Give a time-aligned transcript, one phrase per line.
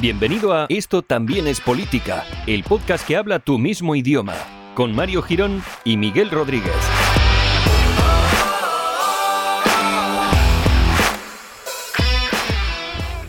[0.00, 4.32] Bienvenido a Esto también es política, el podcast que habla tu mismo idioma,
[4.74, 6.72] con Mario Girón y Miguel Rodríguez.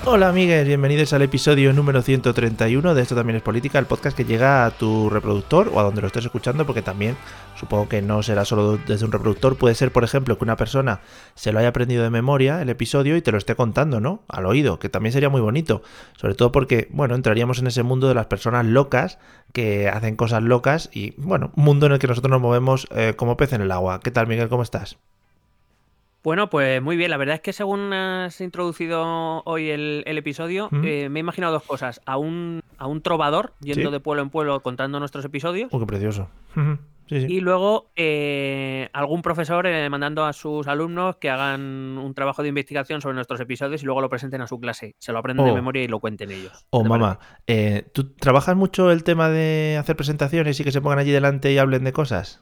[0.05, 4.23] Hola amigues, bienvenidos al episodio número 131 de Esto también es política, el podcast que
[4.23, 7.17] llega a tu reproductor o a donde lo estés escuchando, porque también
[7.61, 10.99] supongo que no será solo desde un reproductor, puede ser por ejemplo que una persona
[11.35, 14.23] se lo haya aprendido de memoria el episodio y te lo esté contando, ¿no?
[14.27, 15.83] Al oído, que también sería muy bonito,
[16.17, 19.19] sobre todo porque, bueno, entraríamos en ese mundo de las personas locas
[19.53, 23.13] que hacen cosas locas y, bueno, un mundo en el que nosotros nos movemos eh,
[23.15, 23.99] como pez en el agua.
[23.99, 24.49] ¿Qué tal Miguel?
[24.49, 24.97] ¿Cómo estás?
[26.23, 27.09] Bueno, pues muy bien.
[27.09, 30.83] La verdad es que según has introducido hoy el, el episodio, ¿Mm?
[30.85, 31.99] eh, me he imaginado dos cosas.
[32.05, 33.91] A un, a un trovador yendo Sí.
[33.91, 35.69] de pueblo en pueblo contando nuestros episodios.
[35.71, 36.29] Oh, qué precioso.
[37.11, 37.33] Ujú, Sí, sí.
[37.33, 42.47] Y luego eh, algún profesor eh, mandando a sus alumnos que hagan un trabajo de
[42.49, 44.95] investigación sobre nuestros episodios y luego lo presenten a su clase.
[44.99, 45.55] Se lo aprenden de Oh.
[45.55, 46.65] memoria y lo cuenten ellos.
[46.69, 50.71] Oh, ¿Qué te mamá, eh, ¿tú trabajas mucho el tema de hacer presentaciones y que
[50.71, 52.41] se pongan allí delante y hablen de cosas?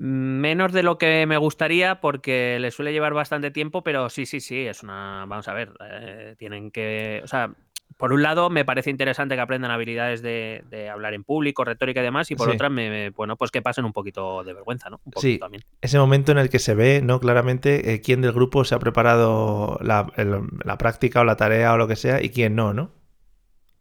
[0.00, 4.38] Menos de lo que me gustaría porque le suele llevar bastante tiempo, pero sí, sí,
[4.40, 5.24] sí, es una...
[5.26, 7.20] Vamos a ver, eh, tienen que...
[7.24, 7.50] O sea,
[7.98, 12.00] por un lado me parece interesante que aprendan habilidades de, de hablar en público, retórica
[12.00, 12.54] y demás, y por Sí.
[12.54, 15.00] otra, me, me- bueno, pues que pasen un poquito de vergüenza, ¿no?
[15.04, 15.38] Un poquito Sí.
[15.38, 15.64] también.
[15.82, 17.20] Ese momento en el que se ve, ¿no?
[17.20, 21.72] Claramente eh, quién del grupo se ha preparado la, el- la práctica o la tarea
[21.74, 22.92] o lo que sea y quién no, ¿no?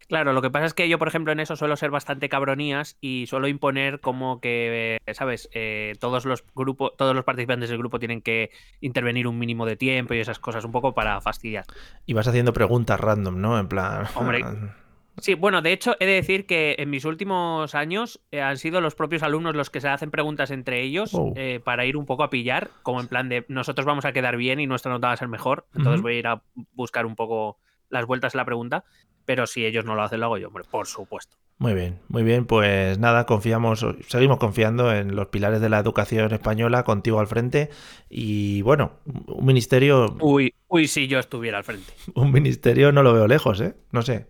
[0.08, 2.98] Claro, lo que pasa es que yo, por ejemplo, en eso suelo ser bastante cabronías
[3.02, 5.50] y suelo imponer como que, eh, ¿sabes?
[5.54, 9.76] Eh, todos los grupos, todos los participantes del grupo tienen que intervenir un mínimo de
[9.76, 11.66] tiempo y esas cosas, un poco para fastidiar.
[12.06, 13.60] Y vas haciendo preguntas random, ¿no?
[13.60, 14.06] En plan...
[14.16, 14.44] Hombre,
[15.20, 18.82] Sí, bueno, de hecho, he de decir que en mis últimos años eh, han sido
[18.82, 21.34] los propios alumnos los que se hacen preguntas entre ellos Wow.
[21.36, 24.38] eh, para ir un poco a pillar, como en plan de nosotros vamos a quedar
[24.38, 26.44] bien y nuestra nota va a ser mejor, entonces voy a ir a
[26.74, 27.58] buscar un poco
[27.90, 28.84] las vueltas a la pregunta,
[29.26, 31.38] pero si ellos no lo hacen, lo hago yo, hombre, por supuesto.
[31.60, 32.46] Muy bien, muy bien.
[32.46, 37.70] Pues nada, confiamos, seguimos confiando en los pilares de la educación española contigo al frente.
[38.10, 41.92] Y bueno, un ministerio, Uy, uy, si yo estuviera al frente.
[42.14, 43.76] un ministerio no lo veo lejos, ¿eh?
[43.92, 44.28] No sé.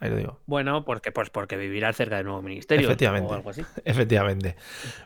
[0.00, 0.40] Ahí lo digo.
[0.46, 3.30] Bueno, porque, pues porque vivirás cerca del nuevo ministerio Efectivamente.
[3.30, 3.62] o algo así.
[3.84, 4.56] Efectivamente.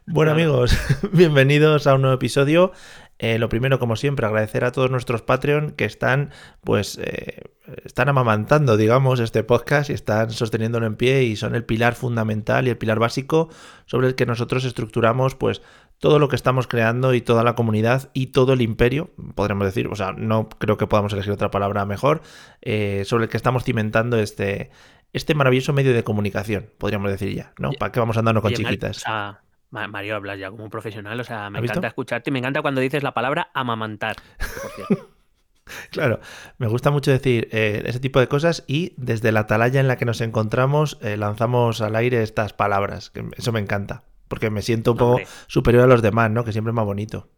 [0.07, 0.53] Bueno, Claro.
[0.53, 0.79] amigos,
[1.13, 2.71] bienvenidos a un nuevo episodio.
[3.19, 6.31] Eh, lo primero, como siempre, agradecer a todos nuestros Patreon que están,
[6.63, 7.43] pues, eh,
[7.85, 12.67] están amamantando, digamos, este podcast y están sosteniéndolo en pie y son el pilar fundamental
[12.67, 13.49] y el pilar básico
[13.87, 15.63] sobre el que nosotros estructuramos, pues,
[16.05, 19.89] todo lo que estamos creando y toda la comunidad y todo el imperio, podremos decir,
[19.89, 22.21] o sea, no creo que podamos elegir otra palabra mejor,
[22.61, 24.71] eh, sobre el que estamos cimentando este,
[25.15, 27.73] este maravilloso medio de comunicación, podríamos decir ya, ¿no?
[27.73, 28.99] ¿Para qué vamos andando con Oye, chiquitas?
[28.99, 32.35] o sea, Ma- Mario, hablas ya como un profesional, o sea, me encanta escucharte y
[32.35, 34.17] me encanta cuando dices la palabra amamantar.
[34.37, 35.09] por cierto.
[35.91, 36.21] Claro,
[36.59, 39.97] me gusta mucho decir eh, ese tipo de cosas y desde la atalaya en la
[39.97, 44.63] que nos encontramos eh, lanzamos al aire estas palabras, que eso me encanta, porque me
[44.63, 46.45] siento un poco superior a los demás, ¿no?
[46.45, 47.29] Que siempre es más bonito.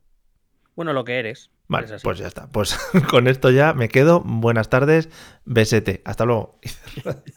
[0.74, 1.50] Bueno, lo que eres.
[1.68, 2.48] Vale, pues ya está.
[2.48, 2.78] Pues
[3.10, 4.20] con esto ya me quedo.
[4.20, 5.08] Buenas tardes,
[5.44, 6.02] besete.
[6.04, 6.60] Hasta luego.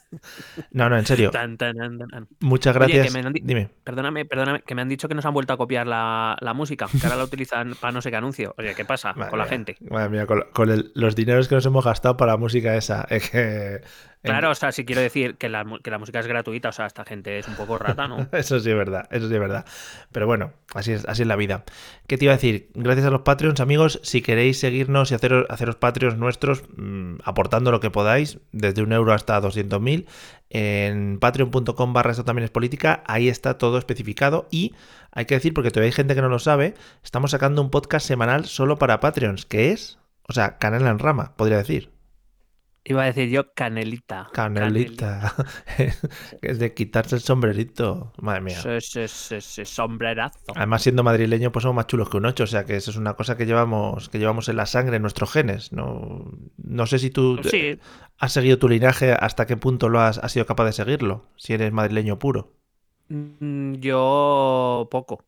[0.71, 1.29] No, no, en serio.
[1.29, 2.27] Tan, tan, tan, tan, tan.
[2.39, 3.13] Muchas gracias.
[3.43, 3.69] Dime.
[3.83, 6.87] Perdóname, perdóname, que me han dicho que nos han vuelto a copiar la, la música,
[6.87, 8.55] que ahora la utilizan para no sé qué anuncio.
[8.57, 9.77] Oye, ¿qué pasa Madre con la gente?
[9.89, 13.05] Madre mía, con, con el- los dineros que nos hemos gastado para la música esa.
[13.09, 13.81] Es que.
[14.21, 16.71] Claro, o sea, si quiero decir que la, mu- que la música es gratuita, o
[16.73, 18.27] sea, esta gente es un poco rata, ¿no?
[18.33, 19.65] Eso sí es verdad, eso sí es verdad.
[20.11, 21.63] Pero bueno, así es, así es la vida.
[22.05, 22.69] ¿Qué te iba a decir?
[22.73, 27.71] Gracias a los Patreons, amigos, si queréis seguirnos y haceros, haceros Patreons nuestros, mm, aportando
[27.71, 30.05] lo que podáis, desde un euro hasta 200.000,
[30.49, 34.73] en patreon.com barra esto también es política, ahí está todo especificado y
[35.11, 36.73] hay que decir, porque todavía hay gente que no lo sabe,
[37.03, 41.33] estamos sacando un podcast semanal solo para Patreons, que es, o sea, canal en rama,
[41.37, 41.91] podría decir.
[42.89, 44.29] Iba a decir yo canelita.
[44.33, 45.35] Canelita.
[46.41, 48.11] es de quitarse el sombrerito.
[48.19, 48.57] Madre mía.
[48.57, 50.39] Ese, ese- ese- sombrerazo.
[50.55, 52.97] Además, siendo madrileño, pues somos más chulos que un 8, o sea que eso es
[52.97, 55.71] una cosa que llevamos, que llevamos en la sangre, en nuestros genes.
[55.71, 57.79] No, no sé si tú Sí,
[58.17, 61.53] has seguido tu linaje, hasta qué punto lo has, has sido capaz de seguirlo, si
[61.53, 62.53] eres madrileño puro.
[63.09, 65.23] mm, yo poco.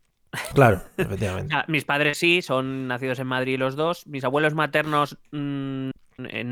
[0.53, 1.55] Claro, efectivamente.
[1.67, 4.07] Mis padres sí, son nacidos en Madrid los dos.
[4.07, 5.89] Mis abuelos maternos mm,
[6.29, 6.43] eh,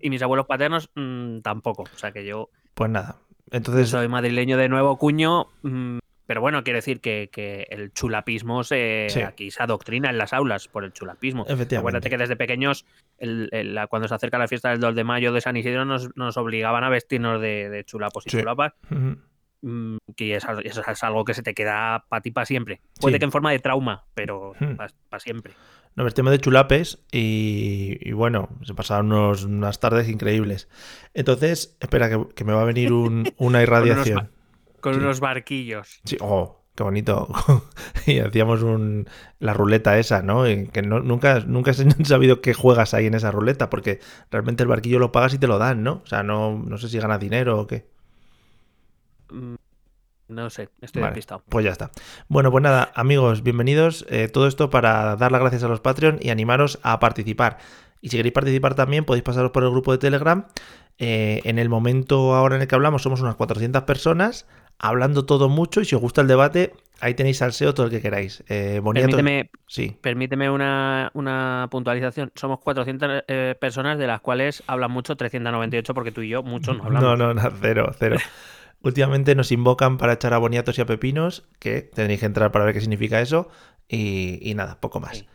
[0.00, 1.82] Y mis abuelos paternos mm, tampoco.
[1.82, 3.16] O sea que yo Pues nada.
[3.50, 5.46] Entonces, soy madrileño de nuevo cuño.
[5.62, 9.20] mm, pero bueno, quiere decir que, que el chulapismo se, Sí.
[9.20, 11.42] aquí se adoctrina en las aulas por el chulapismo.
[11.42, 11.76] Efectivamente.
[11.76, 12.86] Acuérdate que desde pequeños,
[13.18, 15.84] el- el- la- cuando se acerca la fiesta del 2 de mayo de San Isidro,
[15.84, 18.38] nos, nos obligaban a vestirnos de, de chulapos y Sí.
[18.38, 18.72] chulapas.
[19.64, 22.80] mm, que eso es algo que se te queda para ti para siempre.
[23.00, 23.18] Puede Sí.
[23.20, 24.54] que en forma de trauma, pero
[25.08, 25.52] para siempre.
[25.96, 30.68] Nos vestimos de chulapes y, y bueno, se pasaron unos- unas tardes increíbles.
[31.14, 34.30] Entonces, espera, que, que me va a venir un- una irradiación.
[34.80, 35.00] Con Sí.
[35.00, 36.00] unos barquillos.
[36.04, 37.28] Sí, oh, qué bonito.
[38.06, 39.06] y hacíamos un,
[39.38, 40.48] la ruleta esa, ¿no?
[40.48, 44.00] Y que no- nunca, nunca he sabido qué juegas ahí en esa ruleta, porque
[44.30, 46.00] realmente el barquillo lo pagas y te lo dan, ¿no?
[46.04, 47.86] O sea, no, no sé si ganas dinero o qué.
[50.32, 51.42] No sé, estoy Vale, despistado.
[51.48, 51.90] Pues ya está.
[52.28, 54.06] Bueno, pues nada, amigos, bienvenidos.
[54.08, 57.58] Eh, todo esto para dar las gracias a los Patreon y animaros a participar.
[58.00, 60.46] Y si queréis participar también, podéis pasaros por el grupo de Telegram.
[60.98, 64.46] Eh, en el momento ahora en el que hablamos, somos unas 400 personas,
[64.78, 65.80] hablando todo mucho.
[65.80, 68.42] Y si os gusta el debate, ahí tenéis salseo todo el que queráis.
[68.48, 72.32] Eh, Boniato- Permíteme, Sí, permíteme una, una puntualización.
[72.34, 76.74] Somos 400 eh, personas, de las cuales hablan mucho 398, porque tú y yo mucho
[76.74, 77.18] no hablamos.
[77.18, 78.16] No, no, no, cero, cero.
[78.82, 82.64] Últimamente nos invocan para echar a boniatos y a pepinos, que tenéis que entrar para
[82.64, 83.48] ver qué significa eso.
[83.88, 85.18] Y, y nada, poco más.
[85.18, 85.26] Sí.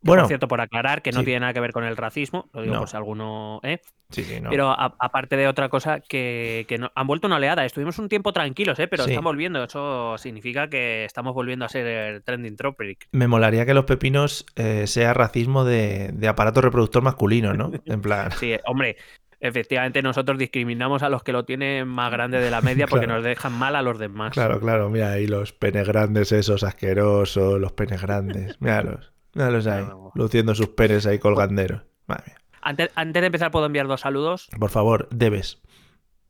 [0.00, 1.24] Bueno, Por cierto, por aclarar, que no sí.
[1.24, 2.80] tiene nada que ver con el racismo, lo digo No.
[2.80, 3.58] por si alguno.
[3.64, 3.80] ¿eh?
[4.10, 4.48] sí, sí, no.
[4.48, 7.64] Pero aparte de otra cosa, que, que no- han vuelto una oleada.
[7.64, 8.86] Estuvimos un tiempo tranquilos, ¿eh?
[8.86, 9.64] pero están volviendo.
[9.64, 13.08] Eso significa que estamos volviendo a ser el trending topic.
[13.10, 17.72] Me molaría que los pepinos eh, sea racismo de, de aparato reproductor masculino, ¿no?
[17.84, 18.96] En plan, Sí, hombre,
[19.40, 23.20] efectivamente nosotros discriminamos a los que lo tienen más grande de la media porque Claro.
[23.20, 24.32] nos dejan mal a los demás.
[24.32, 29.84] claro, claro, mira ahí los penes grandes esos asquerosos, los penes grandes, míralos, míralos ahí,
[30.14, 31.82] luciendo sus penes ahí colganderos.
[32.06, 32.36] Madre mía.
[32.60, 34.48] Antes, antes de empezar, puedo enviar dos saludos.
[34.58, 35.60] Por favor, debes.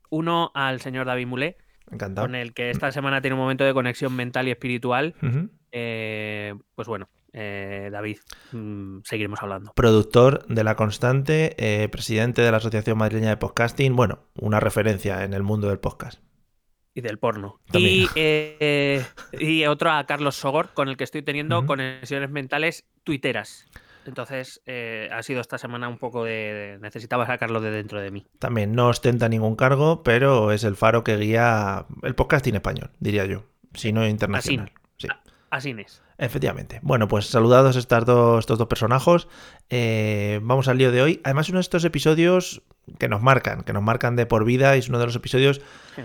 [0.09, 1.57] Uno al señor David Mulé,
[1.91, 2.27] Encantado.
[2.27, 5.15] con el que esta semana tiene un momento de conexión mental y espiritual.
[5.71, 8.17] Eh, pues bueno, eh, David,
[8.51, 9.73] mm, seguiremos hablando.
[9.75, 15.23] Productor de La Constante, eh, presidente de la Asociación Madrileña de Podcasting, bueno, una referencia
[15.23, 16.21] en el mundo del podcast.
[16.95, 17.59] Y del porno.
[17.71, 18.03] También.
[18.03, 21.67] Y, eh, y otro a Carlos Sogor, con el que estoy teniendo Ujú.
[21.67, 23.65] conexiones mentales tuiteras.
[24.05, 28.09] Entonces, eh, ha sido esta semana un poco de, de- Necesitaba sacarlo de dentro de
[28.09, 28.25] mí.
[28.39, 33.25] También no ostenta ningún cargo, pero es el faro que guía el podcasting español, diría
[33.25, 33.43] yo,
[33.75, 34.71] si no internacional.
[34.97, 35.07] Sí.
[35.51, 36.01] Así es.
[36.19, 36.79] Efectivamente.
[36.83, 39.27] Bueno, pues saludados estas dos, estos dos personajes.
[39.69, 41.21] Eh, vamos al lío de hoy.
[41.23, 42.61] Además, uno de estos episodios
[42.97, 45.61] que nos marcan, que nos marcan de por vida, y es uno de los episodios.
[45.95, 46.01] Sí.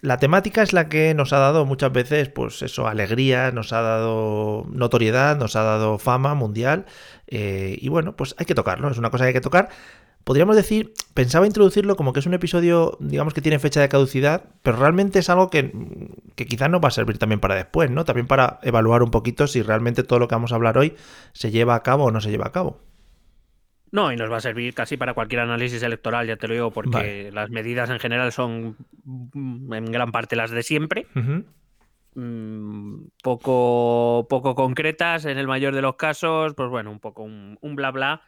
[0.00, 3.82] La temática es la que nos ha dado muchas veces, pues eso, alegría, nos ha
[3.82, 6.86] dado notoriedad, nos ha dado fama mundial.
[7.28, 9.68] eh, y bueno, pues hay que tocarlo, es una cosa que hay que tocar.
[10.24, 14.44] Podríamos decir, pensaba introducirlo como que es un episodio, digamos que tiene fecha de caducidad,
[14.62, 15.72] pero realmente es algo que,
[16.36, 18.04] que quizás nos va a servir también para después, ¿no?
[18.04, 20.94] También para evaluar un poquito si realmente todo lo que vamos a hablar hoy
[21.32, 22.78] se lleva a cabo o no se lleva a cabo.
[23.92, 26.70] No, y nos va a servir casi para cualquier análisis electoral, ya te lo digo,
[26.70, 27.32] porque Vale.
[27.32, 31.06] las medidas en general son mm, en gran parte las de siempre.
[32.14, 37.58] Mm, poco, poco concretas en el mayor de los casos, pues bueno, un poco un,
[37.60, 38.22] un bla bla,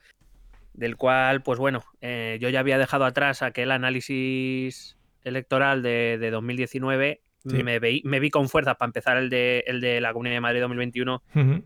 [0.75, 3.71] del cual, pues bueno, eh, yo ya había dejado atrás aquel
[4.19, 7.63] análisis electoral de, de 2019, Sí.
[7.63, 10.41] me, veí- me vi con fuerzas para empezar el de, el de la Comunidad de
[10.41, 11.63] Madrid 2021 Ujú.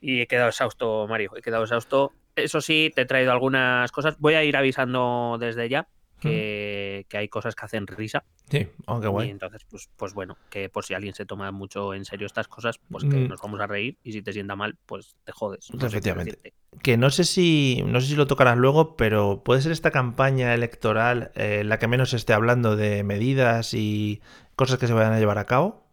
[0.00, 2.12] y he quedado exhausto, Mario, he quedado exhausto.
[2.34, 5.86] Eso sí, te he traído algunas cosas, voy a ir avisando desde ya
[6.20, 8.24] que, que hay cosas que hacen risa.
[8.50, 9.30] Sí, oh, qué Y guay.
[9.30, 12.78] entonces, pues, pues bueno, que por si alguien se toma mucho en serio estas cosas,
[12.90, 13.28] pues que Mm.
[13.28, 15.68] nos vamos a reír y si te sienta mal, pues te jodes.
[15.74, 16.52] no Efectivamente.
[16.82, 20.54] Que no sé si no sé si lo tocarás luego, pero puede ser esta campaña
[20.54, 24.20] electoral eh, la que menos esté hablando de medidas y
[24.54, 25.84] cosas que se vayan a llevar a cabo.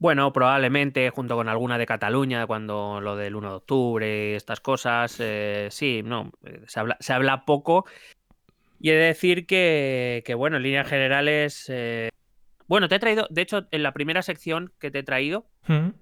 [0.00, 5.16] Bueno, probablemente junto con alguna de Cataluña, cuando lo del 1 de octubre, estas cosas,
[5.18, 7.84] eh, sí, no, eh, se habla, se habla poco.
[8.80, 12.10] Y he de decir que, que, bueno, en líneas generales, eh,
[12.66, 15.94] bueno, te he traído, de hecho, en la primera sección que te he traído, Ujú.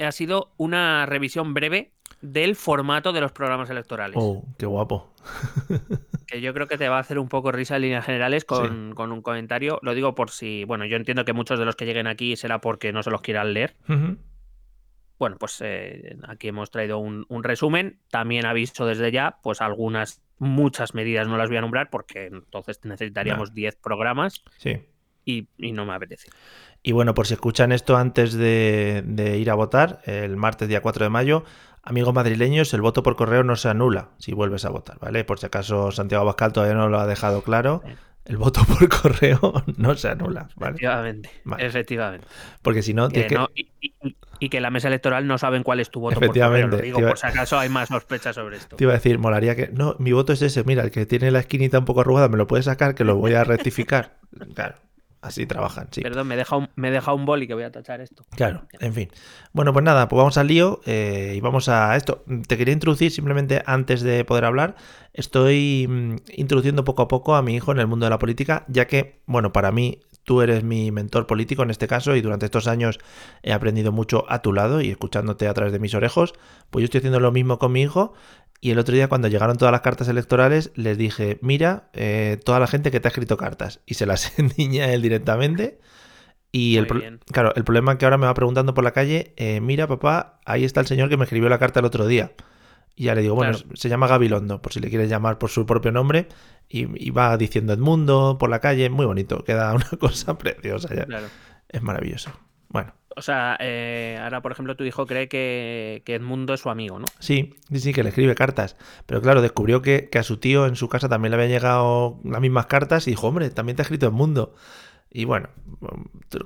[0.00, 4.16] ha sido una revisión breve del formato de los programas electorales.
[4.20, 5.12] Oh, qué guapo.
[6.26, 8.94] que yo creo que te va a hacer un poco risa en líneas generales con,
[8.94, 9.78] con un comentario.
[9.82, 12.60] Lo digo por si, bueno, yo entiendo que muchos de los que lleguen aquí será
[12.60, 13.76] porque no se los quieran leer.
[15.18, 18.00] Bueno, pues eh, aquí hemos traído un, un resumen.
[18.10, 22.80] También aviso desde ya, pues algunas, muchas medidas no las voy a nombrar porque entonces
[22.84, 24.42] necesitaríamos 10 programas.
[24.58, 24.80] Sí.
[25.24, 26.30] y, y no me apetece.
[26.82, 30.82] Y bueno, por si escuchan esto antes de, de, ir a votar, el martes día
[30.82, 31.44] 4 de mayo,
[31.82, 35.24] amigos madrileños, el voto por correo no se anula si vuelves a votar, ¿vale?
[35.24, 37.82] Por si acaso Santiago Bascal todavía no lo ha dejado claro.
[38.24, 40.76] El voto por correo no se anula, ¿vale?
[40.76, 41.66] Efectivamente, vale.
[41.66, 42.26] efectivamente.
[42.62, 43.34] Porque si no, que, que...
[43.34, 46.68] no y, y, y, que la mesa electoral no saben cuál es tu voto efectivamente,
[46.68, 46.78] por.
[46.78, 48.76] Lo digo, por si acaso hay más sospechas sobre esto.
[48.76, 49.68] Te iba a decir, molaría que...
[49.68, 52.36] No, mi voto es ese, mira, el que tiene la esquinita un poco arrugada, me
[52.36, 54.16] lo puedes sacar, que lo voy a rectificar.
[54.54, 54.76] claro.
[55.22, 56.00] Así trabajan, sí.
[56.00, 58.24] Perdón, me deja un, me deja un boli que voy a tachar esto.
[58.34, 59.08] Claro, en fin.
[59.52, 62.24] Bueno, pues nada, pues vamos al lío eh, y vamos a esto.
[62.48, 64.74] Te quería introducir simplemente antes de poder hablar.
[65.12, 68.64] Estoy mm, introduciendo poco a poco a mi hijo en el mundo de la política,
[68.66, 72.46] ya que, bueno, para mí tú eres mi mentor político en este caso y durante
[72.46, 72.98] estos años
[73.42, 76.34] he aprendido mucho a tu lado y escuchándote a través de mis orejos.
[76.70, 78.14] Pues yo estoy haciendo lo mismo con mi hijo
[78.64, 82.60] y el otro día, cuando llegaron todas las cartas electorales, les dije, mira, eh, toda
[82.60, 83.80] la gente que te ha escrito cartas.
[83.86, 85.80] Y se las endiña él directamente.
[86.52, 86.86] Y el,
[87.32, 90.38] claro, el problema es que ahora me va preguntando por la calle, eh, mira papá,
[90.44, 92.32] ahí está el señor que me escribió la carta el otro día.
[92.94, 93.76] Y ya le digo, bueno, claro.
[93.76, 96.28] se llama Gabilondo, por si le quieres llamar por su propio nombre.
[96.68, 101.04] Y, y, va diciendo Edmundo por la calle, muy bonito, queda una cosa preciosa ya.
[101.04, 101.26] Claro.
[101.68, 102.30] Es maravilloso.
[102.68, 102.94] Bueno.
[103.14, 106.98] O sea, eh, ahora, por ejemplo, tu hijo cree que, que, Edmundo es su amigo,
[106.98, 107.04] ¿no?
[107.18, 108.76] Sí, sí, sí, que le escribe cartas.
[109.04, 112.20] Pero claro, descubrió que, que, a su tío en su casa también le habían llegado
[112.24, 114.54] las mismas cartas y dijo, hombre, también te ha escrito Edmundo.
[115.14, 115.50] Y bueno,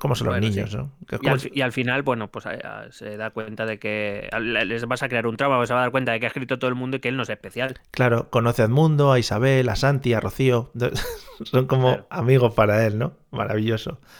[0.01, 0.77] como son los niños, sí.
[0.77, 0.93] ¿no?
[1.23, 2.59] Y al, y al, final, bueno, pues eh,
[2.91, 5.93] se da cuenta de que les vas a crear un trauma, se va a dar
[5.93, 7.79] cuenta de que ha escrito todo el mundo y que él no es especial.
[7.93, 10.73] Claro, conoce a Edmundo, a Isabel, a Santi, a Rocío.
[11.45, 12.07] son como claro.
[12.11, 13.15] amigos para él, ¿no?
[13.31, 14.01] Maravilloso.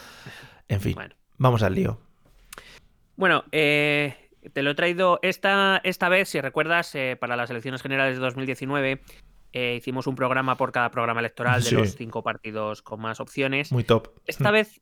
[0.69, 1.15] En fin, bueno.
[1.37, 1.97] vamos al lío.
[3.15, 4.15] Bueno, eh,
[4.51, 8.21] te lo he traído esta, esta vez, si recuerdas, eh, para las elecciones generales de
[8.21, 9.01] 2019.
[9.59, 11.75] Eh, hicimos un programa por cada programa electoral de sí.
[11.75, 13.71] los cinco partidos con más opciones.
[13.71, 14.09] Muy top.
[14.27, 14.79] Esta vez,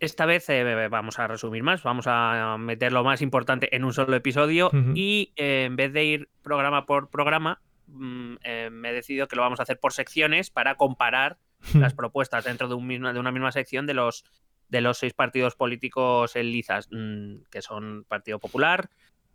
[0.00, 3.92] esta vez eh, vamos a resumir más, vamos a meter lo más importante en un
[3.92, 4.92] solo episodio uh -huh.
[4.96, 8.36] y eh, en vez de ir programa por programa, mm,
[8.70, 11.36] me he decidido que lo vamos a hacer por secciones para comparar
[11.74, 14.24] las propuestas dentro de, un de una misma sección de los
[14.70, 18.88] de los seis partidos políticos en Lizas, mmm, que son Partido Popular,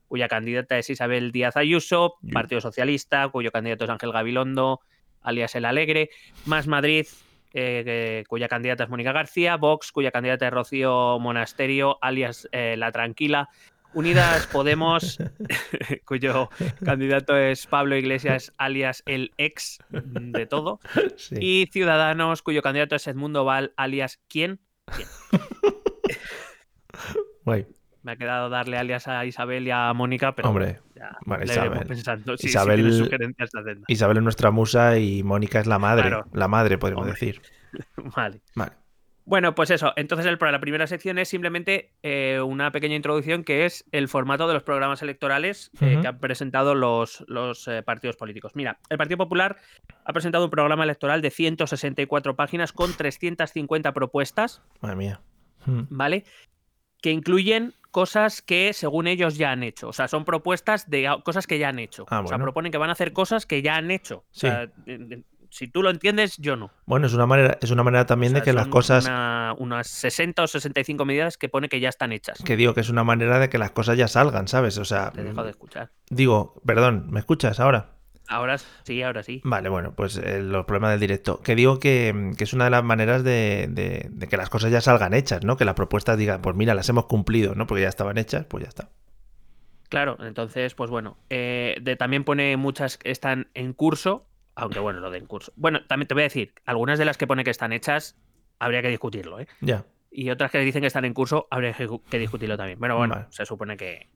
[0.09, 4.81] cuya candidata es Isabel Díaz Ayuso, Partido Socialista, cuyo candidato es Ángel Gabilondo,
[5.21, 6.09] alias El Alegre,
[6.45, 7.05] Más Madrid,
[7.53, 12.91] eh, cuya candidata es Mónica García, Vox, cuya candidata es Rocío Monasterio, alias eh, La
[12.91, 13.49] Tranquila,
[13.93, 15.19] Unidas Podemos,
[16.05, 16.49] cuyo
[16.83, 20.79] candidato es Pablo Iglesias, alias el ex de todo,
[21.15, 21.35] sí.
[21.39, 24.59] y Ciudadanos, cuyo candidato es Edmundo Val, alias ¿Quién?
[27.45, 27.65] Guay.
[28.03, 31.85] Me ha quedado darle alias a Isabel y a Mónica, pero Hombre, ya vale, Isabel.
[31.85, 32.37] pensando.
[32.37, 33.49] Sí, Isabel, sí sugerencias
[33.87, 36.07] Isabel es nuestra musa y Mónica es la madre.
[36.07, 36.25] Claro.
[36.33, 37.11] La madre, Hombre.
[37.11, 37.41] decir.
[38.15, 38.41] vale.
[38.55, 38.71] Vale.
[39.29, 39.93] Bueno, pues eso.
[39.95, 44.47] Entonces, el, la primera sección es simplemente eh, una pequeña introducción que es el formato
[44.47, 46.01] de los programas electorales eh, uh -huh.
[46.01, 48.53] que han presentado los, los eh, partidos políticos.
[48.55, 49.57] Mira, el Partido Popular
[50.03, 54.63] ha presentado un programa electoral de 164 páginas con 350 propuestas.
[54.81, 55.21] Madre mía.
[55.63, 55.83] Hmm.
[55.91, 56.23] ¿Vale?
[57.01, 59.89] Que incluyen cosas que según ellos ya han hecho.
[59.89, 62.05] O sea, son propuestas de cosas que ya han hecho.
[62.09, 62.25] Ah, bueno.
[62.25, 64.25] O sea, proponen que van a hacer cosas que ya han hecho.
[64.31, 64.47] Sí.
[64.47, 64.69] O sea,
[65.51, 66.71] si tú lo entiendes, yo no.
[66.85, 69.05] Bueno, es una manera, es una manera también o sea, de que las cosas.
[69.05, 72.41] Una, unas 60 o 65 medidas que pone que ya están hechas.
[72.43, 74.77] Que digo que es una manera de que las cosas ya salgan, ¿sabes?
[74.77, 75.11] O sea.
[75.11, 75.91] Te dejo de escuchar.
[76.09, 77.98] Digo, perdón, ¿me escuchas ahora?
[78.29, 79.41] Ahora sí, ahora sí.
[79.43, 81.41] Vale, bueno, pues eh, los problemas del directo.
[81.41, 84.71] Que digo que, que es una de las maneras de, de, de, que las cosas
[84.71, 85.57] ya salgan hechas, ¿no?
[85.57, 87.65] Que las propuestas digan, pues mira, las hemos cumplido, ¿no?
[87.65, 88.89] Porque ya estaban hechas, pues ya está.
[89.89, 94.99] Claro, entonces, pues bueno, eh, de, también pone muchas que están en curso, aunque bueno,
[94.99, 95.51] lo de en curso.
[95.55, 98.15] Bueno, también te voy a decir, algunas de las que pone que están hechas,
[98.59, 99.47] habría que discutirlo, ¿eh?
[99.59, 99.85] Ya.
[100.11, 102.77] Y otras que dicen que están en curso, habría que discutirlo también.
[102.77, 103.27] Bueno, bueno, vale.
[103.31, 104.09] se supone que,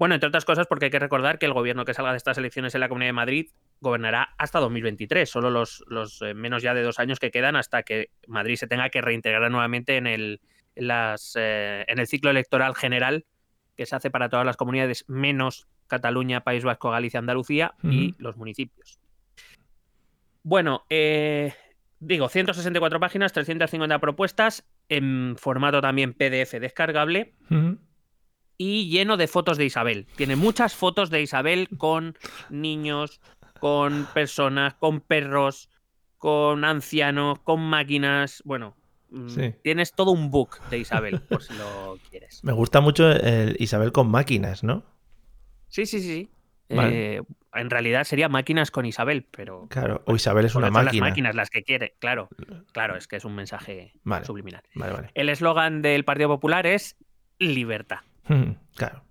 [0.00, 2.38] bueno, entre otras cosas, porque hay que recordar que el gobierno que salga de estas
[2.38, 3.50] elecciones en la Comunidad de Madrid
[3.82, 7.82] gobernará hasta 2023, solo los, los eh, menos ya de dos años que quedan hasta
[7.82, 10.40] que Madrid se tenga que reintegrar nuevamente en el,
[10.74, 13.26] en las, eh, en el ciclo electoral general
[13.76, 17.92] que se hace para todas las comunidades, menos Cataluña, País Vasco, Galicia, Andalucía uh -huh.
[17.92, 19.00] y los municipios.
[20.42, 21.52] Bueno, eh,
[21.98, 27.34] digo, 164 páginas, 350 propuestas, en formato también PDF descargable.
[27.50, 27.78] Uh -huh
[28.62, 30.06] y lleno de fotos de Isabel.
[30.16, 32.14] Tiene muchas fotos de Isabel con
[32.50, 33.22] niños,
[33.58, 35.70] con personas, con perros,
[36.18, 38.42] con ancianos, con máquinas.
[38.44, 38.76] Bueno,
[39.08, 39.54] mm, sí.
[39.62, 42.44] tienes todo un book de Isabel, por si lo quieres.
[42.44, 44.84] Me gusta mucho el Isabel con máquinas, ¿no?
[45.68, 46.28] Sí, sí, sí.
[46.68, 47.16] Vale.
[47.16, 47.22] Eh,
[47.54, 50.92] en realidad sería máquinas con Isabel, pero Claro, o Isabel es una son máquina.
[51.06, 52.28] las máquinas las que quiere, claro.
[52.72, 54.26] Claro, es que es un mensaje Vale.
[54.26, 54.64] subliminal.
[54.74, 55.10] Vale, vale.
[55.14, 56.98] El eslogan del Partido Popular es
[57.38, 58.00] libertad.
[58.34, 59.02] Mm, Claro.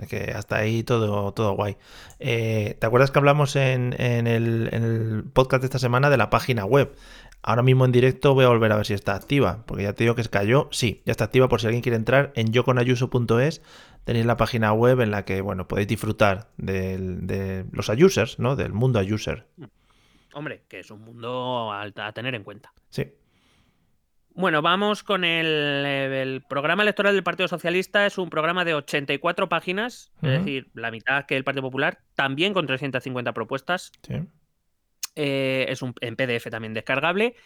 [0.00, 1.76] Es que hasta ahí todo, todo guay.
[2.18, 6.16] Eh, ¿Te acuerdas que hablamos en, en el, en el podcast de esta semana de
[6.16, 6.96] la página web?
[7.42, 10.02] Ahora mismo en directo voy a volver a ver si está activa, porque ya te
[10.02, 10.68] digo que se cayó.
[10.72, 13.62] Sí, ya está activa por si alguien quiere entrar en yoconayuso.es.
[14.04, 18.56] Tenéis la página web en la que, bueno, podéis disfrutar del- de los ayusers, ¿no?
[18.56, 19.46] Del mundo ayuser.
[20.32, 22.72] Hombre, que es un mundo a, a tener en cuenta.
[22.90, 23.12] Sí.
[24.34, 28.04] Bueno, vamos con el, el programa electoral del Partido Socialista.
[28.04, 30.38] Es un programa de 84 páginas, es Ujú.
[30.38, 33.92] decir, la mitad que el Partido Popular, también con 350 propuestas.
[34.02, 34.14] Sí.
[35.14, 37.36] Eh, es un, en PDF también descargable.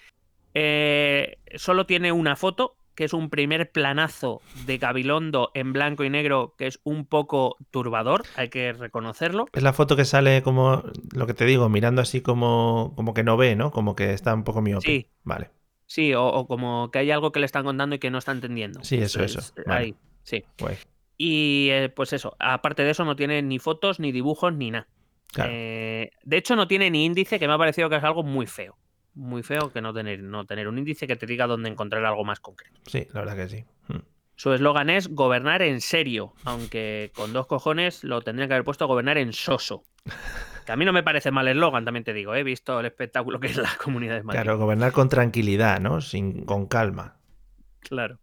[0.54, 6.10] Eh, solo tiene una foto, que es un primer planazo de Gabilondo en blanco y
[6.10, 9.46] negro, que es un poco turbador, hay que reconocerlo.
[9.52, 10.82] Es la foto que sale como,
[11.14, 13.70] lo que te digo, mirando así como, como que no ve, ¿no?
[13.70, 14.86] Como que está un poco miope.
[14.86, 15.10] Sí.
[15.22, 15.50] Vale.
[15.88, 18.32] Sí, o, o como que hay algo que le están contando y que no está
[18.32, 18.84] entendiendo.
[18.84, 19.54] Sí, eso, Es- eso.
[19.66, 19.80] Vale.
[19.80, 20.44] ahí, sí.
[20.60, 20.76] Guay.
[21.16, 24.86] Y eh, pues eso, aparte de eso no tiene ni fotos, ni dibujos, ni nada.
[25.32, 25.50] Claro.
[25.52, 28.46] Eh, de hecho, no tiene ni índice, que me ha parecido que es algo muy
[28.46, 28.76] feo.
[29.14, 32.22] Muy feo que no tener, no tener un índice que te diga dónde encontrar algo
[32.24, 32.80] más concreto.
[32.86, 33.64] Sí, la verdad que sí.
[34.38, 38.86] Su eslogan es gobernar en serio, aunque con dos cojones lo tendrían que haber puesto
[38.86, 39.82] gobernar en soso.
[40.64, 43.40] Que a mí no me parece mal eslogan, también te digo, he visto el espectáculo
[43.40, 44.40] que es la comunidad de Madrid.
[44.40, 46.00] Claro, gobernar con tranquilidad, ¿no?
[46.00, 47.16] Sin, con calma.
[47.80, 48.20] Claro.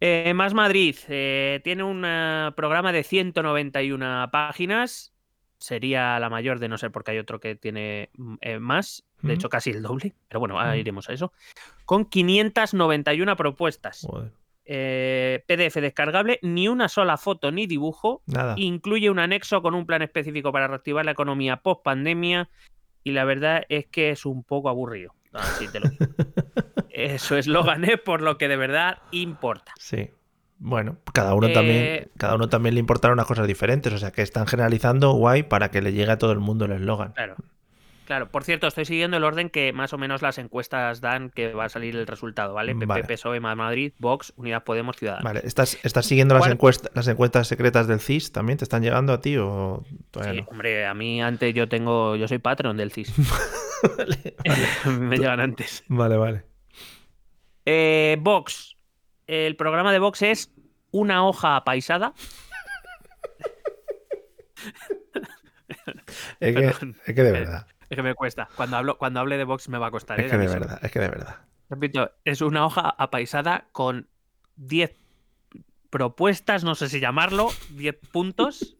[0.00, 5.14] Eh, Más Madrid eh, tiene un eh, programa de 191 páginas.
[5.56, 9.04] Sería la mayor de no ser porque hay otro que tiene mm, eh, más.
[9.22, 10.14] De hecho, casi el doble.
[10.28, 11.32] Pero bueno, ahora iremos a eso.
[11.86, 14.02] Con 591 propuestas.
[14.06, 14.39] Joder.
[14.72, 18.22] Eh, PDF descargable, ni una sola foto ni dibujo.
[18.26, 18.54] Nada.
[18.56, 22.48] Incluye un anexo con un plan específico para reactivar la economía post pandemia.
[23.02, 25.12] Y la verdad es que es un poco aburrido.
[25.32, 26.06] Así te lo digo.
[26.92, 29.72] Eh, es por lo que de verdad importa.
[29.78, 30.10] Sí.
[30.58, 33.92] Bueno, cada uno Eh, también, cada uno también le importaron unas cosas diferentes.
[33.92, 36.72] O sea que están generalizando guay para que le llegue a todo el mundo el
[36.72, 37.12] eslogan.
[37.12, 37.36] Claro.
[38.10, 41.52] Claro, por cierto, estoy siguiendo el orden que más o menos las encuestas dan que
[41.52, 42.74] va a salir el resultado, ¿vale?
[42.74, 43.04] PP, Vale.
[43.04, 45.22] PSOE, más Madrid, Vox, Unidad Podemos, Ciudadanos.
[45.22, 48.32] Vale, ¿estás, estás siguiendo las encuestas, las encuestas secretas del CIS?
[48.32, 52.16] ¿También te están llegando a ti o todavía Sí, hombre, a mí antes yo tengo,
[52.16, 53.14] yo soy patrón del CIS.
[54.86, 55.84] Me llegan antes.
[55.86, 56.42] Vale, vale.
[57.64, 58.76] Eh, Vox.
[59.28, 60.52] El programa de Vox es
[60.90, 62.12] una hoja apaisada.
[66.40, 67.66] Es que, es que de verdad.
[67.90, 68.48] Es que me cuesta.
[68.54, 70.20] Cuando hablo, cuando hable de Vox me va a costar.
[70.20, 70.30] Es ¿eh?
[70.30, 71.38] que de verdad, es que de verdad.
[71.68, 74.08] Repito, es una hoja apaisada con
[74.56, 74.96] 10
[75.90, 78.76] propuestas, no sé si llamarlo, 10 puntos.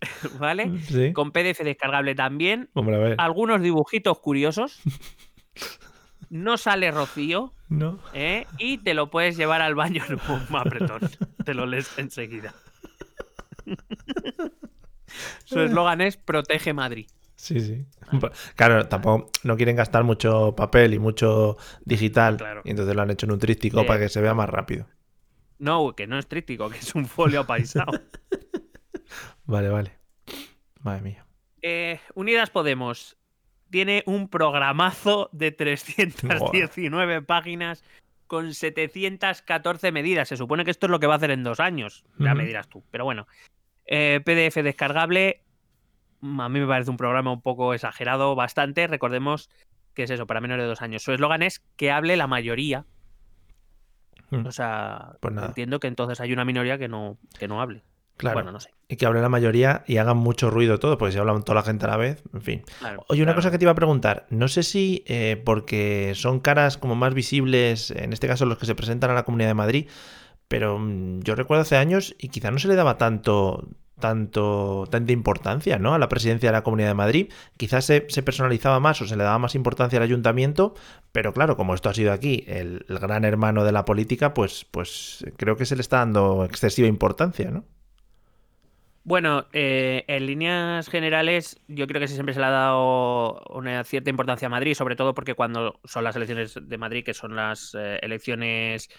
[0.38, 0.78] ¿Vale?
[0.80, 1.12] Sí.
[1.14, 2.68] Con PDF descargable también.
[2.74, 3.14] Hombre, a ver.
[3.18, 4.80] Algunos dibujitos curiosos.
[6.28, 7.52] No sale Rocío.
[7.68, 7.98] No.
[8.12, 8.46] ¿eh?
[8.58, 11.00] Y te lo puedes llevar al baño en un apretón.
[11.44, 12.54] Te lo lees enseguida.
[15.44, 17.08] Su eslogan es Protege Madrid.
[17.40, 17.86] Sí, sí.
[18.54, 22.36] Claro, tampoco no quieren gastar mucho papel y mucho digital.
[22.36, 22.60] Claro.
[22.64, 23.86] Y entonces lo han hecho en un tríptico Sí.
[23.86, 24.86] para que se vea más rápido.
[25.58, 27.92] No, que no es tríptico, que es un folio apaisado.
[29.46, 29.92] Vale, vale.
[30.82, 31.26] Madre mía.
[31.62, 33.16] Eh, Unidas Podemos
[33.70, 37.82] tiene un programazo de 319 páginas
[38.26, 40.28] con 714 medidas.
[40.28, 42.04] Se supone que esto es lo que va a hacer en dos años.
[42.18, 42.84] Ya me dirás tú.
[42.90, 43.26] Pero bueno,
[43.86, 45.42] Eh, PDF descargable.
[46.22, 48.86] A mí me parece un programa un poco exagerado, bastante.
[48.86, 49.48] Recordemos
[49.94, 51.02] que es eso, para menores de dos años.
[51.02, 52.84] Su eslogan es que hable la mayoría.
[54.30, 54.46] Mm.
[54.46, 57.82] O sea, Pues entiendo que entonces hay una minoría que no, que no hable.
[58.16, 58.34] Claro.
[58.34, 58.70] Bueno, no sé.
[58.86, 61.62] Y que hable la mayoría y hagan mucho ruido todo, porque si hablan toda la
[61.62, 62.62] gente a la vez, en fin.
[62.78, 63.38] Claro, Oye, una claro.
[63.38, 64.26] cosa que te iba a preguntar.
[64.28, 68.66] No sé si eh, porque son caras como más visibles, en este caso los que
[68.66, 69.88] se presentan a la Comunidad de Madrid,
[70.48, 73.68] pero mm, yo recuerdo hace años y quizá no se le daba tanto,
[74.00, 75.94] tanto, tanta importancia ¿no?
[75.94, 77.32] a la presidencia de la Comunidad de Madrid.
[77.56, 80.74] Quizás se, se personalizaba más o se le daba más importancia al ayuntamiento,
[81.12, 85.24] pero claro, como esto ha sido aquí el, gran hermano de la política, pues, pues
[85.36, 87.64] creo que se le está dando excesiva importancia, ¿no?
[89.02, 94.10] Bueno, eh, en líneas generales, yo creo que siempre se le ha dado una cierta
[94.10, 97.74] importancia a Madrid, sobre todo porque cuando son las elecciones de Madrid, que son las
[97.74, 98.90] eh, elecciones,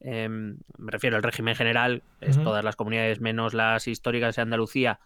[0.00, 5.00] em, me refiero al régimen general, es todas las comunidades menos las históricas de Andalucía.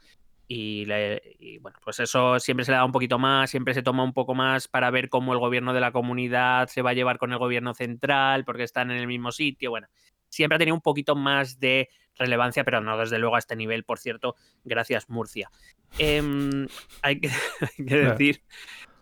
[0.48, 3.82] Y, le- y, bueno, pues eso siempre se le da un poquito más, siempre se
[3.82, 6.94] toma un poco más para ver cómo el gobierno de la comunidad se va a
[6.94, 9.70] llevar con el gobierno central, porque están en el mismo sitio.
[9.70, 9.86] Bueno,
[10.28, 13.84] siempre ha tenido un poquito más de relevancia, pero no desde luego a este nivel,
[13.84, 15.50] por cierto, gracias Murcia.
[15.98, 16.66] Em,
[17.02, 17.30] hay, que,
[17.78, 18.42] decir,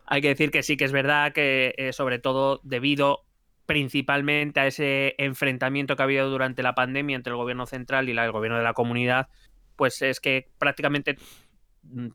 [0.07, 3.25] hay que decir que sí que es verdad que eh, sobre todo debido
[3.71, 8.19] principalmente a ese enfrentamiento que ha habido durante la pandemia entre el gobierno central y
[8.19, 9.29] el gobierno de la comunidad,
[9.77, 11.17] pues es que prácticamente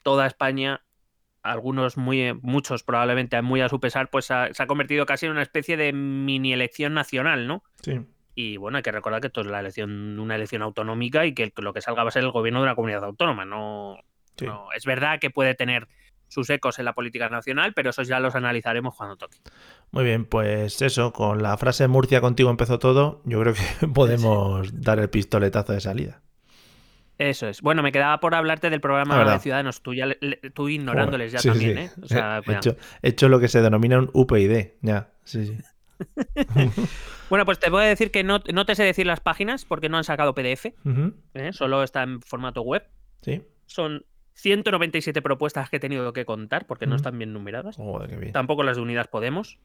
[0.04, 0.84] toda España,
[1.44, 5.44] algunos muy, muchos probablemente muy a su pesar, pues se ha convertido casi en una
[5.44, 7.64] especie de mini elección nacional, ¿no?
[7.82, 8.02] Sí.
[8.36, 11.54] Y bueno, hay que recordar que esto es la elección, una elección autonómica y que
[11.56, 13.46] lo que salga va a ser el gobierno de una comunidad autónoma.
[13.46, 13.96] No,
[14.42, 15.88] no, es verdad que puede tener
[16.36, 19.38] sus ecos en la política nacional, pero esos ya los analizaremos cuando toque.
[19.92, 24.82] Muy bien, pues eso, con la frase Murcia contigo empezó todo, yo creo que podemos
[24.82, 26.22] dar el pistoletazo de salida.
[27.18, 27.62] Eso es.
[27.62, 30.08] Bueno, me quedaba por hablarte del programa de Ciudadanos, tú, ya,
[30.54, 31.92] tú ignorándoles ya también, ¿eh?
[32.04, 35.58] O sea, he, hecho, he, hecho, lo que se denomina un UPyD, ya, sí, sí.
[37.30, 39.88] bueno, pues te voy a decir que no, no, te sé decir las páginas porque
[39.88, 40.66] no han sacado PDF.
[40.66, 41.54] ¿eh?
[41.54, 42.84] Solo está en formato web.
[43.22, 43.42] Sí.
[43.66, 47.78] Son 197 propuestas que he tenido que contar porque no están bien numeradas.
[48.34, 49.60] Tampoco las de Unidas Podemos.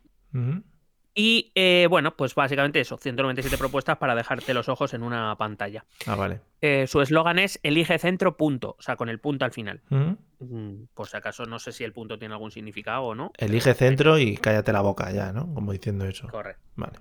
[1.12, 5.84] Y eh, bueno, pues básicamente eso, 197 propuestas para dejarte los ojos en una pantalla.
[6.06, 6.40] Ah, vale.
[6.60, 9.82] Eh, su eslogan es elige centro punto, o sea, con el punto al final.
[9.88, 13.32] Mm, por si acaso no sé si el punto tiene algún significado o no.
[13.38, 15.52] Elige centro y cállate la boca ya, ¿no?
[15.52, 16.28] Como diciendo eso.
[16.28, 16.62] Correcto.
[16.76, 17.00] Vale.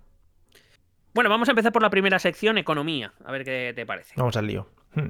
[1.13, 3.13] Bueno, vamos a empezar por la primera sección, economía.
[3.23, 4.15] A ver qué te parece.
[4.17, 4.67] Vamos al lío.
[4.95, 5.09] Hmm.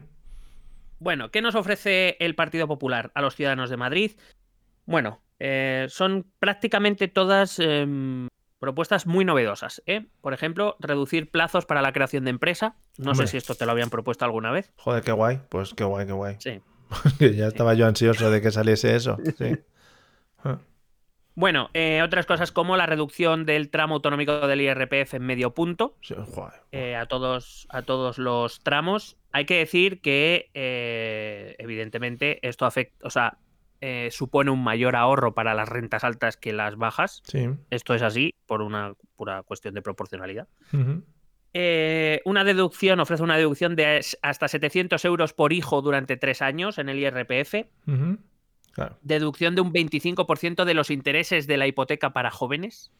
[0.99, 4.12] Bueno, ¿qué nos ofrece el Partido Popular a los ciudadanos de Madrid?
[4.85, 8.27] Bueno, eh, son prácticamente todas em,
[8.59, 9.81] propuestas muy novedosas.
[9.85, 10.07] ¿eh?
[10.21, 12.75] Por ejemplo, reducir plazos para la creación de empresa.
[12.97, 14.71] No sé si esto te lo habían propuesto alguna vez.
[14.75, 15.39] Joder, qué guay.
[15.49, 16.35] Pues qué guay, qué guay.
[16.39, 16.62] Sí.
[17.35, 19.17] ya estaba yo ansioso de que saliese eso.
[19.38, 19.57] Sí.
[21.39, 25.95] Bueno, eh, otras cosas como la reducción del tramo autonómico del IRPF en medio punto
[26.73, 29.15] eh, a, todos, a todos los tramos.
[29.32, 33.38] Hay que decir que, eh, evidentemente, esto afecta, o sea,
[34.12, 37.23] supone un mayor ahorro para las rentas altas que las bajas.
[37.69, 40.49] Esto es así por una pura cuestión de proporcionalidad.
[42.25, 46.89] una deducción, ofrece una deducción de hasta 700 euros por hijo durante tres años en
[46.89, 47.65] el IRPF.
[49.01, 52.91] Deducción de un 25% de los intereses de la hipoteca para jóvenes.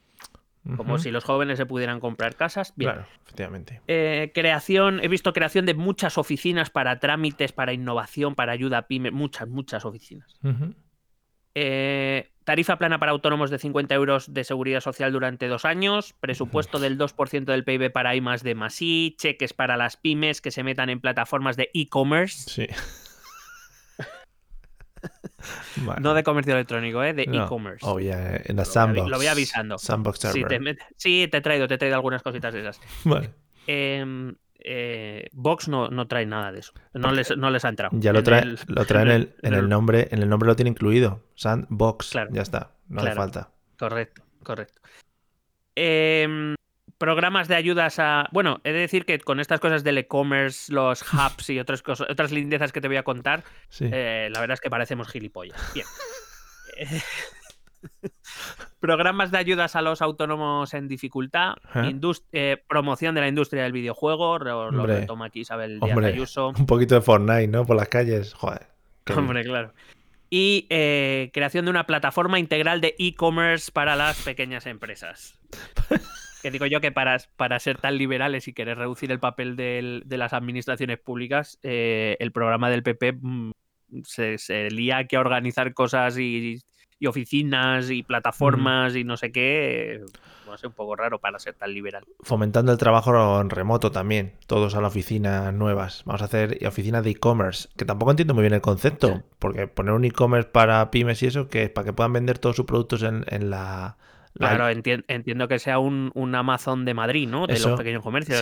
[0.76, 2.74] Como si los jóvenes se pudieran comprar casas.
[2.78, 3.82] Claro, efectivamente.
[3.88, 8.88] Eh, creación, he visto creación de muchas oficinas para trámites, para innovación, para ayuda a
[8.88, 10.38] pyme, muchas, muchas oficinas.
[11.56, 16.80] Eh, tarifa plana para autónomos de 50 euros de seguridad social durante dos años, presupuesto
[16.80, 20.52] del 2% del PIB para I más de más I, cheques para las pymes que
[20.52, 22.50] se metan en plataformas de e-commerce.
[22.50, 22.68] Sí.
[26.02, 27.14] No de comercio electrónico, ¿eh?
[27.14, 27.86] de e-commerce.
[27.86, 29.10] Oh, en la sandbox.
[29.10, 29.78] Lo voy avisando.
[29.78, 32.80] Sandbox sí te, sí, te he traído, te he traído algunas cositas de esas.
[33.04, 33.32] Vale.
[33.68, 36.74] Em, eh, Vox no, no, trae nada de eso.
[36.94, 37.98] No les, no les ha entrado.
[38.00, 40.70] Ya lo trae, lo trae en, el, en el, nombre, en el nombre lo tiene
[40.70, 41.24] incluido.
[41.36, 42.12] Sandbox.
[42.32, 42.72] Ya está.
[42.88, 43.52] No hace falta.
[43.78, 44.82] Correcto, correcto.
[45.76, 46.56] Eh,
[47.00, 48.30] programas de ayudas a.
[48.32, 52.08] Bueno, he de decir que con estas cosas del e-commerce, los hubs y otras cosas,
[52.10, 53.44] otras lindezas que te voy a contar,
[53.80, 55.74] eh, la verdad es que parecemos gilipollas.
[55.74, 55.88] Bien.
[58.80, 61.54] programas de ayudas a los autónomos en dificultad,
[62.32, 66.50] eh, promoción de la industria del videojuego, lo, lo toma aquí Isabel Díaz Ayuso.
[66.50, 67.66] Un poquito de Fortnite, ¿no?
[67.66, 68.34] Por las calles.
[68.34, 68.68] Joder.
[69.16, 69.74] Hombre, claro.
[70.30, 75.40] Y eh, creación de una plataforma integral de e-commerce para las pequeñas empresas.
[76.42, 80.18] Que digo yo que para, para ser tan liberales y querer reducir el papel de
[80.18, 83.52] las administraciones públicas, eh, el programa del PP mm,
[84.04, 86.62] se, se, lía a organizar cosas y,
[87.06, 90.02] oficinas y plataformas y no sé qué.
[90.50, 92.04] Va a ser un poco raro para ser tan liberal.
[92.22, 96.04] Fomentando el trabajo en remoto también, todos a la oficina nuevas.
[96.06, 99.94] Vamos a hacer oficinas de e-commerce, que tampoco entiendo muy bien el concepto, porque poner
[99.94, 103.04] un e-commerce para pymes y eso, que es para que puedan vender todos sus productos
[103.04, 103.98] en, en la
[104.40, 107.46] Claro, entiendo que sea un, Amazon de Madrid, ¿no?
[107.46, 108.42] De los pequeños comercios.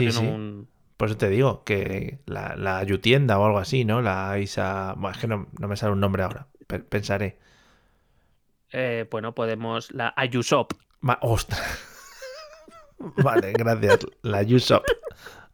[0.95, 4.01] Por eso te digo, que la, la Yutienda o algo así, ¿no?
[4.01, 4.93] La Isa...
[4.97, 6.47] Bueno, es que no, me sale un nombre ahora.
[6.89, 7.37] Pensaré.
[8.71, 9.91] Eh, bueno, podemos...
[9.91, 10.73] La Ayusop.
[11.21, 11.83] ¡Ostras!
[13.23, 14.07] vale, gracias.
[14.23, 14.83] La Ayusop.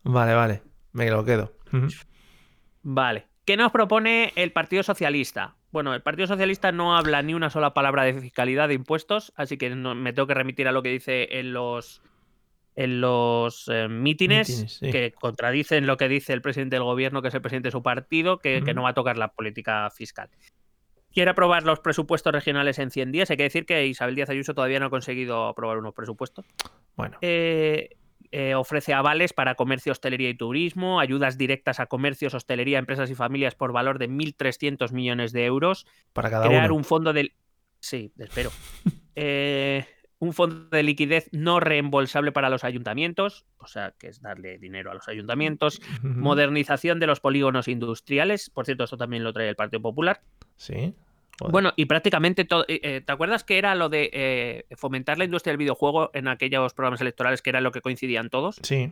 [0.03, 0.61] Vale, vale.
[0.93, 1.53] Me lo quedo.
[2.83, 3.27] Vale.
[3.45, 5.55] ¿Qué nos propone el Partido Socialista?
[5.73, 9.57] Bueno, el Partido Socialista no habla ni una sola palabra de fiscalidad de impuestos, así
[9.57, 12.03] que me tengo que remitir a lo que dice en los
[12.75, 17.33] en los eh, mítines, que contradicen lo que dice el presidente del gobierno, que es
[17.33, 20.29] el presidente de su partido, que, no va a tocar la política fiscal.
[21.11, 23.31] Quiere aprobar los presupuestos regionales en 100 días.
[23.31, 26.45] Hay que decir que Isabel Díaz Ayuso todavía no ha conseguido aprobar unos presupuestos.
[26.95, 27.17] Bueno.
[27.21, 27.97] Eh,
[28.31, 33.15] eh, ofrece avales para comercio, hostelería y turismo, ayudas directas a comercios, hostelería, empresas y
[33.15, 35.85] familias por valor de 1.300 millones de euros.
[36.13, 36.77] Para cada crear uno.
[36.77, 37.33] un fondo de...
[37.79, 38.51] Sí, espero.
[39.15, 39.85] Eh,
[40.23, 44.89] un fondo de liquidez no reembolsable para los ayuntamientos, o sea, que es darle dinero
[44.89, 45.81] a los ayuntamientos.
[46.01, 48.49] Modernización de los polígonos industriales.
[48.49, 50.21] Por cierto, esto también lo trae el Partido Popular.
[50.55, 50.95] Sí.
[51.39, 51.51] Joder.
[51.51, 52.63] Bueno, y prácticamente todo.
[52.67, 56.27] eh, eh, ¿Te acuerdas que era lo de eh, fomentar la industria del videojuego en
[56.27, 58.59] aquellos programas electorales que era lo que coincidían todos?
[58.61, 58.91] Sí.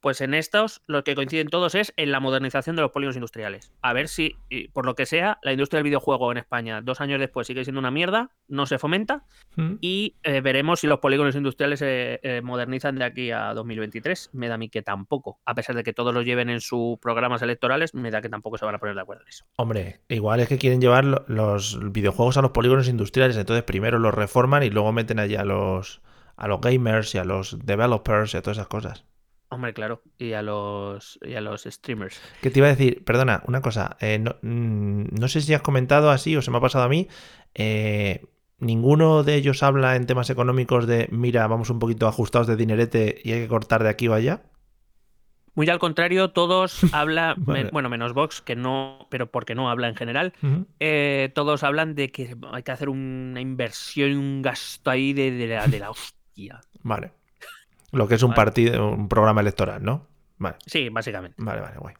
[0.00, 3.72] Pues en estos, lo que coinciden todos es en la modernización de los polígonos industriales.
[3.82, 4.36] A ver si,
[4.72, 7.80] por lo que sea, la industria del videojuego en España, dos años después, sigue siendo
[7.80, 9.24] una mierda, no se fomenta,
[9.56, 9.74] Mm.
[9.80, 14.30] y eh, veremos si los polígonos industriales se eh, modernizan de aquí a 2023.
[14.32, 15.40] Me da a mí que tampoco.
[15.44, 18.56] A pesar de que todos lo lleven en sus programas electorales, me da que tampoco
[18.58, 19.44] se van a poner de acuerdo en eso.
[19.56, 23.98] Hombre, igual es que quieren llevar lo- los videojuegos a los polígonos industriales, entonces primero
[23.98, 26.00] los reforman y luego meten allí a los,
[26.36, 29.04] a los gamers y a los developers y a todas esas cosas.
[29.50, 30.02] Hombre, claro.
[30.18, 32.20] Y a los, y a los streamers.
[32.42, 33.02] ¿Qué te iba a decir?
[33.04, 33.96] Perdona, una cosa.
[34.00, 36.88] eh, no, mm, no sé si has comentado así o se me ha pasado a
[36.88, 37.08] mí.
[37.54, 38.24] eh,
[38.60, 43.20] ninguno de ellos habla en temas económicos de, mira, vamos un poquito ajustados de dinerete
[43.22, 44.42] y hay que cortar de aquí o allá.
[45.54, 47.70] Muy al contrario, todos hablan, Vale.
[47.72, 50.32] bueno, menos Vox, que no, pero porque no habla en general,
[50.78, 55.46] eh, todos hablan de que hay que hacer una inversión un gasto ahí de, de
[55.48, 56.60] la, de la hostia.
[56.82, 57.12] Vale.
[57.92, 58.36] Lo que es un Vale.
[58.36, 60.06] partido, un programa electoral, ¿no?
[60.38, 61.36] Vale, Sí, básicamente.
[61.42, 61.94] vale, vale, guay.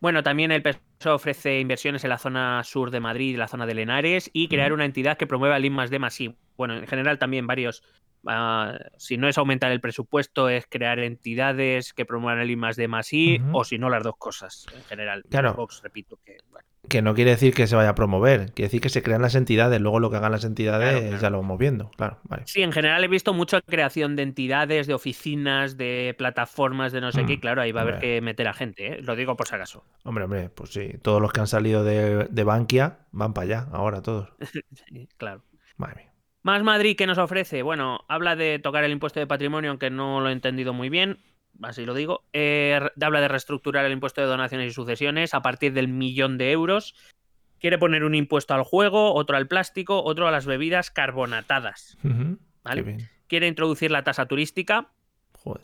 [0.00, 3.64] Bueno, también el PSOE ofrece inversiones en la zona sur de Madrid y la zona
[3.66, 6.34] de Lenares y crear una entidad que promueva el I más D más I.
[6.56, 7.82] Bueno, en general también varios.
[8.26, 12.76] ah, si no es aumentar el presupuesto, es crear entidades que promuevan el I más
[12.76, 14.66] D más I, o si no, las dos cosas.
[14.74, 15.54] En general, Claro.
[15.54, 16.38] Vox, repito que.
[16.50, 19.22] bueno, Que no quiere decir que se vaya a promover, quiere decir que se crean
[19.22, 21.22] las entidades, luego lo que hagan las entidades Claro, claro.
[21.22, 22.46] ya lo vamos viendo, claro, vale.
[22.46, 27.10] Sí, en general he visto mucha creación de entidades, de oficinas, de plataformas, de no
[27.12, 27.40] sé Mm, qué.
[27.40, 29.02] Claro, ahí va a haber que meter a gente, ¿eh?
[29.02, 29.84] Lo digo por si acaso.
[30.04, 33.68] Hombre, hombre, pues sí, todos los que han salido de, de Bankia van para allá,
[33.72, 34.28] ahora todos.
[34.88, 35.42] Sí, claro.
[35.76, 36.12] Madre mía.
[36.42, 37.62] Más Madrid, ¿qué nos ofrece?
[37.62, 41.18] Bueno, habla de tocar el impuesto de patrimonio, aunque no lo he entendido muy bien,
[41.62, 42.24] así lo digo.
[42.32, 46.52] Eh, habla de reestructurar el impuesto de donaciones y sucesiones a partir del millón de
[46.52, 46.94] euros.
[47.60, 51.96] Quiere poner un impuesto al juego, otro al plástico, otro a las bebidas carbonatadas.
[52.62, 53.08] Vale.
[53.26, 54.90] Quiere introducir la tasa turística,
[55.38, 55.62] Joder.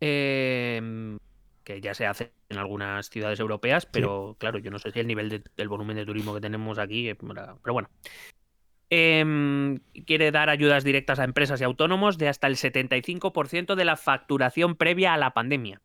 [0.00, 1.16] eh,
[1.64, 5.06] que ya se hace en algunas ciudades europeas, pero claro, yo no sé si el
[5.06, 7.88] nivel de- del volumen de turismo que tenemos aquí, pero bueno.
[8.90, 13.96] Em, quiere dar ayudas directas a empresas y autónomos de hasta el 75% de la
[13.96, 15.80] facturación previa a la pandemia.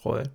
[0.00, 0.30] Joder.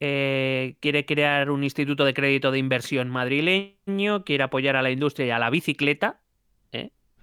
[0.00, 5.26] Eh, quiere crear un instituto de crédito de inversión madrileño, quiere apoyar a la industria
[5.26, 6.20] y a la bicicleta.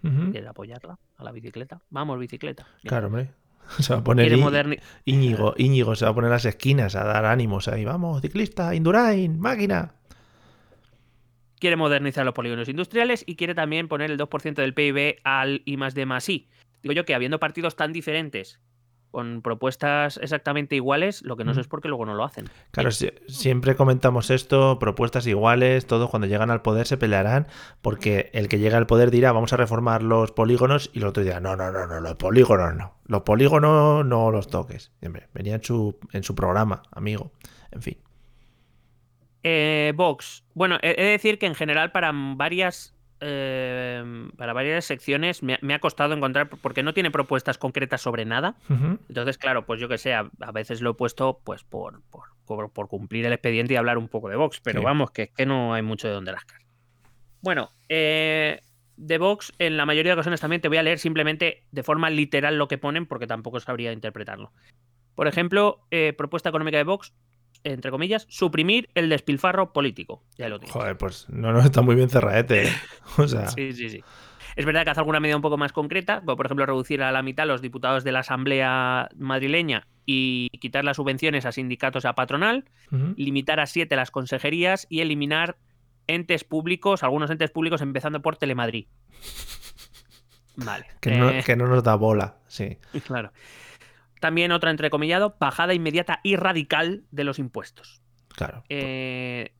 [0.03, 0.31] Ujú.
[0.31, 1.81] Quiere apoyarla a la bicicleta.
[1.89, 2.67] Vamos, bicicleta.
[2.83, 2.89] Bien.
[2.89, 3.31] Claro, hombre.
[3.79, 4.31] Se va a poner
[5.05, 7.83] Íñigo, Íñigo se va a poner las esquinas a dar ánimos ahí.
[7.83, 9.95] Vamos, ciclista, Indurain, máquina.
[11.65, 15.77] Quiere modernizar los polígonos industriales y quiere también poner el 2% del PIB al I
[15.77, 16.47] más D más I.
[16.83, 18.59] Digo yo que habiendo partidos tan diferentes,
[19.09, 22.47] con propuestas exactamente iguales, lo que no sé es por qué luego no lo hacen.
[22.69, 27.47] Claro, si- siempre comentamos esto, propuestas iguales, todos cuando llegan al poder se pelearán
[27.81, 31.23] porque el que llega al poder dirá vamos a reformar los polígonos y el otro
[31.23, 34.91] dirá no, no, no, no, los polígonos no, los polígonos no los toques.
[35.03, 37.31] Hombre, venía en su, en su programa, amigo.
[37.71, 37.97] En fin.
[39.47, 40.43] Eh, Vox.
[40.55, 42.95] Bueno, he de decir que en general para varias.
[43.21, 44.03] eh,
[44.37, 48.55] para varias secciones me, me ha costado encontrar porque no tiene propuestas concretas sobre nada.
[49.07, 52.23] Entonces, claro, pues yo que sé, a, a veces lo he puesto pues por, por,
[52.45, 54.85] por- por cumplir el expediente y hablar un poco de Vox, pero Sí.
[54.85, 56.59] vamos, que es que no hay mucho de dónde rascar.
[57.41, 58.61] Bueno, eh,
[58.97, 62.09] de Vox, en la mayoría de ocasiones también te voy a leer simplemente de forma
[62.09, 64.51] literal lo que ponen, porque tampoco sabría interpretarlo.
[65.15, 67.13] Por ejemplo, eh, propuesta económica de Vox,
[67.65, 70.23] entre comillas, suprimir el despilfarro político.
[70.37, 70.73] Ya lo tienes.
[70.73, 72.67] Joder, pues no, no está muy bien cerraete.
[72.67, 72.71] ¿eh?
[73.17, 74.03] O sea, Sí, sí, sí.
[74.55, 77.11] Es verdad que hace alguna medida un poco más concreta, como por ejemplo reducir a
[77.11, 82.07] la mitad los diputados de la Asamblea madrileña y quitar las subvenciones a sindicatos y
[82.07, 82.63] a patronal,
[83.17, 85.57] limitar a siete las consejerías y eliminar
[86.07, 88.87] entes públicos, algunos entes públicos empezando por Telemadrid.
[90.55, 90.85] Vale.
[91.01, 92.77] que, no, eh, que no nos da bola, sí.
[93.05, 93.31] Claro.
[94.19, 98.01] También otra entrecomillado, bajada inmediata y radical de los impuestos.
[98.29, 98.63] Claro.
[98.69, 99.53] Eh,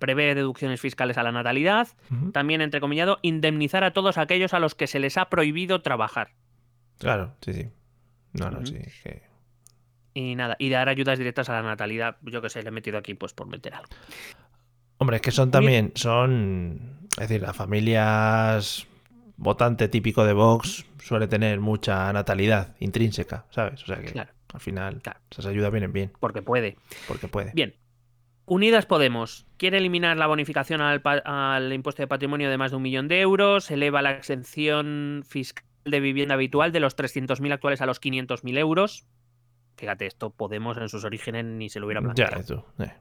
[0.00, 2.32] prevé deducciones fiscales a la natalidad, Ujú.
[2.32, 6.30] también entrecomillado, indemnizar a todos aquellos a los que se les ha prohibido trabajar.
[6.98, 7.68] Claro, sí, sí.
[8.32, 8.78] No, no, sí.
[9.02, 9.22] que-
[10.14, 12.16] Y nada, y dar ayudas directas a la natalidad.
[12.22, 13.88] Yo que sé, le he metido aquí pues por meter algo.
[14.98, 18.86] Hombre, es que son también, son, es decir, las familias
[19.36, 23.82] votante típico de Vox suele tener mucha natalidad intrínseca, ¿sabes?
[23.82, 24.30] O sea que Claro.
[24.52, 25.20] al final Claro.
[25.30, 26.76] esas ayudas vienen bien, Porque puede.
[27.08, 27.52] porque puede.
[27.54, 27.74] Bien.
[28.46, 32.82] Unidas Podemos quiere eliminar la bonificación al, al impuesto de patrimonio de más de un
[32.82, 37.86] millón de euros, eleva la exención fiscal de vivienda habitual de los 300.000 actuales a
[37.86, 39.06] los 500.000 euros.
[39.76, 42.64] Fíjate, esto Podemos en sus orígenes ni se lo hubiera Ya, planteado.
[42.76, 42.82] tú.
[42.84, 42.92] eh.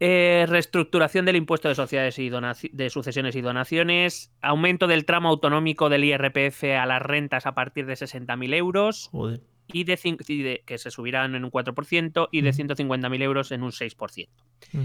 [0.00, 5.88] Eh, reestructuración del impuesto de sociedades y de sucesiones y donaciones, aumento del tramo autonómico
[5.88, 9.40] del IRPF a las rentas a partir de 60.000 euros Joder.
[9.66, 12.56] y de, y de- que se subirán en un 4% y de Ujú.
[12.58, 14.28] 150.000 euros en un 6%.
[14.72, 14.84] Mm.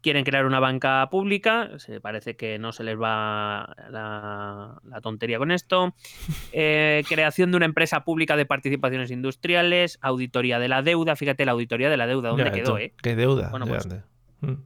[0.00, 5.38] Quieren crear una banca pública, se parece que no se les va la, la tontería
[5.38, 5.94] con esto.
[6.54, 11.14] Eh, creación de una empresa pública de participaciones industriales, auditoría de la deuda.
[11.16, 12.76] Fíjate, la auditoría de la deuda, ¿dónde Ya, quedó?
[12.78, 12.92] Eh?
[13.00, 13.48] Qué deuda.
[13.50, 13.88] Bueno, pues-.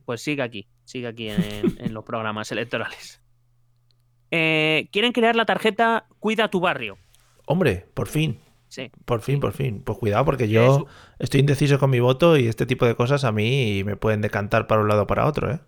[0.05, 3.21] Pues sigue aquí, sigue aquí en, en los programas electorales.
[4.31, 6.99] Eh, quieren crear la tarjeta Cuida tu barrio.
[7.47, 8.41] Hombre, por fin.
[8.69, 8.91] Sí.
[9.05, 9.83] Por fin, por fin.
[9.85, 10.87] Pues cuidado, porque Que yo
[11.19, 14.67] estoy indeciso con mi voto y este tipo de cosas a mí me pueden decantar
[14.67, 15.61] para un lado o para otro, ¿eh?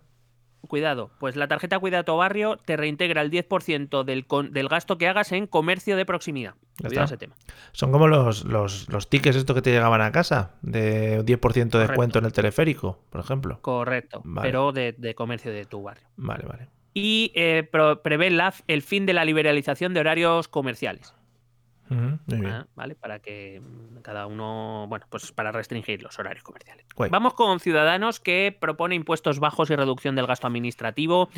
[0.67, 4.97] Cuidado, pues la tarjeta Cuida tu barrio te reintegra el 10% del, con- del gasto
[4.97, 6.53] que hagas en comercio de proximidad.
[6.79, 7.35] Cuidado ese tema.
[7.71, 11.39] Son como los, los, los tickets estos que te llegaban a casa, de 10% de
[11.39, 11.79] Correcto.
[11.79, 13.59] descuento en el teleférico, por ejemplo.
[13.61, 14.47] Correcto, Vale.
[14.47, 16.05] pero de, de comercio de tu barrio.
[16.17, 16.67] Vale, vale.
[16.93, 21.13] Y eh, pro- prevé la- el fin de la liberalización de horarios comerciales.
[21.89, 22.51] Ujú, Muy bien.
[22.51, 22.95] Ah, ¿Vale?
[22.95, 26.85] Para que mm, cada uno, bueno, pues para restringir los horarios comerciales.
[26.95, 27.09] Guay.
[27.09, 31.29] Vamos con Ciudadanos que propone impuestos bajos y reducción del gasto administrativo.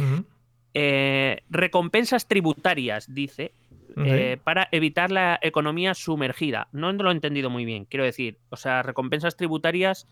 [0.73, 3.53] Eh, recompensas tributarias, dice,
[3.97, 6.67] eh, para evitar la economía sumergida.
[6.71, 10.07] No lo he entendido muy bien, quiero decir, o sea, recompensas tributarias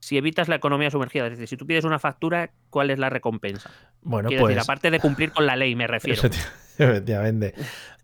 [0.00, 1.24] si evitas la economía sumergida.
[1.26, 3.70] Es decir, si tú pides una factura, ¿cuál es la recompensa?
[4.02, 4.54] Bueno, quiero pues.
[4.54, 6.20] decir, aparte de cumplir con la ley, me refiero.
[6.22, 6.46] Efecti-
[6.78, 7.54] Efectivamente.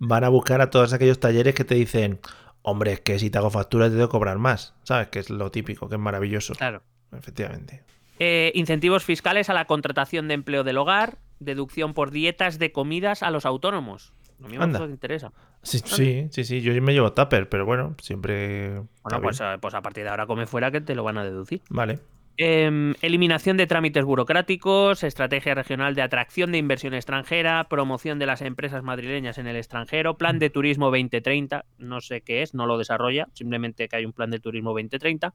[0.01, 2.19] Van a buscar a todos aquellos talleres que te dicen,
[2.63, 4.75] hombre, es que si te hago factura te que cobrar más.
[4.83, 5.09] ¿Sabes?
[5.09, 6.55] Que es lo típico, que es maravilloso.
[6.55, 6.83] Claro.
[7.17, 7.83] Efectivamente.
[8.19, 13.23] Eh, incentivos fiscales a la contratación de empleo del hogar, deducción por dietas de comidas
[13.23, 14.13] a los autónomos.
[14.43, 14.85] A mí me Anda.
[14.85, 15.33] interesa.
[15.63, 16.61] Sí, sí, sí, sí.
[16.61, 18.83] Yo me llevo tupper, pero bueno, siempre.
[19.03, 19.53] Bueno, pues, bien.
[19.53, 21.63] eh, pues a partir de ahora come fuera que te lo van a deducir.
[21.71, 22.01] Vale.
[22.37, 28.43] Em, eliminación de trámites burocráticos, estrategia regional de atracción de inversión extranjera, promoción de las
[28.43, 32.77] empresas madrileñas en el extranjero, plan de turismo 2030, no sé qué es, no lo
[32.77, 35.33] desarrolla, simplemente que hay un plan de turismo 2030.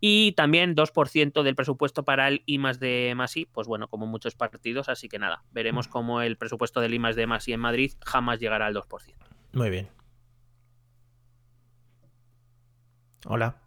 [0.00, 4.06] Y también 2% del presupuesto para el I más de más I, pues bueno, como
[4.06, 7.52] muchos partidos, así que nada, veremos cómo el presupuesto del I más de más I
[7.52, 9.14] en Madrid jamás llegará al 2%.
[9.52, 9.90] Muy bien.
[13.26, 13.60] Hola.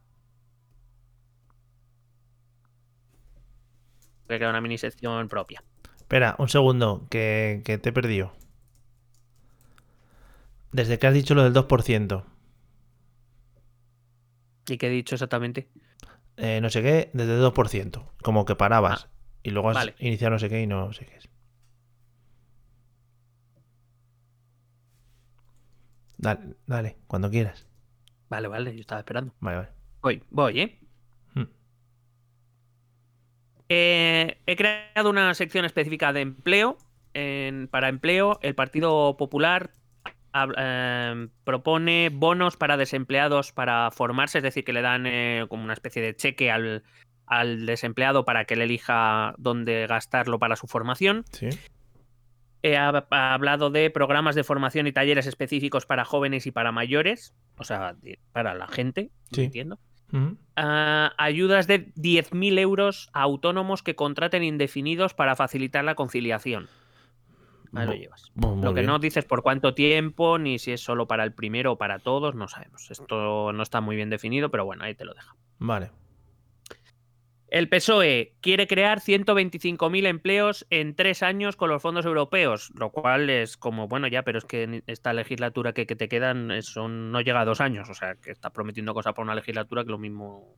[4.28, 5.64] Que queda una mini sección propia.
[5.98, 8.34] Espera, un segundo, que, que te he perdido.
[10.72, 12.24] Desde que has dicho lo del 2%,
[14.68, 15.68] ¿Y qué he dicho exactamente?
[16.38, 19.10] Eh, no sé qué, desde el 2%, como que parabas.
[19.44, 19.96] y luego has Ah, vale.
[20.00, 21.30] iniciado no sé qué y no sé qué es.
[26.18, 27.68] Dale, dale, cuando quieras.
[28.30, 29.34] Vale, vale, yo estaba esperando.
[29.40, 29.70] Vale, vale.
[30.02, 30.80] Voy, voy, ¿eh?
[31.34, 31.44] Mm.
[33.70, 36.78] Eh, he creado una sección específica de empleo.
[37.14, 39.72] En- para empleo, el Partido Popular
[40.58, 45.74] eh, propone bonos para desempleados para formarse, es decir, que le dan eh, como una
[45.74, 46.84] especie de cheque al,
[47.26, 51.24] al desempleado para que él elija dónde gastarlo para su formación.
[51.32, 51.50] Sí.
[52.62, 56.72] He ha- ha hablado de programas de formación y talleres específicos para jóvenes y para
[56.72, 57.96] mayores, o sea,
[58.32, 59.44] para la gente, Sí.
[59.46, 59.80] entiendo.
[60.56, 66.70] Ah, ayudas de 10.000 euros a autónomos que contraten indefinidos para facilitar la conciliación.
[67.76, 68.32] Ahí lo llevas.
[68.36, 68.86] muy Lo que bien.
[68.88, 72.36] no dices por cuánto tiempo, ni si es solo para el primero o para todos,
[72.36, 72.92] no sabemos.
[72.92, 75.36] Esto no está muy bien definido, pero bueno, ahí te lo deja.
[75.60, 75.92] Vale.
[77.54, 83.30] El PSOE quiere crear 125.000 empleos en tres años con los fondos europeos, lo cual
[83.30, 86.64] es como, bueno, ya, pero es que en esta legislatura que, que te quedan eh,
[86.64, 89.84] son, no llega a dos años, o sea, que estás prometiendo cosas para una legislatura
[89.84, 90.56] que lo mismo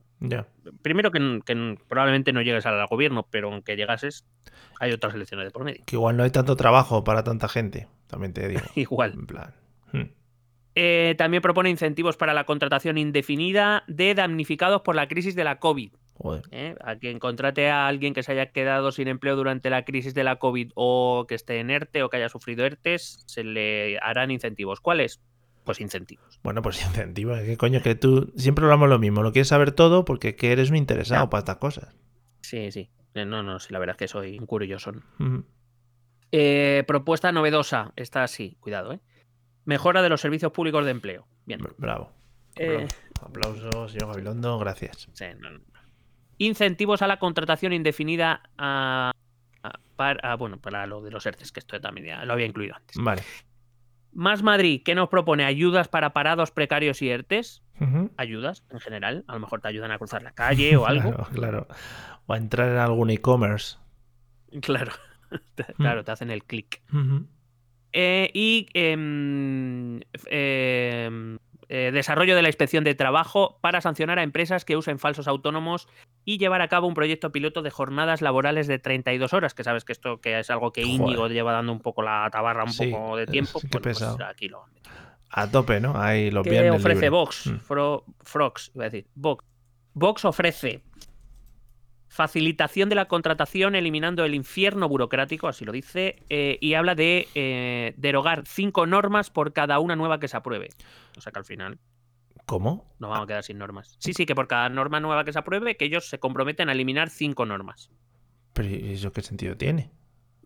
[0.80, 4.24] primero que, probablemente no llegues al gobierno, pero aunque llegases,
[4.80, 5.82] hay otras elecciones de por medio.
[5.84, 7.88] Que igual no hay tanto trabajo para tanta gente.
[8.06, 8.62] También te digo.
[8.74, 9.12] Igual.
[9.12, 9.54] En plan.
[9.92, 10.10] hmm.
[10.74, 15.58] Eh, también propone incentivos para la contratación indefinida de damnificados por la crisis de la
[15.58, 15.92] COVID.
[16.18, 16.44] Joder.
[16.50, 16.74] ¿eh?
[16.82, 20.24] A quien contrate a alguien que se haya quedado sin empleo durante la crisis de
[20.24, 24.30] la COVID o que esté en ERTE o que haya sufrido ERTES, se le harán
[24.30, 24.80] incentivos.
[24.80, 25.20] ¿Cuáles?
[25.64, 26.40] Pues incentivos.
[26.42, 27.42] Bueno, pues incentiva.
[27.42, 27.82] ¿Qué coño?
[27.82, 29.22] Que tú siempre hablamos lo mismo.
[29.22, 31.94] Lo quieres saber todo porque que eres un interesado para estas cosas.
[32.40, 32.88] Sí, sí.
[33.14, 34.92] Eh, No, no, sí, la verdad es que soy un curioso.
[36.32, 37.92] Eh, propuesta novedosa.
[37.96, 39.00] Esta sí, cuidado, ¿eh?
[39.64, 41.26] Mejora de los servicios públicos de empleo.
[41.44, 41.60] Bien.
[41.78, 42.12] Bravo.
[42.56, 42.86] Eh,
[43.20, 45.08] Aplausos, señor Gabilondo, gracias.
[45.12, 45.60] sí, no, no.
[46.38, 49.12] Incentivos a la contratación indefinida a-
[49.62, 52.46] a- para, a- bueno, para lo de los ERTES, que esto también ya lo había
[52.46, 52.96] incluido antes.
[52.98, 53.22] Vale.
[54.12, 55.44] Más Madrid, ¿qué nos propone?
[55.44, 57.62] ¿Ayudas para parados precarios y ERTES?
[58.16, 59.24] Ayudas, en general.
[59.28, 61.10] A lo mejor te ayudan a cruzar la calle o algo.
[61.12, 61.66] Claro, claro.
[62.26, 63.76] O a entrar en algún e-commerce.
[64.62, 64.92] Claro.
[65.76, 66.80] Claro, te hacen el clic.
[67.92, 74.64] Eh, y em, em, eh, desarrollo de la inspección de trabajo para sancionar a empresas
[74.64, 75.88] que usen falsos autónomos
[76.26, 79.84] y llevar a cabo un proyecto piloto de jornadas laborales de 32 horas, que sabes
[79.84, 80.94] que esto que es algo que Joder.
[81.00, 83.60] Íñigo lleva dando un poco la tabarra un Sí, poco de es- tiempo.
[83.60, 84.24] qué bueno, pues pesado.
[84.26, 84.64] aquí lo.
[85.30, 85.98] A tope, ¿no?
[86.00, 87.08] Ahí los ¿Qué ofrece libre.
[87.10, 87.46] Vox?
[87.46, 87.56] Mm.
[87.60, 89.06] Fro- Frogs, iba a decir.
[89.14, 89.44] Vox.
[89.94, 90.82] Vox ofrece
[92.08, 97.28] facilitación de la contratación eliminando el infierno burocrático, así lo dice, eh, y habla de
[97.34, 100.70] eh, derogar cinco normas por cada una nueva que se apruebe.
[101.16, 101.78] O sea que al final
[102.46, 102.86] ¿Cómo?
[102.98, 103.96] nos vamos a quedar sin normas.
[103.98, 106.72] Sí, sí, que por cada norma nueva que se apruebe, que ellos se comprometen a
[106.72, 107.90] eliminar cinco normas.
[108.52, 109.90] Pero ¿y eso qué sentido tiene?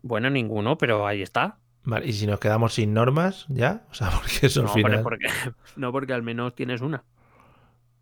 [0.03, 1.59] Bueno, ninguno, pero ahí está.
[1.83, 3.85] Vale, ¿y si nos quedamos sin normas ya?
[3.91, 4.99] O sea, porque eso al No, final...
[4.99, 5.27] hombre, porque,
[5.75, 7.03] no, porque al menos tienes una.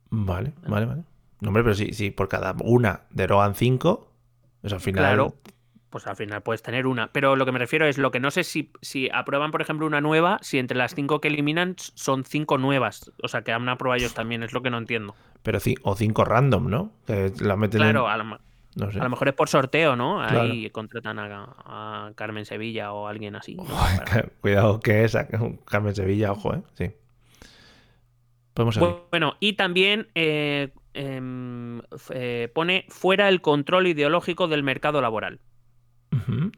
[0.10, 1.04] Vale, vale, vale.
[1.42, 4.12] No, hombre, pero si, si por cada una derogan cinco,
[4.62, 5.04] pues al final...
[5.04, 5.36] Claro,
[5.90, 7.08] pues al final puedes tener una.
[7.12, 9.86] Pero lo que me refiero es lo que no sé si, si aprueban, por ejemplo,
[9.88, 13.12] una nueva, si entre las cinco que eliminan son cinco nuevas.
[13.24, 15.16] O sea, que han aprobado ellos también, es lo que no entiendo.
[15.44, 16.92] Pero ci- o cinco random, ¿no?
[17.08, 18.40] Que la meten en- Claro, a lo, ma-
[18.76, 19.00] No sé.
[19.00, 20.18] a lo mejor es por sorteo, ¿no?
[20.18, 20.42] Claro.
[20.42, 23.58] Ahí contratan a, a Carmen Sevilla o alguien así.
[24.42, 25.18] Cuidado que es
[25.66, 26.62] Carmen Sevilla, ojo, ¿eh?
[26.74, 26.92] Sí.
[28.54, 28.90] Podemos seguir.
[29.12, 31.82] Bueno, y también eh, em,
[32.12, 35.40] eh, pone fuera el control ideológico del mercado laboral.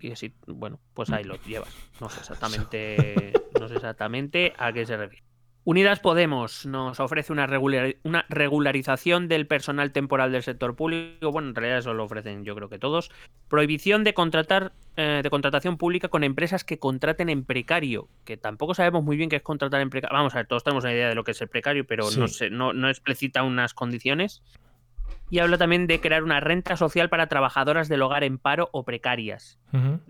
[0.01, 1.69] Y así, bueno, pues ahí lo llevas.
[1.99, 5.23] No sé exactamente, no sé exactamente a qué se refiere.
[5.63, 11.31] Unidas Podemos nos ofrece una, regular- una regularización del personal temporal del sector público.
[11.31, 13.11] Bueno, en realidad eso lo ofrecen yo creo que todos.
[13.47, 18.73] Prohibición de contratar eh, de contratación pública con empresas que contraten en precario, que tampoco
[18.73, 20.17] sabemos muy bien qué es contratar en precario.
[20.17, 22.27] Vamos a ver, todos tenemos una idea de lo que es el precario, pero no,
[22.27, 24.41] sé, no, no explicita unas condiciones.
[25.31, 28.83] Y habla también de crear una renta social para trabajadoras del hogar en paro o
[28.83, 29.57] precarias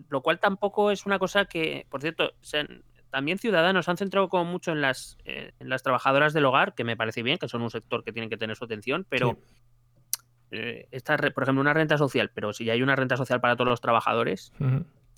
[0.10, 2.66] lo cual tampoco es una cosa que, por cierto, se
[3.12, 6.84] también Ciudadanos han centrado como mucho en las, eh, en las trabajadoras del hogar, que
[6.84, 9.38] me parece bien, que son un sector que tienen que tener su atención, pero
[10.50, 13.56] eh, esta, por ejemplo, una renta social, pero si ya hay una renta social para
[13.56, 14.54] todos los trabajadores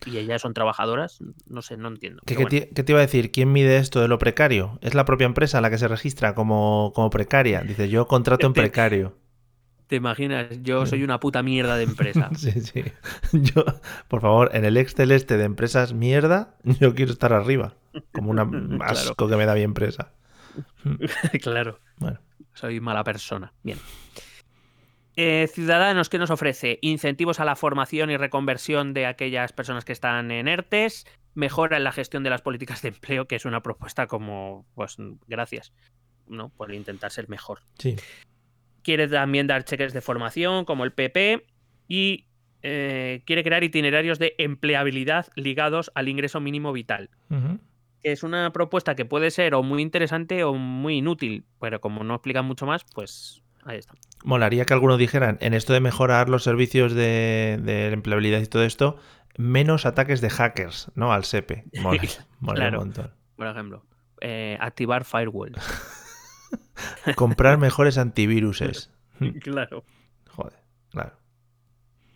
[0.07, 2.23] y ellas son trabajadoras, no sé, no entiendo.
[2.25, 2.49] ¿Qué, bueno.
[2.49, 3.31] te, qué te iba a decir?
[3.31, 4.79] ¿Quién mide esto de lo precario?
[4.81, 7.61] ¿Es la propia empresa la que se registra como, como precaria?
[7.61, 9.17] Dice, yo contrato en precario.
[9.93, 10.47] ¿Te imaginas?
[10.63, 12.31] Yo soy una puta mierda de empresa.
[12.35, 12.83] Sí, sí.
[13.31, 13.63] Yo,
[14.07, 17.75] por favor, en el Excel este de empresas mierda, yo quiero estar arriba.
[18.11, 20.11] Como un asco que me da mi empresa.
[21.43, 21.77] claro.
[21.97, 22.19] Bueno.
[22.55, 23.53] Soy mala persona.
[23.61, 23.77] Bien.
[25.15, 26.79] Eh, Ciudadanos, ¿qué nos ofrece?
[26.81, 31.83] Incentivos a la formación y reconversión de aquellas personas que están en ERTES, mejora en
[31.83, 35.71] la gestión de las políticas de empleo, que es una propuesta como, pues, gracias,
[36.25, 36.49] ¿no?
[36.49, 37.59] Por intentar ser mejor.
[37.77, 37.95] Sí.
[38.83, 41.45] Quiere también dar cheques de formación, como el PP,
[41.87, 42.25] y
[42.61, 47.09] eh, quiere crear itinerarios de empleabilidad ligados al ingreso mínimo vital
[48.01, 52.03] que es una propuesta que puede ser o muy interesante o muy inútil, pero como
[52.03, 53.93] no explican mucho más, pues ahí está.
[54.25, 58.65] Molaría que algunos dijeran, en esto de mejorar los servicios de, de empleabilidad y todo
[58.65, 58.97] esto,
[59.37, 61.13] menos ataques de hackers, ¿no?
[61.13, 61.63] Al SEPE.
[61.81, 62.01] Mola,
[62.41, 62.79] mola Claro.
[62.81, 63.11] un montón.
[63.37, 63.85] Por ejemplo,
[64.19, 65.53] eh, activar firewall.
[67.15, 68.91] Comprar mejores antiviruses.
[69.41, 69.83] claro.
[70.29, 71.17] Joder, claro.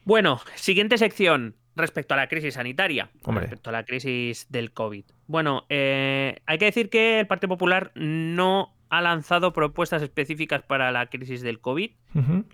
[0.03, 3.43] Bueno, siguiente sección respecto a la crisis sanitaria, Hombre.
[3.43, 5.05] respecto a la crisis del COVID.
[5.27, 10.91] Bueno, eh, hay que decir que el Partido Popular no ha lanzado propuestas específicas para
[10.91, 11.91] la crisis del COVID.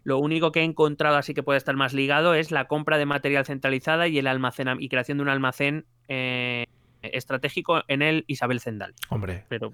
[0.04, 3.06] Lo único que he encontrado así que puede estar más ligado es la compra de
[3.06, 6.66] material centralizada y el almacena y creación de un almacén eh,
[7.02, 8.94] estratégico en el Isabel Zendal.
[9.10, 9.74] Hombre, Pero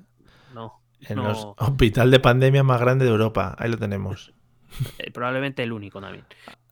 [0.53, 3.55] no, en no, los hospital de pandemia más grande de Europa.
[3.57, 4.33] Ahí lo tenemos.
[4.97, 6.25] eh, probablemente el único también.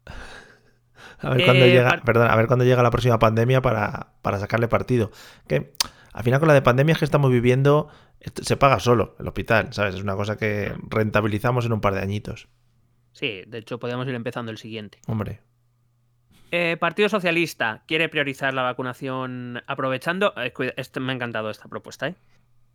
[1.19, 4.13] A ver cuándo Eh, llega, par- perdón, a ver cuándo llega la próxima pandemia para,
[4.21, 5.11] para sacarle partido.
[5.47, 5.73] Que
[6.13, 7.89] al final con la de pandemias que estamos viviendo
[8.41, 9.95] se paga solo el hospital, ¿sabes?
[9.95, 12.47] Es una cosa que rentabilizamos en un par de añitos.
[13.13, 14.99] Sí, de hecho podríamos ir empezando el siguiente.
[15.07, 15.41] Hombre,
[16.51, 20.33] Eh, Partido Socialista quiere priorizar la vacunación aprovechando.
[20.75, 22.15] esto me ha encantado esta propuesta, ¿eh?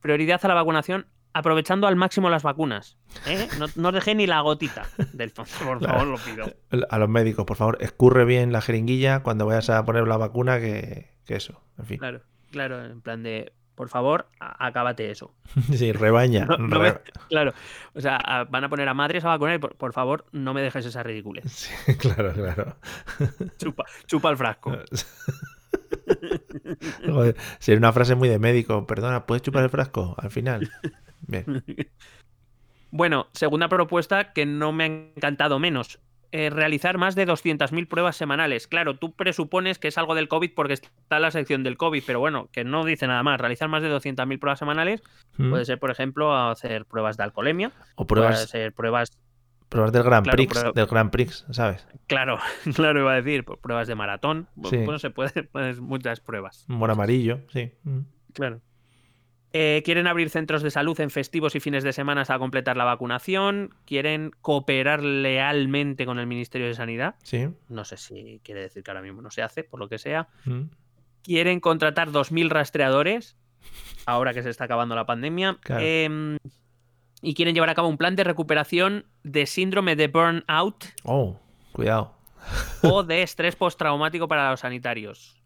[0.01, 2.97] Prioridad a la vacunación aprovechando al máximo las vacunas.
[3.27, 3.49] ¿eh?
[3.59, 6.53] No, no os dejé ni la gotita del fondo, por favor, lo pido.
[6.89, 10.59] a los médicos, por favor, escurre bien la jeringuilla cuando vayas a poner la vacuna
[10.61, 11.99] que, que eso, en fin.
[11.99, 12.21] Claro,
[12.51, 15.35] claro, en plan de, por favor, acábate eso.
[15.75, 16.45] Sí, rebaña.
[16.45, 17.53] No- no re- me- claro,
[17.95, 20.53] o sea, a- van a poner a madres a vacunar y por, por favor, no
[20.55, 21.45] me dejes esa ridiculez.
[21.87, 22.77] Sí, claro, claro.
[23.59, 24.77] Chupa, chupa el frasco.
[27.07, 28.87] Joder, sería una frase muy de médico.
[28.87, 30.71] Perdona, ¿puedes chupar el frasco al final?
[31.23, 31.65] Bien.
[32.95, 35.99] Bueno, segunda propuesta que no me ha encantado menos.
[36.31, 38.67] eh, realizar más de 200.000 pruebas semanales.
[38.67, 42.21] Claro, tú presupones que es algo del COVID porque está la sección del COVID, pero
[42.21, 43.39] bueno, que no dice nada más.
[43.41, 45.03] Realizar más de 200.000 pruebas semanales
[45.39, 45.49] Mm.
[45.51, 49.11] puede ser, por ejemplo, hacer pruebas de alcoholemia, O puede pruebas, ser pruebas,
[49.73, 51.87] pruebas del Grand Claro, Prix, prueba- del Grand Prix, ¿sabes?
[52.07, 52.39] claro,
[52.77, 54.49] claro, iba a decir, pu- pruebas de maratón.
[54.57, 54.77] Bu- Sí.
[54.79, 56.65] Bueno, se puede, pues, muchas pruebas.
[56.69, 57.73] Buen amarillo, sí.
[57.85, 58.01] Mm.
[58.35, 58.61] Claro.
[59.55, 62.85] Eh, quieren abrir centros de salud en festivos y fines de semana a completar la
[62.85, 63.75] vacunación.
[63.85, 67.17] Quieren cooperar lealmente con el Ministerio de Sanidad.
[67.23, 67.49] Sí.
[67.69, 70.29] No sé si quiere decir que ahora mismo no se hace, por lo que sea.
[70.47, 70.63] Mm.
[71.23, 73.37] Quieren contratar 2.000 rastreadores,
[74.07, 75.59] ahora que se está acabando la pandemia.
[75.61, 75.85] Claro.
[75.85, 76.39] Em,
[77.23, 81.41] y quieren llevar a cabo un plan de recuperación de síndrome de burnout Oh,
[81.73, 82.15] cuidado.
[82.83, 85.41] o de estrés postraumático para los sanitarios,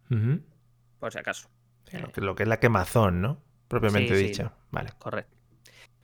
[0.99, 1.49] por si acaso.
[1.91, 3.41] Sí, Lo que, lo que es la quemazón, ¿no?
[3.68, 4.27] Propiamente Sí, sí.
[4.29, 4.53] dicha.
[4.70, 4.91] Vale.
[4.99, 5.37] Correcto.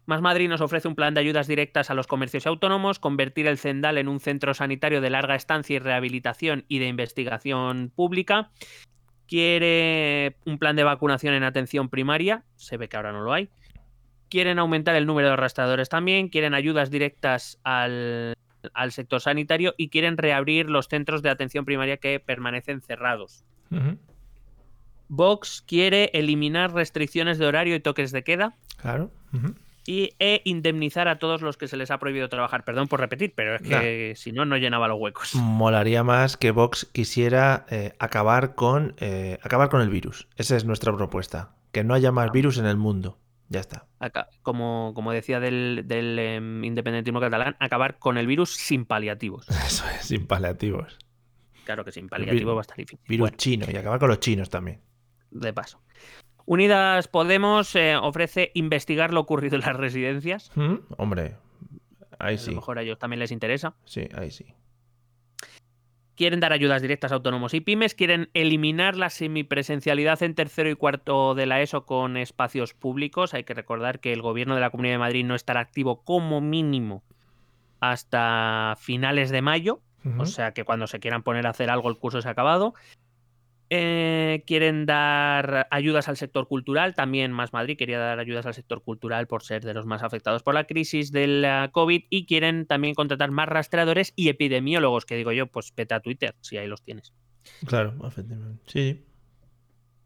[0.05, 3.57] Más Madrid nos ofrece un plan de ayudas directas a los comercios autónomos, convertir el
[3.57, 8.51] Zendal en un centro sanitario de larga estancia y rehabilitación y de investigación pública.
[9.29, 13.49] Quiere un plan de vacunación en atención primaria, se ve que ahora no lo hay.
[14.33, 18.35] Quieren aumentar el número de rastreadores también, quieren ayudas directas al,
[18.73, 23.45] al sector sanitario y quieren reabrir los centros de atención primaria que permanecen cerrados.
[25.09, 29.11] Vox quiere eliminar restricciones de horario y toques de queda Claro.
[29.85, 32.65] Y e indemnizar a todos los que se les ha prohibido trabajar.
[32.65, 35.35] Perdón por repetir, pero es que si no, no llenaba los huecos.
[35.35, 40.27] Molaría más que Vox quisiera eh, acabar con eh, acabar con el virus.
[40.39, 41.51] Esa es nuestra propuesta.
[41.71, 43.19] Que no haya más virus en el mundo.
[43.53, 43.87] Ya está.
[43.99, 49.47] Acá, como, como decía del, del, em, independentismo catalán, acabar con el virus sin paliativos.
[49.67, 50.99] Eso es, sin paliativos.
[51.65, 52.99] Claro que sin paliativos va a estar difícil.
[53.07, 54.81] Virus Bueno, chino y acabar con los chinos también.
[55.31, 55.83] de paso.
[56.47, 60.51] Unidas Podemos eh, ofrece investigar lo ocurrido en las residencias.
[60.57, 60.77] ¿Mm?
[60.97, 61.37] Hombre,
[62.19, 62.51] ahí A sí.
[62.51, 63.75] lo mejor a ellos también les interesa.
[63.85, 64.47] Sí, ahí sí.
[66.17, 70.75] Quieren dar ayudas directas a autónomos y pymes, quieren eliminar la semipresencialidad en tercero y
[70.75, 73.33] cuarto de la ESO con espacios públicos.
[73.33, 76.41] Hay que recordar que el gobierno de la Comunidad de Madrid no estará activo como
[76.41, 77.03] mínimo
[77.81, 79.81] hasta finales de mayo,
[80.19, 82.75] o sea que cuando se quieran poner a hacer algo el curso se ha acabado.
[83.75, 88.83] Eh, quieren dar ayudas al sector cultural, también Más Madrid quería dar ayudas al sector
[88.83, 92.95] cultural por ser de los más afectados por la crisis del COVID y quieren también
[92.95, 96.83] contratar más rastreadores y epidemiólogos, que digo yo, pues vete a Twitter, si ahí los
[96.83, 97.15] tienes.
[97.65, 98.63] Claro, efectivamente.
[98.67, 99.07] Sí, sí.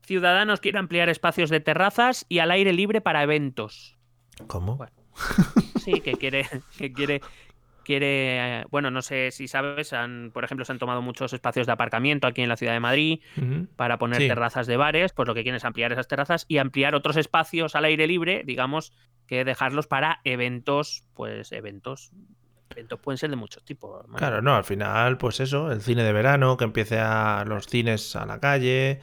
[0.02, 3.98] Ciudadanos quiere ampliar espacios de terrazas y al aire libre para eventos.
[4.46, 4.76] ¿Cómo?
[4.76, 4.92] Bueno.
[5.80, 6.46] Sí, que quiere,
[6.78, 7.20] que quiere,
[7.86, 11.72] quiere, bueno, no sé si sabes, han, por ejemplo, se han tomado muchos espacios de
[11.72, 13.20] aparcamiento aquí en la ciudad de Madrid
[13.76, 14.28] para poner Sí.
[14.28, 17.74] terrazas de bares, pues lo que quieren es ampliar esas terrazas y ampliar otros espacios
[17.76, 18.92] al aire libre, digamos,
[19.26, 22.10] que dejarlos para eventos, pues eventos,
[22.70, 24.04] eventos pueden ser de muchos tipos.
[24.16, 28.16] Claro, no, al final, pues eso, el cine de verano, que empiece a los cines
[28.16, 29.00] a la calle,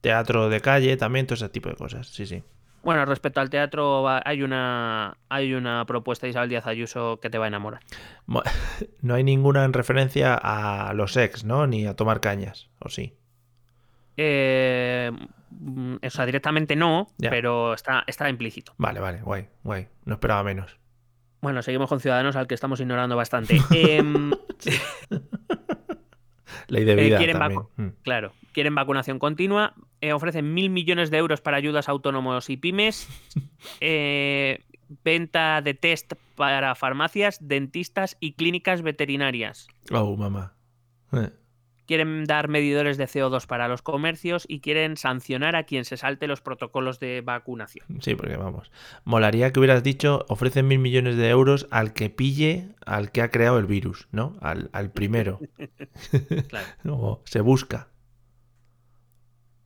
[0.00, 2.08] teatro de calle, también todo ese tipo de cosas.
[2.08, 2.42] Sí, sí.
[2.82, 7.38] Bueno, respecto al teatro, hay una, hay una propuesta de Isabel Díaz Ayuso que te
[7.38, 7.80] va a enamorar.
[8.26, 8.42] Mo-
[9.02, 11.66] No hay ninguna en referencia a los ex, ¿no?
[11.66, 13.14] Ni a tomar cañas, ¿o sí?
[14.16, 15.10] Eh,
[16.04, 17.30] o sea, directamente no, Ya.
[17.30, 18.74] pero está, está implícito.
[18.78, 19.88] Vale, vale, guay, guay.
[20.04, 20.76] No esperaba menos.
[21.40, 23.58] Bueno, seguimos con Ciudadanos, al que estamos ignorando bastante.
[23.70, 24.32] Em,
[26.68, 27.60] Ley de Eh, vida quieren también.
[27.60, 27.88] vacu- Mm.
[28.02, 32.56] claro, quieren vacunación continua, eh, ofrecen mil millones de euros para ayudas a autónomos y
[32.58, 33.08] pymes,
[33.80, 34.58] eh,
[35.04, 39.68] venta de test para farmacias, dentistas y clínicas veterinarias.
[39.90, 40.54] Oh, mamá.
[41.12, 41.30] Eh,
[41.86, 46.26] Quieren dar medidores de CO2 para los comercios y quieren sancionar a quien se salte
[46.26, 47.86] los protocolos de vacunación.
[48.00, 48.70] Sí, porque vamos.
[49.04, 53.30] Molaría que hubieras dicho, ofrecen mil millones de euros al que pille al que ha
[53.30, 54.36] creado el virus, ¿no?
[54.40, 55.38] Al, al primero.
[56.48, 56.66] Claro.
[56.86, 57.91] O se busca.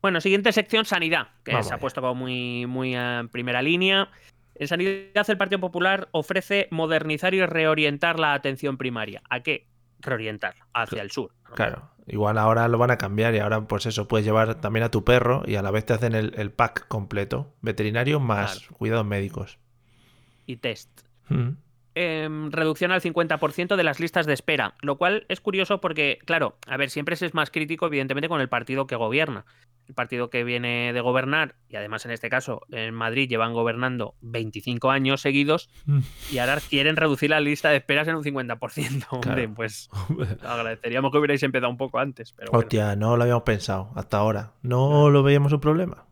[0.01, 4.09] Bueno, siguiente sección, sanidad, que Vamos se ha puesto como muy, muy en primera línea.
[4.55, 9.21] En sanidad, el Partido Popular ofrece modernizar y reorientar la atención primaria.
[9.29, 9.67] ¿A qué?
[9.99, 11.33] Reorientar hacia el sur.
[11.55, 11.89] Claro.
[12.07, 15.03] Igual ahora lo van a cambiar y ahora, pues eso, puedes llevar también a tu
[15.03, 17.53] perro y a la vez te hacen el, el pack completo.
[17.61, 18.75] Veterinario más Claro.
[18.77, 19.59] cuidados médicos.
[20.45, 21.01] Y test.
[21.29, 21.49] Mm.
[21.95, 26.57] Em, reducción al 50% de las listas de espera, lo cual es curioso porque, claro,
[26.67, 29.45] a ver, siempre se es más crítico, evidentemente, con el partido que gobierna.
[29.87, 34.15] El partido que viene de gobernar, y además en este caso en Madrid llevan gobernando
[34.21, 35.69] 25 años seguidos,
[36.31, 39.05] y ahora quieren reducir la lista de esperas en un 50%.
[39.11, 39.53] Hombre, Claro.
[39.55, 39.89] pues
[40.43, 42.33] agradeceríamos que hubierais empezado un poco antes.
[42.33, 42.65] Pero bueno.
[42.65, 44.53] Hostia, no lo habíamos pensado hasta ahora.
[44.61, 46.05] ¿No lo veíamos un problema?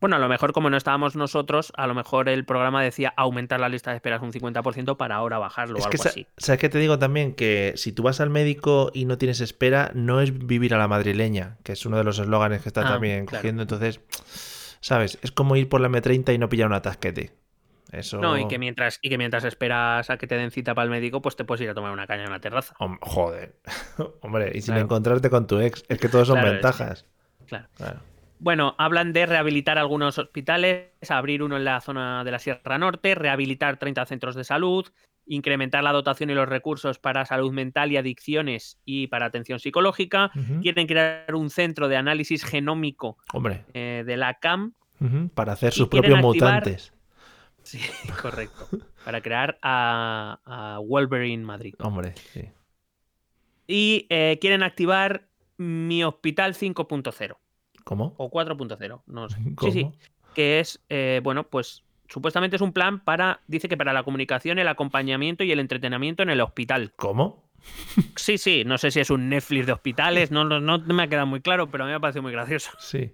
[0.00, 3.58] Bueno, a lo mejor como no estábamos nosotros, a lo mejor el programa decía aumentar
[3.58, 6.26] la lista de esperas un 50% para ahora bajarlo o algo que, así.
[6.36, 7.34] ¿sabes qué te digo también?
[7.34, 10.86] Que si tú vas al médico y no tienes espera, no es vivir a la
[10.88, 13.42] madrileña, que es uno de los eslóganes que está Ah, también claro.
[13.42, 13.62] cogiendo.
[13.62, 14.00] Entonces,
[14.80, 15.18] ¿sabes?
[15.22, 17.32] Es como ir por la M30 y no pillar un atasquete.
[17.90, 18.18] Eso.
[18.18, 20.90] No, y que mientras, y que mientras esperas a que te den cita para el
[20.90, 22.74] médico, pues te puedes ir a tomar una caña en una terraza.
[22.78, 23.56] Hom- Joder.
[24.20, 24.82] Hombre, y sin Claro.
[24.82, 25.84] encontrarte con tu ex.
[25.88, 27.06] Es que todos son Claro, es que- ventajas.
[27.46, 27.66] Claro.
[27.76, 28.00] Claro.
[28.40, 33.14] Bueno, hablan de rehabilitar algunos hospitales, abrir uno en la zona de la Sierra Norte,
[33.14, 34.86] rehabilitar 30 centros de salud,
[35.26, 40.30] incrementar la dotación y los recursos para salud mental y adicciones y para atención psicológica.
[40.62, 44.72] Quieren crear un centro de análisis genómico Hombre, eh, de la CAM.
[45.34, 46.92] para hacer sus propios activar- mutantes.
[47.64, 47.80] Sí,
[48.22, 48.68] correcto.
[49.04, 51.74] Para crear a, a Wolverine Madrid.
[51.80, 52.44] Hombre, sí.
[53.66, 55.28] Y eh, quieren activar
[55.58, 57.36] Mi Hospital 5.0
[57.88, 58.14] ¿Cómo?
[58.18, 59.38] o 4.0, no sé.
[59.54, 59.72] ¿Cómo?
[59.72, 59.90] Sí, sí.
[60.34, 64.58] Que es, eh, bueno, pues supuestamente es un plan para, dice que para la comunicación,
[64.58, 66.92] el acompañamiento y el entretenimiento en el hospital.
[66.96, 67.48] ¿Cómo?
[68.16, 71.06] Sí, sí, no sé si es un Netflix de hospitales, no, no, no me ha
[71.08, 72.70] quedado muy claro, pero a mí me ha parecido muy gracioso.
[72.78, 73.12] Sí.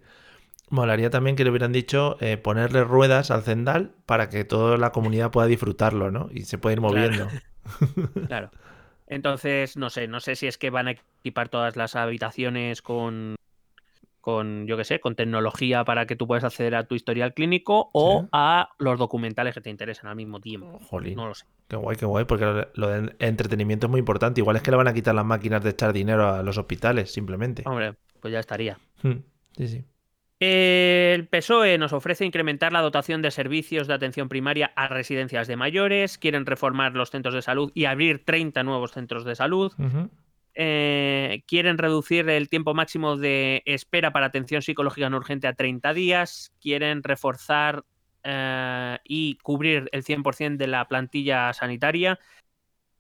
[0.70, 4.91] Molaría también que le hubieran dicho eh, ponerle ruedas al Zendal para que toda la
[4.91, 6.31] comunidad pueda disfrutarlo, ¿no?
[6.33, 6.95] Y se puede ir Claro.
[6.95, 7.29] moviendo.
[8.27, 8.51] Claro.
[9.07, 13.37] Entonces, no sé, no sé si es que van a equipar todas las habitaciones con,
[14.25, 17.91] con yo qué sé, con tecnología para que tú puedas acceder a tu historial clínico
[17.93, 18.29] o Sí.
[18.33, 20.79] a los documentales que te interesan al mismo tiempo.
[20.89, 21.14] Jolín.
[21.16, 21.45] No lo sé.
[21.68, 24.41] Qué guay, qué guay, porque lo- del entretenimiento es muy importante.
[24.41, 27.12] Igual es que le van a quitar las máquinas de echar dinero a los hospitales,
[27.12, 27.62] simplemente.
[27.66, 28.79] Hombre, pues ya estaría.
[29.03, 29.18] Hmm,
[29.57, 29.85] Sí, sí.
[30.41, 35.57] El PSOE nos ofrece incrementar la dotación de servicios de atención primaria a residencias de
[35.57, 40.11] mayores, quieren reformar los centros de salud y abrir 30 nuevos centros de salud, Ujú.
[40.55, 45.95] Eh, quieren reducir el tiempo máximo de espera para atención psicológica no urgente a 30
[45.95, 47.85] días, quieren reforzar
[48.23, 52.19] eh, y cubrir el 100% de la plantilla sanitaria,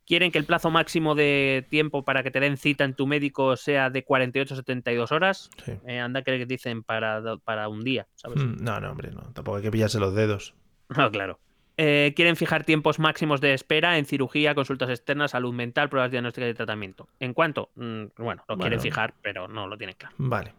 [0.06, 3.56] quieren que el plazo máximo de tiempo para que te den cita en tu médico
[3.56, 5.50] sea de 48 a 72 horas.
[5.64, 5.72] Sí.
[5.86, 8.42] Eh, anda que dicen para, para un día, ¿sabes?
[8.42, 9.22] Hmm, No, no, hombre, no.
[9.32, 10.54] Tampoco hay que pillarse los dedos.
[10.96, 11.40] Ah, claro.
[11.76, 16.50] Eh, quieren fijar tiempos máximos de espera en cirugía, consultas externas, salud mental, pruebas diagnósticas
[16.50, 17.08] y tratamiento.
[17.18, 17.70] ¿En cuánto?
[17.74, 20.14] Mm, bueno, lo quieren fijar, pero no lo tienen claro.
[20.18, 20.52] Vale.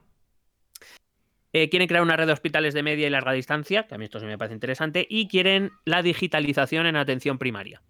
[1.54, 4.04] Eh, quieren crear una red de hospitales de media y larga distancia, que a mí
[4.06, 7.82] esto sí me parece interesante, y quieren la digitalización en atención primaria.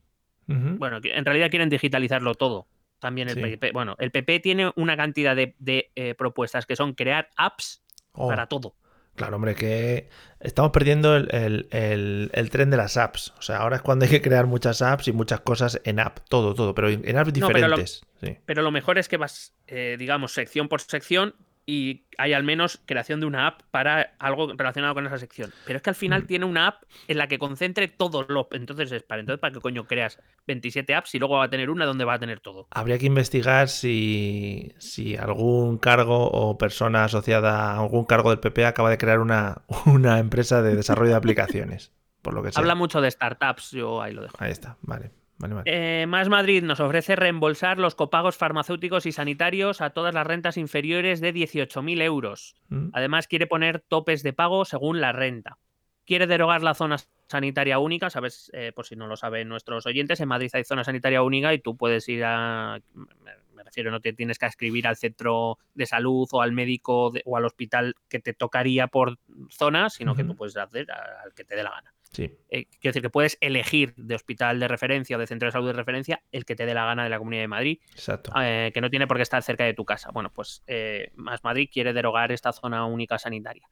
[0.47, 2.67] Bueno, en realidad quieren digitalizarlo todo.
[2.99, 3.41] También el Sí.
[3.41, 3.71] PP.
[3.71, 8.28] Bueno, el PP tiene una cantidad de, de, eh, propuestas que son crear apps Oh,
[8.30, 8.76] para todo.
[9.16, 10.09] Claro, hombre, que
[10.41, 13.34] estamos perdiendo el, el- el- el tren de las apps.
[13.39, 16.20] O sea, ahora es cuando hay que crear muchas apps y muchas cosas en app,
[16.30, 18.01] todo, todo, pero en apps No, pero lo- diferentes.
[18.22, 18.38] Sí.
[18.45, 21.36] Pero lo mejor es que vas, eh, digamos, sección por sección
[21.68, 25.51] y hay al menos creación de una app para algo relacionado con esa sección.
[25.66, 26.28] Pero es que al final Mm.
[26.28, 28.47] tiene una app en la que concentre todo lo.
[28.51, 29.22] Entonces es para.
[29.22, 32.13] Entonces, ¿para qué coño creas 27 apps y luego va a tener una donde va
[32.13, 32.68] a tener todo?
[32.72, 38.66] Habría que investigar si, si algún cargo o persona asociada a algún cargo del PP
[38.66, 41.91] acaba de crear una, una empresa de desarrollo de aplicaciones.
[42.22, 42.59] Por lo que sea.
[42.59, 44.36] Habla mucho de startups, yo ahí lo dejo.
[44.39, 45.11] Ahí está, vale.
[45.38, 46.01] Vale, vale.
[46.01, 50.57] Eh, Más Madrid nos ofrece reembolsar los copagos farmacéuticos y sanitarios a todas las rentas
[50.57, 52.55] inferiores de 18.000 euros.
[52.69, 55.57] Mm, Además, quiere poner topes de pago según la renta.
[56.05, 58.09] Quiere derogar la zona sanitaria única.
[58.11, 61.53] Sabes, eh, por si no lo saben nuestros oyentes, en Madrid hay zona sanitaria única
[61.53, 62.79] y tú puedes ir a.
[62.93, 67.23] Me, refiero, no te tienes que escribir al centro de salud o al médico de-
[67.25, 69.17] o al hospital que te tocaría por
[69.49, 71.91] zona, sino que tú puedes hacer al que te dé la gana.
[72.16, 72.32] Sí.
[72.49, 75.68] Eh, quiero decir que puedes elegir de hospital de referencia o de centro de salud
[75.68, 78.32] de referencia el que te dé la gana de la Comunidad de Madrid Exacto.
[78.41, 80.11] eh, que no tiene por qué estar cerca de tu casa.
[80.13, 83.68] Bueno, pues eh, Más Madrid quiere derogar esta zona única sanitaria.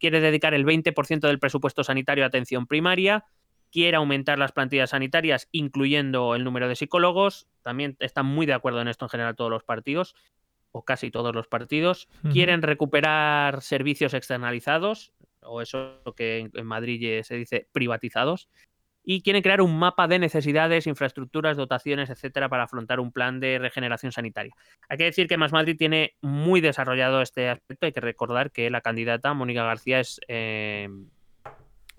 [0.00, 3.24] Quiere dedicar el 20% del presupuesto sanitario a atención primaria.
[3.70, 7.46] Quiere aumentar las plantillas sanitarias, incluyendo el número de psicólogos.
[7.62, 10.16] También están muy de acuerdo en esto en general todos los partidos,
[10.72, 12.08] o casi todos los partidos.
[12.32, 15.12] Quieren recuperar servicios externalizados,
[15.44, 18.48] o eso que en- Madrid se dice privatizados
[19.06, 23.58] y quieren crear un mapa de necesidades, infraestructuras, dotaciones, etcétera, para afrontar un plan de
[23.58, 24.54] regeneración sanitaria.
[24.88, 27.84] Hay que decir que Más Madrid tiene muy desarrollado este aspecto.
[27.84, 30.88] Hay que recordar que la candidata, Mónica García, es, eh,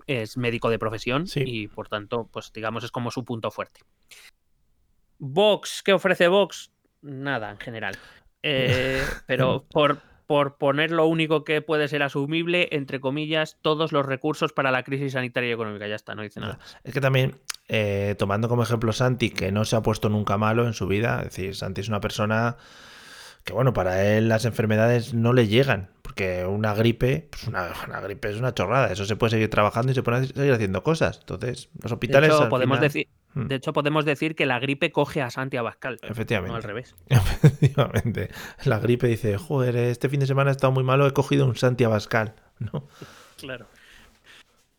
[0.08, 1.44] es médico de profesión Sí.
[1.46, 3.80] y, por tanto, pues digamos, es como su punto fuerte.
[5.18, 6.72] Vox, ¿qué ofrece Vox?
[7.02, 7.96] Nada, en general.
[8.42, 14.04] Eh, pero por, por poner lo único que puede ser asumible, entre comillas, todos los
[14.04, 15.86] recursos para la crisis sanitaria y económica.
[15.86, 16.58] Ya está, no dice nada.
[16.84, 17.36] Es que también,
[17.68, 21.18] eh, tomando como ejemplo Santi, que no se ha puesto nunca malo en su vida,
[21.18, 22.56] es decir, Santi es una persona
[23.44, 28.00] que, bueno, para él las enfermedades no le llegan, porque una gripe, pues una, una
[28.00, 31.18] gripe es una chorrada, eso se puede seguir trabajando y se puede seguir haciendo cosas.
[31.20, 32.30] Entonces, los De hospitales...
[32.30, 33.06] hecho, al podemos, final- decir.
[33.36, 35.98] De hecho, podemos decir que la gripe coge a Santi Abascal.
[36.02, 36.50] Efectivamente.
[36.50, 36.96] No al revés.
[37.08, 38.30] Efectivamente.
[38.64, 41.54] La gripe dice, joder, este fin de semana he estado muy malo, he cogido un
[41.54, 42.34] Santi Abascal.
[42.58, 42.88] ¿no?
[43.36, 43.66] Claro.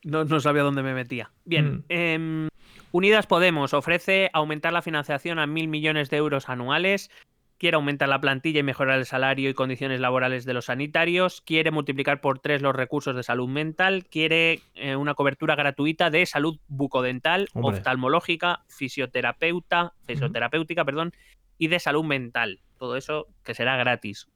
[0.03, 1.31] No, no sabía dónde me metía.
[1.45, 1.77] Bien.
[1.77, 1.83] Mm.
[1.89, 2.49] em,
[2.91, 7.11] Unidas Podemos ofrece aumentar la financiación a mil millones de euros anuales.
[7.57, 11.41] Quiere aumentar la plantilla y mejorar el salario y condiciones laborales de los sanitarios.
[11.41, 14.05] Quiere multiplicar por tres los recursos de salud mental.
[14.05, 17.77] Quiere eh, una cobertura gratuita de salud bucodental, Hombre.
[17.77, 21.13] oftalmológica, fisioterapeuta, fisioterapéutica, perdón,
[21.57, 22.59] y de salud mental.
[22.77, 24.27] Todo eso que será gratis,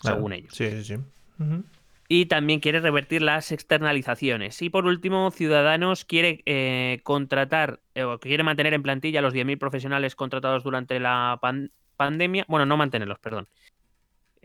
[0.00, 0.16] Claro.
[0.18, 0.54] según ellos.
[0.54, 0.96] Sí, sí, sí.
[2.06, 4.62] Y también quiere revertir las externalizaciones.
[4.62, 9.32] Y por último, Ciudadanos quiere eh, contratar, eh, o quiere mantener en plantilla a los
[9.34, 11.38] 10.000 profesionales contratados durante la
[12.00, 12.46] pandemia.
[12.48, 13.46] Bueno, no mantenerlos, perdón.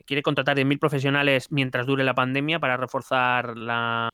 [0.06, 4.10] Quiere contratar 10.000 profesionales mientras dure la pandemia para reforzar la-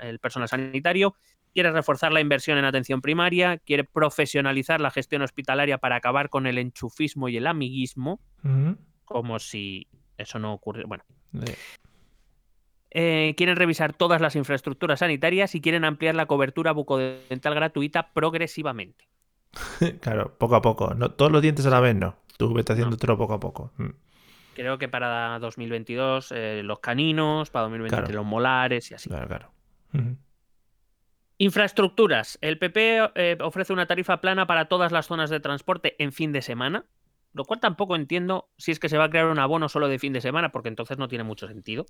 [0.00, 1.14] el personal sanitario.
[1.52, 3.58] Quiere reforzar la inversión en atención primaria.
[3.58, 8.18] Quiere profesionalizar la gestión hospitalaria para acabar con el enchufismo y el amiguismo,
[9.04, 10.88] como si eso no ocurriera.
[10.88, 11.04] Bueno,
[12.92, 19.06] eh, quieren revisar todas las infraestructuras sanitarias y quieren ampliar la cobertura bucodental gratuita progresivamente.
[20.00, 20.94] Claro, poco a poco.
[20.94, 22.14] No, todos los dientes a la vez, no.
[22.40, 23.70] Tú vete haciéndotelo poco a poco.
[23.76, 23.90] Mm.
[24.54, 28.20] Creo que para 2022 eh, los caninos, para 2023 Claro.
[28.22, 29.10] los molares y así.
[29.10, 29.52] Claro, claro.
[31.36, 32.38] Infraestructuras.
[32.40, 36.32] El PP eh, ofrece una tarifa plana para todas las zonas de transporte en fin
[36.32, 36.86] de semana,
[37.32, 39.98] lo cual tampoco entiendo si es que se va a crear un abono solo de
[39.98, 41.86] fin de semana, porque entonces no tiene mucho sentido.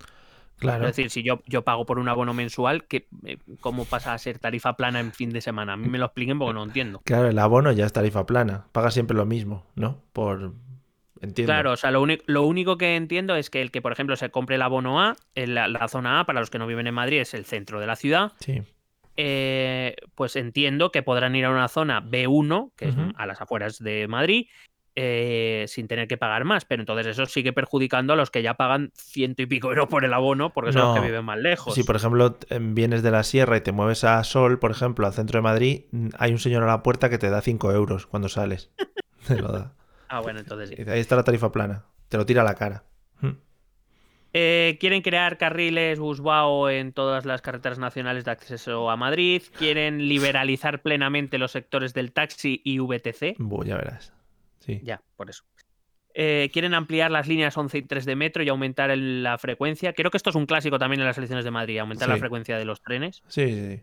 [0.59, 0.85] Claro.
[0.87, 4.19] Es decir, si yo, yo pago por un abono mensual, que, eh, ¿cómo pasa a
[4.19, 5.73] ser tarifa plana en fin de semana?
[5.73, 7.01] A mí me lo expliquen porque no entiendo.
[7.05, 8.67] Claro, el abono ya es tarifa plana.
[8.73, 10.03] Paga siempre lo mismo, ¿no?
[10.13, 10.53] Por.
[11.23, 11.53] Entiendo.
[11.53, 14.31] Claro, o sea, lo, lo único que entiendo es que el que, por ejemplo, se
[14.31, 16.95] compre el abono A, en la, la zona A, para los que no viven en
[16.95, 18.63] Madrid, es el centro de la ciudad, Sí.
[19.17, 23.79] eh, pues entiendo que podrán ir a una zona B1, que es a las afueras
[23.79, 24.47] de Madrid,
[24.97, 26.65] eh, sin tener que pagar más.
[26.65, 30.05] Pero entonces eso sigue perjudicando a los que ya pagan ciento y pico euros por
[30.05, 31.75] el abono, porque son los que viven más lejos.
[31.75, 35.07] Si, por ejemplo, em, vienes de la sierra y te mueves a Sol, por ejemplo,
[35.07, 35.85] al centro de Madrid,
[36.19, 38.71] hay un señor a la puerta que te da 5 euros cuando sales.
[39.27, 39.75] Te lo da.
[40.09, 40.91] Ah, bueno, entonces sí.
[40.91, 41.85] Ahí está la tarifa plana.
[42.09, 42.85] Te lo tira a la cara.
[43.21, 43.33] Mm.
[44.33, 49.43] Eh, quieren crear carriles Busbao en todas las carreteras nacionales de acceso a Madrid.
[49.57, 53.37] Quieren liberalizar plenamente los sectores del taxi y VTC.
[53.39, 54.13] Buh, ya verás.
[54.61, 54.81] Sí.
[54.85, 55.45] Ya, por eso.
[56.15, 59.93] Eh, quieren ampliar las líneas 11 y 3 de metro y aumentar el- la frecuencia.
[59.93, 62.59] Creo que esto es un clásico también en las elecciones de Madrid, aumentar la frecuencia
[62.59, 63.23] de los trenes.
[63.29, 63.83] Sí, sí, sí.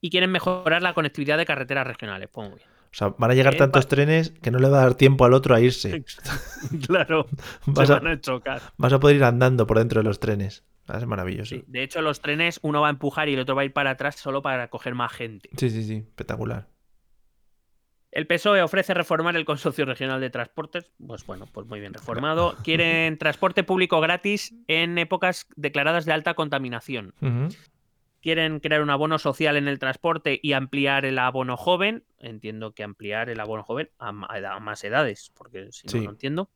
[0.00, 2.28] Y quieren mejorar la conectividad de carreteras regionales.
[2.32, 2.68] Pues muy bien.
[2.70, 5.24] O sea, van a llegar Eh, tantos trenes que no le va a dar tiempo
[5.26, 6.04] al otro a irse.
[6.86, 7.26] claro,
[7.66, 8.62] Vas se a, van a chocar.
[8.78, 10.64] vas a poder ir andando por dentro de los trenes.
[10.90, 11.54] Va a ser maravilloso.
[11.54, 13.74] Sí, De hecho, los trenes uno va a empujar y el otro va a ir
[13.74, 15.50] para atrás solo para coger más gente.
[15.58, 15.96] Sí, sí, sí.
[15.96, 16.66] Espectacular.
[18.10, 20.90] El PSOE ofrece reformar el Consorcio Regional de Transportes.
[21.06, 22.56] Pues bueno, pues muy bien reformado.
[22.64, 27.14] Quieren transporte público gratis en épocas declaradas de alta contaminación.
[28.20, 32.04] Quieren crear un abono social en el transporte y ampliar el abono joven.
[32.18, 36.00] Entiendo que ampliar el abono joven a, más edades, porque si no, Sí.
[36.00, 36.50] no entiendo.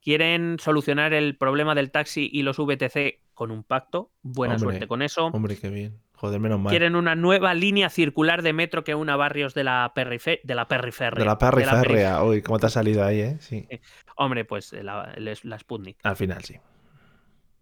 [0.00, 4.12] Quieren solucionar el problema del taxi y los VTC con un pacto.
[4.22, 5.26] Buena Hombre, suerte con eso.
[5.26, 6.00] Hombre, qué bien.
[6.20, 6.70] Joder, menos mal.
[6.70, 10.66] Quieren una nueva línea circular de metro que una barrios de la, perife- de la
[10.66, 11.20] periferia.
[11.20, 12.24] De la periférrea.
[12.24, 13.36] Uy, cómo te ha salido ahí, ¿eh?
[13.38, 13.68] Sí.
[14.16, 15.98] Hombre, pues eh, la, la Sputnik.
[16.02, 16.56] Al final, sí.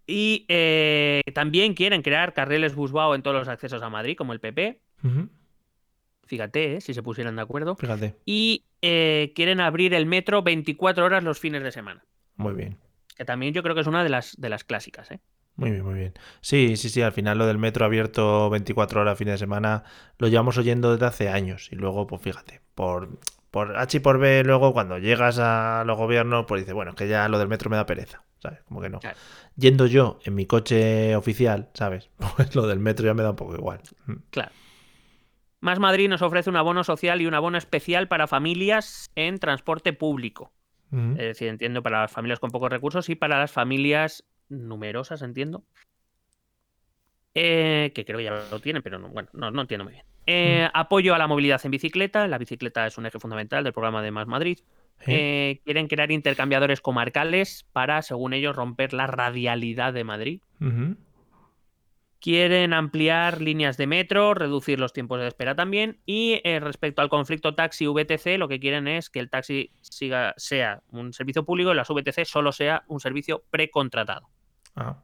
[0.06, 4.40] Y eh, también quieren crear carriles Busbao en todos los accesos a Madrid, como el
[4.40, 4.80] PP.
[5.04, 5.28] Ujú.
[6.24, 7.76] Fíjate, eh, si se pusieran de acuerdo.
[7.76, 8.16] Fíjate.
[8.24, 12.04] Y eh, quieren abrir el metro 24 horas los fines de semana.
[12.36, 12.78] Muy bien.
[13.16, 15.10] Que también yo creo que es una de las, de las clásicas.
[15.10, 15.20] ¿eh?
[15.56, 16.14] Muy bien, muy bien.
[16.42, 19.84] Sí, sí, sí, al final lo del metro abierto 24 horas fin de semana
[20.18, 21.68] lo llevamos oyendo desde hace años.
[21.72, 23.18] Y luego, pues fíjate, por,
[23.50, 26.96] por H y por B, luego cuando llegas a los gobiernos, pues dices, bueno, es
[26.96, 28.62] que ya lo del metro me da pereza, ¿sabes?
[28.64, 29.00] Como que no.
[29.00, 29.16] Claro.
[29.56, 32.10] Yendo yo en mi coche oficial, ¿sabes?
[32.36, 33.80] Pues lo del metro ya me da un poco igual.
[34.06, 34.14] Mm.
[34.30, 34.52] Claro.
[35.60, 39.92] Más Madrid nos ofrece un abono social y un abono especial para familias en transporte
[39.92, 40.52] público.
[40.92, 45.64] Es decir, entiendo para las familias con pocos recursos y para las familias numerosas, entiendo.
[47.34, 50.04] Eh, que creo que ya lo tienen, pero no, bueno, no, no entiendo muy bien.
[50.26, 52.26] Eh, Apoyo a la movilidad en bicicleta.
[52.26, 54.58] La bicicleta es un eje fundamental del programa de Más Madrid.
[55.06, 60.40] eh, quieren crear intercambiadores comarcales para, según ellos, romper la radialidad de Madrid.
[62.18, 66.00] Quieren ampliar líneas de metro, reducir los tiempos de espera también.
[66.06, 70.82] Y eh, respecto al conflicto taxi-VTC, lo que quieren es que el taxi siga, sea
[70.90, 74.28] un servicio público y las VTC solo sea un servicio precontratado.
[74.76, 74.96] Ah.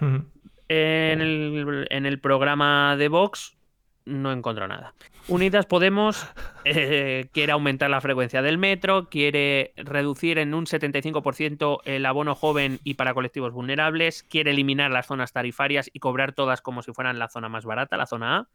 [0.00, 3.56] En el, en el programa de Vox
[4.04, 4.94] no encontró nada.
[5.28, 6.26] Unidas Podemos
[6.64, 12.80] eh, quiere aumentar la frecuencia del metro, quiere reducir en un 75% el abono joven
[12.82, 17.18] y para colectivos vulnerables, quiere eliminar las zonas tarifarias y cobrar todas como si fueran
[17.18, 18.48] la zona más barata, la zona A.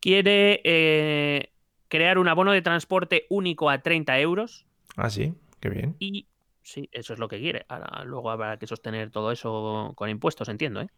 [0.00, 1.52] Quiere eh,
[1.88, 5.96] crear un abono de transporte único a 30 euros Ah, sí, qué bien.
[5.98, 6.26] y
[6.70, 7.64] sí, eso es lo que quiere.
[7.68, 10.80] Ahora, luego habrá que sostener todo eso con impuestos, entiendo.
[10.82, 10.88] ¿eh?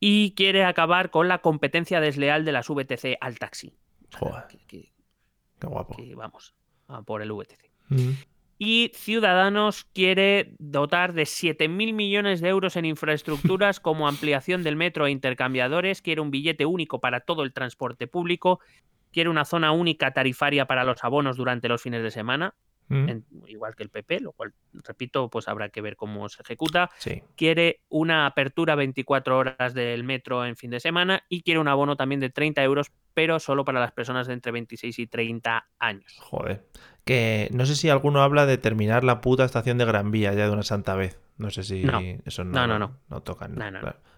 [0.00, 3.72] Y quiere acabar con la competencia desleal de las VTC al taxi.
[4.14, 4.46] O sea, Joder.
[4.48, 4.92] que- que-
[5.60, 5.94] Qué guapo.
[5.96, 6.54] que vamos
[6.88, 7.70] a por el VTC.
[8.58, 15.06] Y Ciudadanos quiere dotar de 7.000 millones de euros en infraestructuras como ampliación del metro
[15.06, 18.60] e intercambiadores, quiere un billete único para todo el transporte público,
[19.12, 22.54] quiere una zona única tarifaria para los abonos durante los fines de semana,
[22.94, 26.90] En- igual que el PP, lo cual, repito, pues habrá que ver cómo se ejecuta.
[26.98, 27.22] Sí.
[27.36, 31.96] Quiere una apertura 24 horas del metro en fin de semana y quiere un abono
[31.96, 36.16] también de 30 euros, pero solo para las personas de entre 26 y 30 años.
[36.20, 36.66] Joder.
[37.04, 40.44] Que no sé si alguno habla de terminar la puta estación de Gran Vía ya
[40.46, 41.20] de una santa vez.
[41.36, 42.00] No sé si No.
[42.24, 42.98] eso no, No, no, no.
[43.08, 43.54] no tocan.
[43.56, 43.70] No,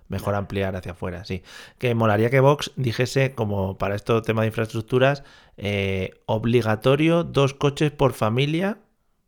[0.07, 0.21] Claro.
[0.21, 1.43] Mejor ampliar hacia afuera, sí.
[1.79, 5.25] Que molaría que Vox dijese, como para esto tema de infraestructuras,
[5.57, 8.79] eh, obligatorio dos coches por familia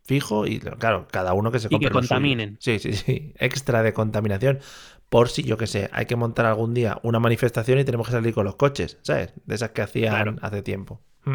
[0.05, 2.09] fijo y claro, cada uno que se Y que compre lo suyo.
[2.09, 2.57] contaminen.
[2.61, 3.33] Sí, sí, sí.
[3.39, 4.61] Extra de contaminación.
[5.09, 8.13] Por si, yo que sé, hay que montar algún día una manifestación y tenemos que
[8.13, 9.33] salir con los coches, ¿sabes?
[9.47, 10.37] De esas que hacían Claro.
[10.43, 11.01] hace tiempo.
[11.25, 11.35] Mm.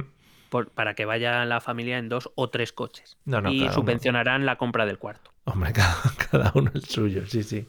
[0.49, 3.17] por- para que vaya la familia en dos o tres coches.
[3.25, 3.73] No, no, y uno.
[3.73, 5.31] subvencionarán la compra del cuarto.
[5.45, 5.95] Hombre, cada,
[6.29, 7.65] cada uno el suyo, sí, sí.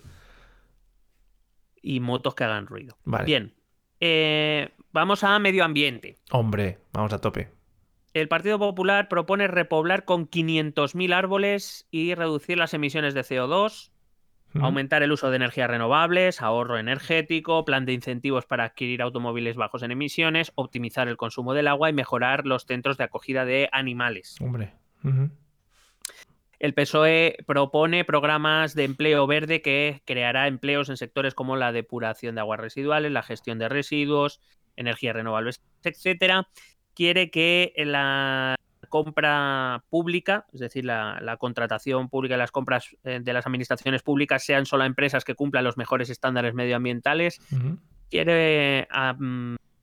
[1.83, 2.97] Y motos que hagan ruido.
[3.05, 3.24] Vale.
[3.24, 3.55] Bien.
[4.01, 6.16] Eh, vamos a medio ambiente.
[6.30, 7.51] Hombre, vamos a tope.
[8.14, 13.91] El Partido Popular propone repoblar con 500.000 árboles y reducir las emisiones de CO2,
[14.55, 14.64] Mm.
[14.64, 19.83] aumentar el uso de energías renovables, ahorro energético, plan de incentivos para adquirir automóviles bajos
[19.83, 24.37] en emisiones, optimizar el consumo del agua y mejorar los centros de acogida de animales.
[24.43, 24.74] Hombre.
[26.62, 32.36] El PSOE propone programas de empleo verde que creará empleos en sectores como la depuración
[32.36, 34.40] de aguas residuales, la gestión de residuos,
[34.76, 36.46] energías renovables, etcétera.
[36.94, 38.54] Quiere que la
[38.90, 44.04] compra pública, es decir, la, la contratación pública y las compras eh, de las administraciones
[44.04, 47.40] públicas sean solo empresas que cumplan los mejores estándares medioambientales.
[48.08, 48.86] Quiere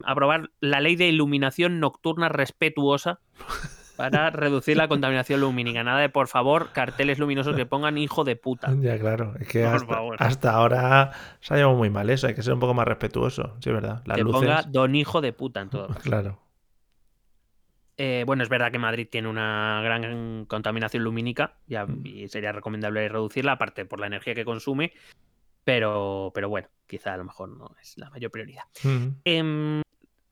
[0.06, 3.20] aprobar la ley de iluminación nocturna respetuosa
[4.00, 5.84] para reducir la contaminación lumínica.
[5.84, 8.74] Nada de, por favor, carteles luminosos que pongan hijo de puta.
[8.80, 9.34] Ya, claro.
[9.40, 10.16] Es que Por hasta, favor.
[10.20, 12.28] hasta ahora se ha llevado muy mal eso.
[12.28, 13.58] Hay que ser un poco más respetuoso.
[13.60, 14.02] Sí, es verdad.
[14.06, 14.40] Las que luces.
[14.40, 15.90] ponga don hijo de puta en todo.
[16.02, 16.40] Claro.
[17.98, 23.10] Eh, bueno, es verdad que Madrid tiene una gran contaminación lumínica ya, y sería recomendable
[23.10, 24.94] reducirla, aparte por la energía que consume,
[25.66, 28.64] pero, pero bueno, quizá a lo mejor no es la mayor prioridad.
[29.26, 29.82] Em,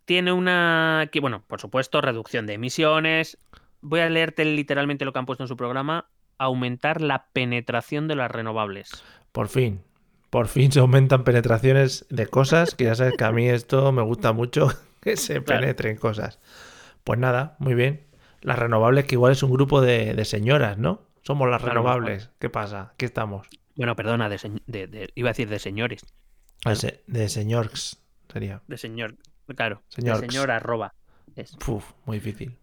[0.07, 3.37] tiene una, que, bueno, por supuesto, reducción de emisiones.
[3.81, 8.15] Voy a leerte literalmente lo que han puesto en su programa, aumentar la penetración de
[8.15, 9.03] las renovables.
[9.33, 9.81] Por fin.
[10.29, 14.01] Por fin se aumentan penetraciones de cosas, que ya sabes que a mí esto me
[14.01, 14.69] gusta mucho,
[15.01, 15.61] que se Claro.
[15.61, 16.39] penetren cosas.
[17.03, 18.05] Pues nada, muy bien.
[18.41, 21.01] Las renovables, que igual es un grupo de, de señoras, ¿no?
[21.23, 22.29] Somos las Claro, renovables.
[22.39, 22.91] ¿Qué pasa?
[22.93, 23.47] Aquí estamos.
[23.75, 26.05] Bueno, perdona, de, de- de- iba a decir de señores,
[26.63, 28.01] De, se- de señores
[28.31, 28.61] sería.
[28.67, 29.15] de señor,
[29.55, 30.21] claro, Señorx.
[30.21, 30.93] de señor arroba.
[31.35, 31.55] es.
[31.67, 32.57] Uf, muy difícil.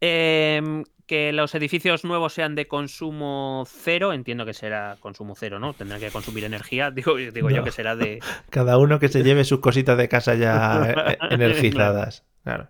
[0.00, 5.74] Em, que los edificios nuevos sean de consumo cero, entiendo que será consumo cero, ¿no?
[5.74, 8.18] Tendrán que consumir energía, digo, digo yo que será de...
[8.50, 12.24] Cada uno que se lleve sus cositas de casa ya eh, energizadas.
[12.42, 12.68] Claro.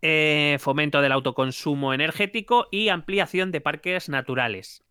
[0.00, 4.82] eh, fomento del autoconsumo energético y ampliación de parques naturales.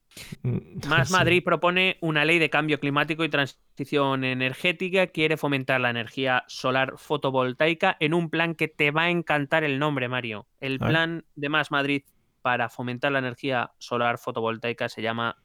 [0.44, 1.14] Mm, Más sí.
[1.14, 5.08] Madrid propone una ley de cambio climático y transición energética.
[5.08, 9.80] Quiere fomentar la energía solar fotovoltaica en un plan que te va a encantar el
[9.80, 10.48] nombre, Mario.
[10.60, 12.04] El plan de Más Madrid
[12.42, 15.38] para fomentar la energía solar fotovoltaica se llama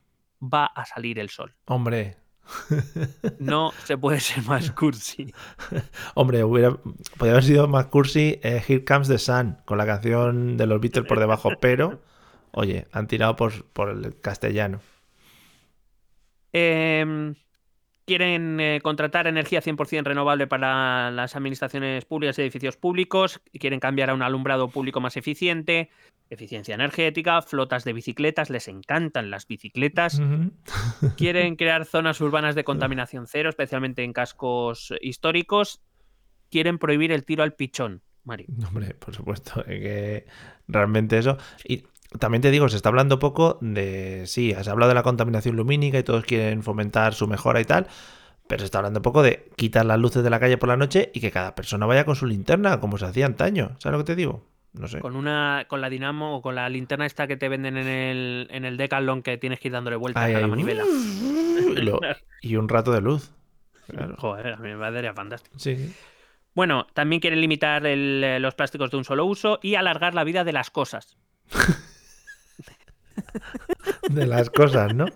[0.43, 1.55] Va a salir el sol.
[1.67, 2.17] Hombre,
[3.39, 5.33] No se puede ser más cursi.
[6.15, 6.77] hombre, hubiera,
[7.17, 10.81] podría haber sido más cursi eh, Here Comes the Sun, con la canción de los
[10.81, 12.01] Beatles por debajo, pero,
[12.53, 14.81] oye, han tirado por, por el castellano.
[16.53, 17.35] Em,
[18.07, 23.41] Quieren eh, contratar energía 100% renovable para las administraciones públicas y edificios públicos.
[23.59, 25.91] Quieren cambiar a un alumbrado público más eficiente,
[26.31, 28.49] eficiencia energética, flotas de bicicletas.
[28.49, 30.23] Les encantan las bicicletas.
[31.17, 35.83] Quieren crear zonas urbanas de contaminación cero, especialmente en cascos históricos.
[36.49, 38.47] Quieren prohibir el tiro al pichón, Mario.
[38.69, 40.27] Hombre, por supuesto, es que
[40.69, 41.39] realmente eso.
[41.65, 41.83] Y
[42.19, 44.25] también te digo, se está hablando poco de.
[44.27, 47.87] Sí, has hablado de la contaminación lumínica y todos quieren fomentar su mejora y tal.
[48.49, 51.11] Pero se está hablando poco de quitar las luces de la calle por la noche
[51.13, 53.77] y que cada persona vaya con su linterna, como se hacía antaño.
[53.81, 54.45] ¿Sabes lo que te digo?
[54.73, 55.01] No sé.
[55.01, 58.47] Con una, con la dinamo o con la linterna esta que te venden en el,
[58.51, 60.85] en el Decathlon que tienes que ir dándole vueltas a la manivela.
[60.85, 61.99] y, lo-
[62.41, 63.33] y un rato de luz.
[63.89, 64.15] Claro.
[64.19, 65.59] Joder, a mí me parecería fantástico.
[65.59, 65.93] Sí, sí.
[66.55, 70.45] Bueno, también quieren limitar el, los plásticos de un solo uso y alargar la vida
[70.45, 71.17] de las cosas.
[74.09, 75.07] De las cosas, ¿no?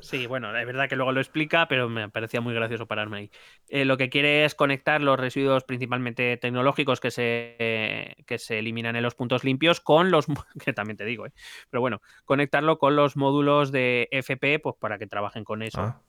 [0.00, 3.30] Sí, bueno, es verdad que luego lo explica, pero me parecía muy gracioso pararme ahí.
[3.68, 8.94] Eh, lo que quiere es conectar los residuos principalmente tecnológicos que se, que se eliminan
[8.94, 10.26] en los puntos limpios con los,
[10.64, 11.32] que también te digo, ¿eh?
[11.68, 15.80] pero bueno, conectarlo con los módulos de FP, pues para que trabajen con eso.
[15.80, 16.00] Ah,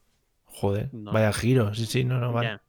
[0.45, 1.11] joder, No.
[1.11, 1.73] vaya giro.
[1.73, 2.59] Sí, sí, no, no, vale.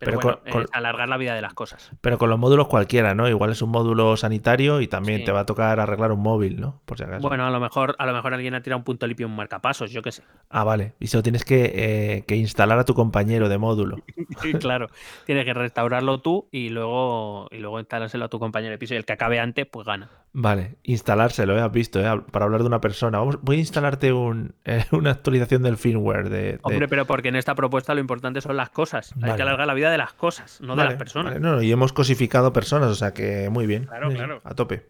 [0.00, 1.92] Pero, Pero bueno, con- es alargar la vida de las cosas.
[2.00, 3.28] Pero con los módulos cualquiera, ¿no?
[3.28, 5.24] Igual es un módulo sanitario y también Sí.
[5.26, 6.80] te va a tocar arreglar un móvil, ¿no?
[6.86, 7.28] Por si acaso.
[7.28, 9.36] Bueno, a lo mejor, a lo mejor alguien ha tirado un punto limpio y un
[9.36, 10.22] marcapasos, yo qué sé.
[10.48, 10.94] Ah, vale.
[10.98, 13.98] Y eso tienes que, eh, que instalar a tu compañero de módulo.
[14.40, 14.88] Sí, claro,
[15.26, 18.96] tienes que restaurarlo tú y luego, y luego instalárselo a tu compañero de piso y
[18.96, 20.08] el que acabe antes, pues gana.
[20.32, 21.60] Vale, instalárselo, ¿eh?
[21.60, 22.22] Has visto, ¿eh?
[22.30, 23.18] Para hablar de una persona.
[23.18, 26.40] Vamos, voy a instalarte un, eh, una actualización del firmware de...
[26.40, 29.12] de- Hombre, pero porque en esta propuesta lo importante son las cosas.
[29.16, 29.36] Hay Vale.
[29.36, 31.32] que alargar la vida de las cosas, no de las personas.
[31.34, 33.84] vale, no, no, y hemos cosificado personas, o sea que muy bien.
[33.84, 34.40] Claro, claro.
[34.44, 34.86] A tope.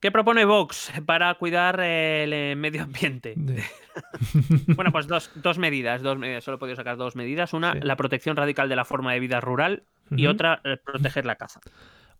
[0.00, 3.34] ¿Qué propone Vox para cuidar el eh, medio ambiente?
[4.68, 7.52] Bueno, pues dos, dos medidas, dos medidas, solo he podido sacar dos medidas.
[7.52, 7.80] Una, Sí.
[7.82, 11.60] la protección radical de la forma de vida rural y otra, proteger la caza.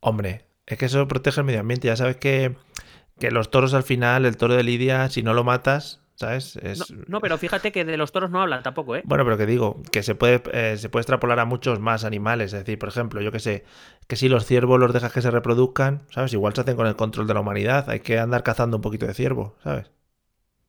[0.00, 1.86] Hombre, es que eso protege el medio ambiente.
[1.86, 2.56] Ya sabes que,
[3.18, 6.56] que los toros al final, el toro de Lidia, si no lo matas, ¿sabes?
[6.62, 9.02] No, Es, no, pero fíjate que de los toros no hablan tampoco, ¿eh?
[9.04, 12.52] Bueno, pero que digo, que se puede, eh, se puede extrapolar a muchos más animales.
[12.52, 13.64] Es decir, por ejemplo, yo que sé,
[14.06, 16.32] que si los ciervos los dejas que se reproduzcan, ¿sabes?
[16.34, 17.88] Igual se hacen con el control de la humanidad.
[17.88, 19.90] Hay que andar cazando un poquito de ciervo, ¿sabes?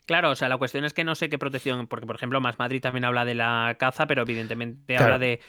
[0.06, 2.58] Claro, o sea, la cuestión es que no sé qué protección, porque por ejemplo, Más
[2.58, 5.04] Madrid también habla de la caza, pero evidentemente Claro.
[5.16, 5.42] habla de,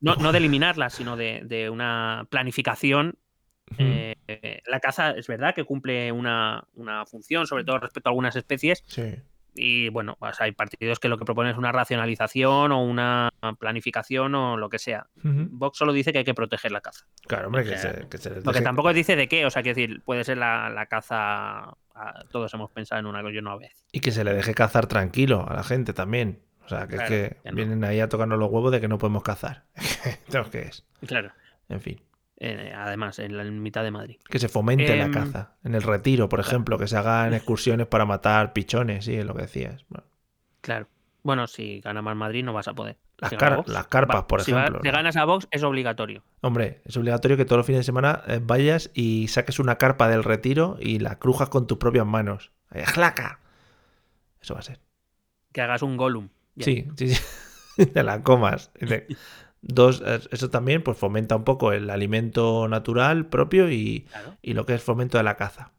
[0.00, 3.18] no, no de eliminarla, sino de, de una planificación.
[3.78, 4.16] Eh,
[4.66, 8.82] la caza es verdad que cumple una, una función, sobre todo respecto a algunas especies,
[8.86, 9.14] Sí.
[9.54, 14.34] Y bueno, pues hay partidos que lo que proponen es una racionalización o una planificación
[14.34, 15.06] o lo que sea.
[15.22, 17.04] Vox solo dice que hay que proteger la caza.
[17.26, 19.28] Claro, hombre, O que sea, se, que se les Lo que deje- tampoco dice de
[19.28, 21.74] qué, o sea, que decir, puede ser la, la caza.
[22.30, 23.84] Todos hemos pensado en una cosa, yo no vez.
[23.92, 26.40] Y que se le deje cazar tranquilo a la gente también.
[26.64, 27.56] O sea, que Claro, es que que no.
[27.56, 29.64] vienen ahí a tocarnos los huevos de que no podemos cazar.
[30.26, 30.86] Entonces, ¿qué es?
[31.06, 31.30] Claro.
[31.68, 32.00] En fin.
[32.42, 34.16] Eh, además, en la mitad de Madrid.
[34.28, 35.52] Que se fomente la Em, caza.
[35.62, 39.34] En el retiro, por ejemplo, que se hagan excursiones para matar pichones, sí, es lo
[39.34, 39.84] que decías.
[39.90, 40.06] Bueno,
[40.62, 40.88] Claro.
[41.22, 42.96] Bueno, si gana más Madrid no vas a poder.
[43.18, 44.92] Las Si gana car- Vox, las carpas, va- por si va- ejemplo, Si ¿no?
[44.94, 46.22] ganas a Vox es obligatorio.
[46.40, 50.08] Hombre, es obligatorio que todos los fines de semana eh, vayas y saques una carpa
[50.08, 52.52] del retiro y la crujas con tus propias manos.
[52.70, 53.40] Ahí, ¡Jlaca!
[54.40, 54.80] Eso va a ser.
[55.52, 56.30] Que hagas un Gollum.
[56.58, 57.86] Sí, sí, sí.
[57.92, 58.70] Te la comas.
[59.62, 64.36] Dos, eso también pues fomenta un poco el alimento natural propio y, Claro.
[64.40, 65.72] y lo que es fomento de la caza.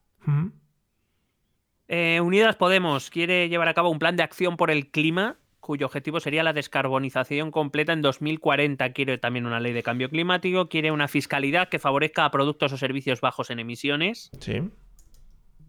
[1.87, 5.85] Eh, Unidas Podemos quiere llevar a cabo un plan de acción por el clima cuyo
[5.85, 8.93] objetivo sería la descarbonización completa en 2040.
[8.93, 12.77] Quiere también una ley de cambio climático, quiere una fiscalidad que favorezca a productos o
[12.77, 14.31] servicios bajos en emisiones.
[14.39, 14.61] Sí.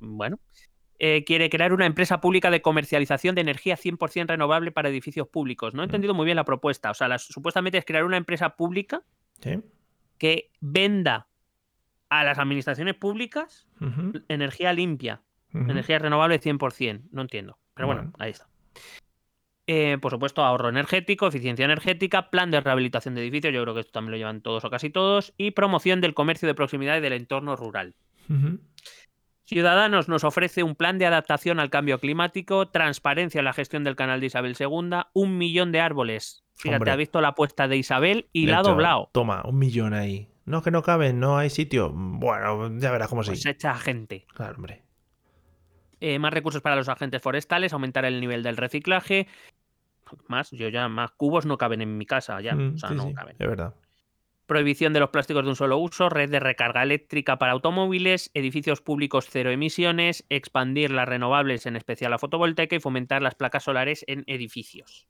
[0.00, 0.38] Bueno.
[1.04, 5.74] Eh, quiere crear una empresa pública de comercialización de energía 100% renovable para edificios públicos.
[5.74, 6.92] No he entendido muy bien la propuesta.
[6.92, 9.02] O sea, la- supuestamente es crear una empresa pública
[9.40, 9.58] Sí.
[10.18, 11.26] que venda
[12.08, 13.66] a las administraciones públicas
[14.28, 15.22] energía limpia,
[15.52, 17.08] energía renovable 100%.
[17.10, 17.58] No entiendo.
[17.74, 18.16] Pero bueno, Bueno.
[18.20, 18.46] ahí está.
[19.66, 23.80] Eh, por supuesto, ahorro energético, eficiencia energética, plan de rehabilitación de edificios, yo creo que
[23.80, 27.00] esto también lo llevan todos o casi todos, y promoción del comercio de proximidad y
[27.00, 27.94] del entorno rural.
[29.52, 33.96] Ciudadanos nos ofrece un plan de adaptación al cambio climático, transparencia en la gestión del
[33.96, 36.44] canal de Isabel II, un millón de árboles.
[36.56, 36.90] Fíjate, Hombre.
[36.90, 39.10] ha visto la apuesta de Isabel y De la ha doblado.
[39.12, 40.28] Toma, un millón ahí.
[40.44, 41.90] No, que no caben, no hay sitio.
[41.94, 43.30] Bueno, ya verás cómo sí.
[43.30, 44.26] Pues echa gente.
[44.34, 44.82] Claro, hombre.
[46.00, 49.28] Eh, más recursos para los agentes forestales, aumentar el nivel del reciclaje.
[50.26, 52.54] Más, yo ya más cubos no caben en mi casa, ya.
[52.54, 53.36] Mm, o sea, sí, no sí, caben.
[53.38, 53.74] Es verdad.
[54.52, 58.82] Prohibición de los plásticos de un solo uso, red de recarga eléctrica para automóviles, edificios
[58.82, 64.04] públicos cero emisiones, expandir las renovables, en especial la fotovoltaica, y fomentar las placas solares
[64.08, 65.08] en edificios.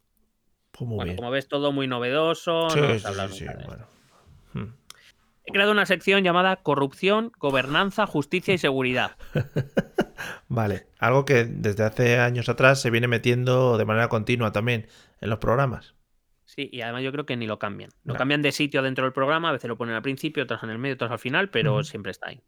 [0.70, 1.16] Pues muy Bueno, bien.
[1.16, 2.70] como ves, todo muy novedoso.
[2.70, 3.86] Sí, no sí, sí, bueno.
[4.52, 4.74] Hmm.
[5.44, 9.16] He creado una sección llamada Corrupción, Gobernanza, Justicia y Seguridad.
[10.46, 14.86] Vale, algo que desde hace años atrás se viene metiendo de manera continua también
[15.20, 15.96] en los programas.
[16.54, 17.90] Sí, y además yo creo que ni lo cambian.
[18.04, 18.18] Lo No.
[18.18, 20.76] cambian de sitio dentro del programa, a veces lo ponen al principio, otras en el
[20.78, 22.42] medio, otras al final, pero siempre está ahí.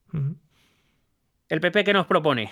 [1.49, 2.51] ¿El PP qué nos propone?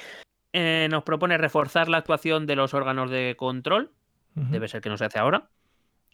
[0.55, 3.91] Eh, nos propone reforzar la actuación de los órganos de control,
[4.35, 5.51] debe ser que no se hace ahora.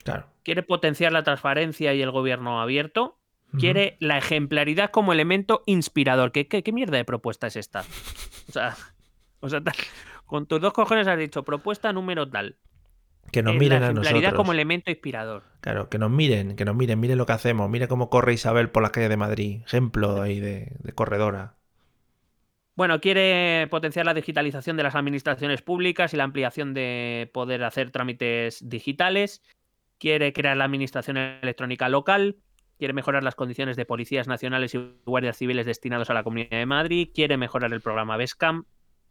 [0.05, 0.27] Claro.
[0.45, 3.19] Quiere potenciar la transparencia y el gobierno abierto.
[3.59, 6.33] Quiere la ejemplaridad como elemento inspirador.
[6.33, 7.81] ¿Qué, qué, qué mierda de propuesta es esta?
[8.49, 8.77] O sea,
[9.41, 9.75] o sea, tal-
[10.27, 12.57] con tus dos cojones has dicho propuesta número tal.
[13.33, 14.35] Que nos Eh, miren la a nosotros.
[14.35, 15.43] como elemento inspirador.
[15.61, 18.71] Claro, que nos miren, que nos miren, miren lo que hacemos, mire cómo corre Isabel
[18.71, 19.63] por las calles de Madrid.
[19.67, 21.55] Ejemplo ahí de, de corredora.
[22.77, 27.91] Bueno, quiere potenciar la digitalización de las administraciones públicas y la ampliación de poder hacer
[27.91, 29.43] trámites digitales.
[29.99, 32.37] Quiere crear la administración electrónica local.
[32.79, 36.67] Quiere mejorar las condiciones de policías nacionales y guardias civiles destinados a la Comunidad de
[36.67, 37.09] Madrid.
[37.13, 38.63] Quiere mejorar el programa BESCAM.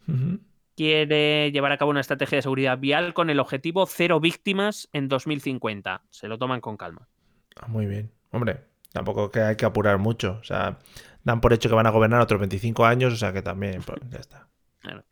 [0.08, 0.40] Ujú.
[0.78, 5.08] Quiere llevar a cabo una estrategia de seguridad vial con el objetivo cero víctimas en
[5.08, 6.04] 2050.
[6.12, 7.08] Se lo toman con calma.
[7.56, 8.12] Ah, Muy bien.
[8.30, 8.60] Hombre,
[8.94, 10.38] tampoco que hay que apurar mucho.
[10.40, 10.78] O sea,
[11.24, 14.00] dan por hecho que van a gobernar otros 25 años, o sea que también, pues,
[14.12, 14.48] ya está.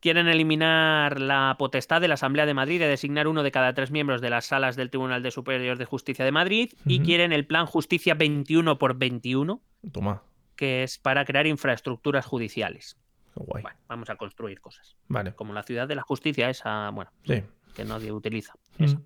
[0.00, 3.92] Quieren eliminar la potestad de la Asamblea de Madrid de designar uno de cada tres
[3.92, 7.46] miembros de las salas del Tribunal de Superior de Justicia de Madrid y quieren el
[7.46, 9.60] Plan Justicia 21 por 21,
[9.92, 10.22] Toma,
[10.56, 12.96] que es para crear infraestructuras judiciales.
[13.34, 13.62] Qué guay.
[13.62, 14.96] Bueno, vamos a construir cosas.
[15.08, 17.42] Vale, Como la ciudad de la justicia, esa, bueno, sí.
[17.74, 18.54] que nadie utiliza.
[18.78, 18.84] Mm.
[18.84, 19.00] esa.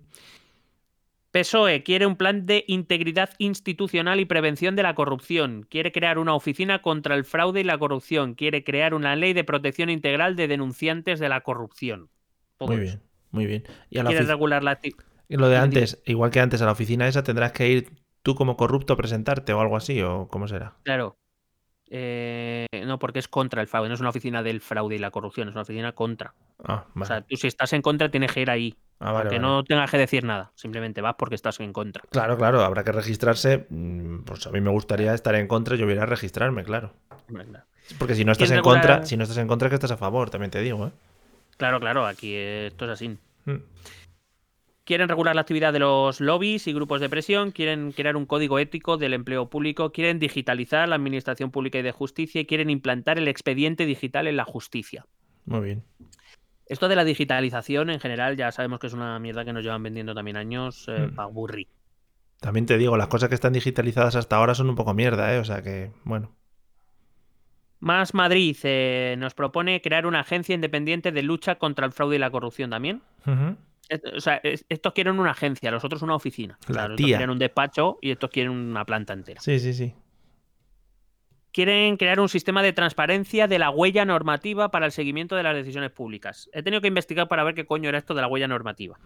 [1.31, 5.63] PSOE quiere un plan de integridad institucional y prevención de la corrupción.
[5.69, 8.35] Quiere crear una oficina contra el fraude y la corrupción.
[8.35, 12.09] Quiere crear una ley de protección integral de denunciantes de la corrupción.
[12.57, 12.83] Todo Muy eso.
[12.97, 13.63] bien, muy bien.
[13.89, 14.79] Y a la Quiere ofici- regular la
[15.27, 17.89] y lo de antes, igual que antes a la oficina esa, tendrás que ir
[18.21, 20.75] tú como corrupto a presentarte o algo así, o cómo será.
[20.83, 21.17] Claro.
[21.89, 23.89] Eh, no, porque es contra el fraude.
[23.89, 25.47] No es una oficina del fraude y la corrupción.
[25.49, 26.33] Es una oficina contra.
[26.63, 27.05] Ah, O vale.
[27.07, 28.75] sea, tú si estás en contra tienes que ir ahí.
[28.99, 29.47] Ah, vale, aunque vale.
[29.47, 30.51] no tengas que decir nada.
[30.55, 32.03] Simplemente vas porque estás en contra.
[32.09, 33.65] Claro, claro, habrá que registrarse.
[33.69, 36.93] mm, Pues a mí me gustaría estar en contra, yo voy a registrarme, claro.
[37.99, 39.91] Porque si no estás ¿Quién en contra, si no estás en contra, es que estás
[39.91, 40.91] a favor, también te digo, ¿eh?
[41.57, 42.05] Claro, claro.
[42.05, 43.17] Aquí esto es así.
[43.45, 43.55] Mm.
[44.85, 48.59] Quieren regular la actividad de los lobbies y grupos de presión, quieren crear un código
[48.59, 53.17] ético del empleo público, quieren digitalizar la administración pública y de justicia y quieren implantar
[53.17, 55.07] el expediente digital en la justicia.
[55.45, 55.83] Muy bien.
[56.67, 59.81] Esto de la digitalización en general ya sabemos que es una mierda que nos llevan
[59.83, 61.15] vendiendo también años eh, Mm.
[61.15, 61.67] pa' aburrir.
[62.39, 65.39] También te digo, las cosas que están digitalizadas hasta ahora son un poco mierda, ¿eh?
[65.39, 66.31] O sea que, bueno.
[67.79, 72.19] Más Madrid eh, nos propone crear una agencia independiente de lucha contra el fraude y
[72.19, 73.01] la corrupción también.
[74.15, 76.57] O sea, es- estos quieren una agencia, los otros una oficina.
[76.67, 77.17] La estos tía.
[77.17, 79.41] quieren un despacho y estos quieren una planta entera.
[79.41, 79.93] Sí, sí, sí.
[81.51, 85.55] quieren crear un sistema de transparencia de la huella normativa para el seguimiento de las
[85.55, 86.49] decisiones públicas.
[86.51, 88.99] He tenido que investigar para ver qué coño era esto de la huella normativa.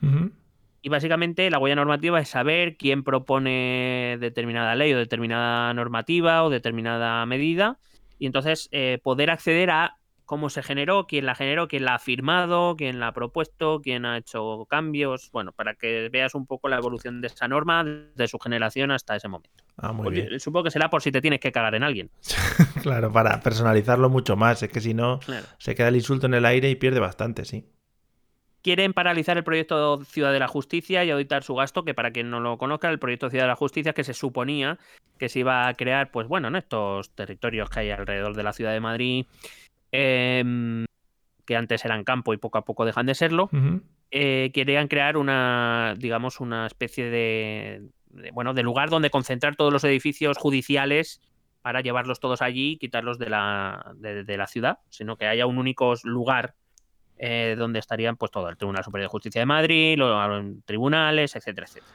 [0.81, 6.49] Y básicamente la huella normativa es saber quién propone determinada ley o determinada normativa o
[6.49, 7.77] determinada medida
[8.17, 9.97] y entonces eh, poder acceder a
[10.29, 14.05] cómo se generó, quién la generó, quién la ha firmado, quién la ha propuesto, quién
[14.05, 18.27] ha hecho cambios, bueno, para que veas un poco la evolución de esa norma de
[18.27, 19.63] su generación hasta ese momento.
[19.77, 20.39] Ah, muy bien.
[20.39, 22.11] Supongo que será por si te tienes que cagar en alguien.
[22.83, 24.61] Claro, para personalizarlo mucho más.
[24.61, 25.47] Es que si no, Claro.
[25.57, 27.65] se queda el insulto en el aire y pierde bastante, sí.
[28.61, 32.29] quieren paralizar el proyecto Ciudad de la Justicia y auditar su gasto, que para quien
[32.29, 34.77] no lo conozca, el proyecto Ciudad de la Justicia que se suponía
[35.17, 38.53] que se iba a crear, pues bueno, en estos territorios que hay alrededor de la
[38.53, 39.25] ciudad de Madrid,
[39.91, 40.85] em,
[41.45, 43.49] que antes eran campo y poco a poco dejan de serlo,
[44.11, 49.73] eh, querían crear una, digamos, una especie de, de, bueno, de lugar donde concentrar todos
[49.73, 51.21] los edificios judiciales
[51.61, 55.45] para llevarlos todos allí y quitarlos de la, de, de la ciudad, sino que haya
[55.45, 56.55] un único lugar
[57.21, 61.67] eh, donde estarían pues todo el Tribunal Superior de Justicia de Madrid, los tribunales, etcétera,
[61.67, 61.93] etcétera.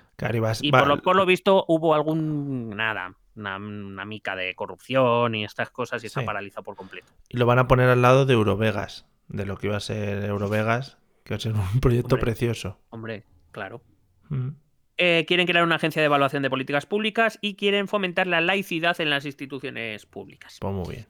[0.66, 5.44] Y por lo, por lo visto hubo algún, nada, una, una mica de corrupción y
[5.44, 6.27] estas cosas y está Sí.
[6.27, 7.06] paralizado por completo.
[7.28, 10.24] y lo van a poner al lado de Eurovegas, de lo que iba a ser
[10.24, 12.32] Eurovegas, que va a ser un proyecto Hombre.
[12.32, 12.78] precioso.
[12.90, 13.82] Hombre, claro.
[14.31, 14.55] Ujú.
[14.97, 19.01] Eh, quieren crear una agencia de evaluación de políticas públicas y quieren fomentar la laicidad
[19.01, 20.59] en las instituciones públicas.
[20.61, 21.06] Pues muy bien.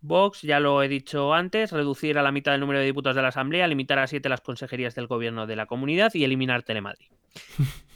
[0.00, 3.22] Vox, ya lo he dicho antes, reducir a la mitad el número de diputados de
[3.22, 7.08] la Asamblea, limitar a siete las consejerías del gobierno de la comunidad y eliminar Telemadrid.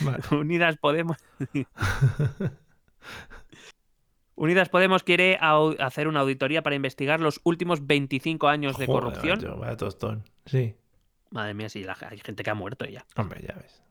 [0.00, 0.18] Vale.
[0.32, 1.16] Unidas Podemos.
[4.34, 9.38] Unidas Podemos quiere hacer una auditoría para investigar los últimos 25 años de corrupción.
[9.38, 10.24] macho, vaya tostón.
[10.44, 10.74] Sí.
[11.30, 13.04] Madre mía, sí, la- hay gente que ha muerto ya.
[13.16, 13.82] Hombre, ya ves.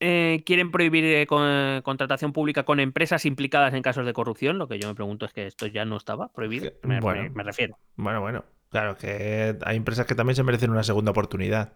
[0.00, 4.58] Eh, quieren prohibir eh, con- eh, contratación pública con empresas implicadas en casos de corrupción.
[4.58, 6.72] Lo que yo me pregunto es que esto ya no estaba prohibido.
[6.82, 7.22] Me, bueno.
[7.22, 7.78] me- me refiero.
[7.96, 8.44] Bueno, bueno.
[8.70, 11.74] Claro, que hay empresas que también se merecen una segunda oportunidad.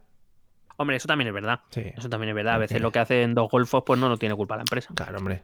[0.81, 1.61] Hombre, eso también es verdad.
[1.69, 1.83] Sí.
[1.95, 2.55] Eso también es verdad.
[2.55, 4.95] A veces lo que hacen dos golfos, pues no lo tiene culpa la empresa.
[4.95, 5.43] Claro, hombre.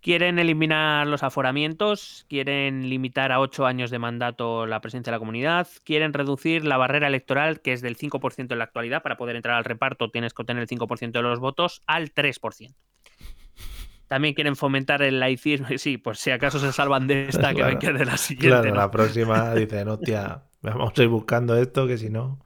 [0.00, 5.20] Quieren eliminar los aforamientos, quieren limitar a ocho años de mandato la presencia de la
[5.20, 9.00] comunidad, quieren reducir la barrera electoral, que es del 5% en la actualidad.
[9.00, 12.74] Para poder entrar al reparto tienes que obtener el 5% de los votos, al 3%.
[14.08, 15.68] También quieren fomentar el laicismo.
[15.78, 17.68] Sí, por si acaso se salvan de esta, que Claro.
[17.68, 18.48] ven que es de la siguiente.
[18.48, 18.74] Claro, ¿no?
[18.74, 22.40] la próxima dicen, hostia, vamos a ir buscando esto, que si no.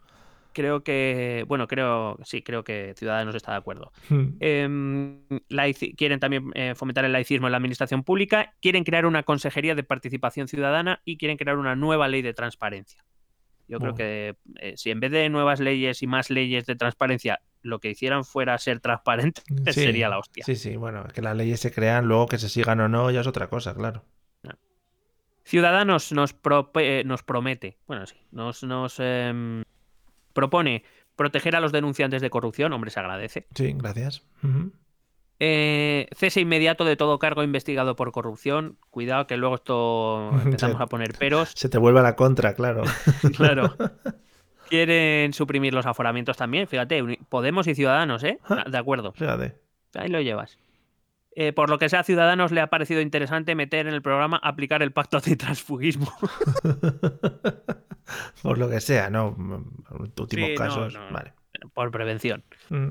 [0.52, 3.93] Creo que, bueno, creo, sí, creo que Ciudadanos está de acuerdo.
[4.09, 4.36] Hmm.
[4.40, 9.22] Em, laici- quieren también eh, fomentar el laicismo en la administración pública, quieren crear una
[9.22, 13.05] consejería de participación ciudadana y quieren crear una nueva ley de transparencia.
[13.68, 13.97] Yo creo Bueno.
[13.97, 17.90] que eh, si en vez de nuevas leyes y más leyes de transparencia, lo que
[17.90, 20.44] hicieran fuera ser transparente, Sí, sería la hostia.
[20.44, 23.10] Sí, sí, bueno, es que las leyes se crean, luego que se sigan o no,
[23.12, 24.05] ya es otra cosa, claro.
[25.44, 29.64] Ciudadanos nos, prope- eh, nos promete, bueno, sí, nos, nos em,
[30.32, 30.85] propone
[31.16, 33.47] proteger a los denunciantes de corrupción, hombre, se agradece.
[33.55, 34.23] Sí, gracias.
[35.43, 38.77] Eh, cese inmediato de todo cargo investigado por corrupción.
[38.90, 41.52] Cuidado que luego esto empezamos a poner peros.
[41.55, 42.85] Se te vuelve a la contra, claro.
[43.36, 43.74] Claro.
[44.69, 46.69] Quieren suprimir los aforamientos también.
[46.69, 48.39] Fíjate, Podemos y Ciudadanos, ¿eh?
[48.44, 48.65] Ja.
[48.70, 49.12] De acuerdo.
[49.12, 49.57] Fíjate.
[49.94, 50.59] Ahí lo llevas.
[51.35, 54.39] Eh, por lo que sea, a Ciudadanos le ha parecido interesante meter en el programa
[54.43, 56.12] aplicar el pacto antitransfugismo.
[58.42, 59.28] Por lo que sea, ¿no?
[60.18, 60.94] Últimos Sí, casos.
[60.94, 61.10] no.
[61.12, 61.32] Vale.
[61.74, 62.42] por prevención.
[62.70, 62.88] Mm.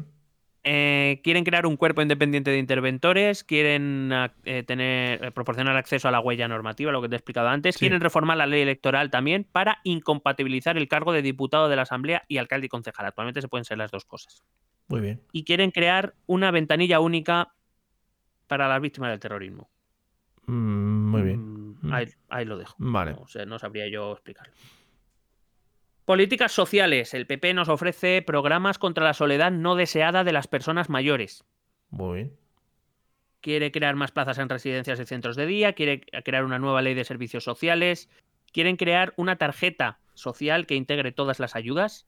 [0.65, 6.07] Eh, quieren crear un cuerpo independiente de interventores, quieren ac- eh, tener, eh, proporcionar acceso
[6.09, 7.79] a la huella normativa, lo que te he explicado antes, Sí.
[7.79, 12.23] quieren reformar la ley electoral también para incompatibilizar el cargo de diputado de la Asamblea
[12.27, 13.05] y alcalde y concejal.
[13.05, 14.43] Actualmente se pueden ser las dos cosas.
[14.89, 15.21] Muy bien.
[15.31, 17.53] Y quieren crear una ventanilla única
[18.47, 19.69] para las víctimas del terrorismo.
[20.45, 21.77] Mm, muy bien.
[21.81, 21.93] Mm.
[21.93, 22.75] Ahí, ahí lo dejo.
[22.79, 23.13] Vale.
[23.13, 24.53] No, sé, no sabría yo explicarlo.
[26.09, 27.13] Políticas sociales.
[27.13, 31.45] El PP nos ofrece programas contra la soledad no deseada de las personas mayores.
[31.91, 32.37] Muy bien.
[33.41, 36.95] quiere crear más plazas en residencias y centros de día, quiere crear una nueva ley
[36.95, 38.09] de servicios sociales,
[38.51, 42.07] quieren crear una tarjeta social que integre todas las ayudas,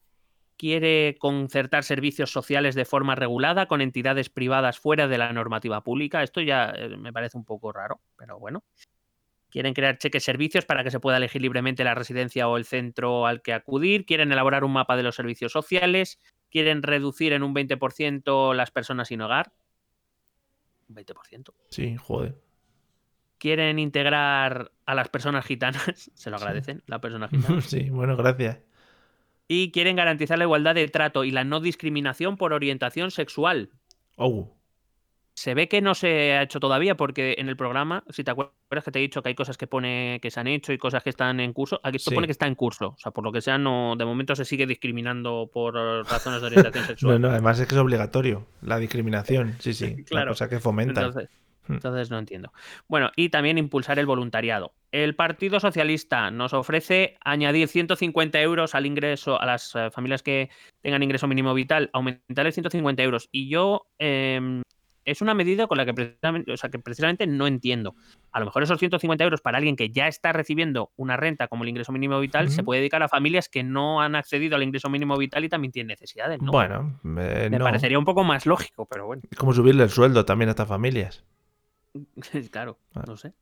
[0.57, 6.23] quiere concertar servicios sociales de forma regulada con entidades privadas fuera de la normativa pública.
[6.23, 8.63] Esto ya eh, me parece un poco raro, pero bueno.
[9.51, 13.27] Quieren crear cheques servicios para que se pueda elegir libremente la residencia o el centro
[13.27, 14.05] al que acudir.
[14.05, 16.19] Quieren elaborar un mapa de los servicios sociales.
[16.49, 19.51] Quieren reducir en un 20% las personas sin hogar.
[20.89, 21.53] Un 20%.
[21.69, 22.35] Sí, joder.
[23.37, 28.59] quieren integrar a las personas gitanas, se lo agradecen, la persona gitana, Sí, bueno, gracias.
[29.47, 33.69] y quieren garantizar la igualdad de trato y la no discriminación por orientación sexual.
[34.17, 34.55] Oh,
[35.41, 38.83] Se ve que no se ha hecho todavía porque en el programa, si te acuerdas
[38.85, 41.01] que te he dicho que hay cosas que pone que se han hecho y cosas
[41.01, 42.15] que están en curso, aquí esto Sí.
[42.15, 44.45] pone que está en curso, o sea, por lo que sea no de momento se
[44.45, 45.73] sigue discriminando por
[46.07, 47.21] razones de orientación no, sexual.
[47.21, 48.45] no, además es que es obligatorio.
[48.61, 50.03] La discriminación, sí, sí.
[50.05, 50.33] Claro.
[50.33, 51.01] cosa que fomenta.
[51.01, 51.29] Entonces,
[51.67, 51.73] Hmm.
[51.73, 52.51] entonces no entiendo.
[52.87, 54.73] Bueno, y también impulsar el voluntariado.
[54.91, 60.49] El Partido Socialista nos ofrece añadir 150 euros al ingreso a las eh, familias que
[60.81, 63.29] tengan ingreso mínimo vital, aumentarles 150 euros.
[63.31, 64.63] Y yo em,
[65.11, 67.95] es una medida con la que precisamente, o sea, que precisamente no entiendo.
[68.31, 71.63] A lo mejor esos 150 euros para alguien que ya está recibiendo una renta como
[71.63, 74.89] el ingreso mínimo vital se puede dedicar a familias que no han accedido al ingreso
[74.89, 76.41] mínimo vital y también tienen necesidades.
[76.41, 76.51] ¿no?
[76.51, 77.63] Bueno, eh, me no.
[77.63, 79.21] parecería un poco más lógico, pero bueno.
[79.29, 81.23] Es como subirle el sueldo también a estas familias.
[82.51, 83.03] claro, Ah.
[83.07, 83.33] no sé.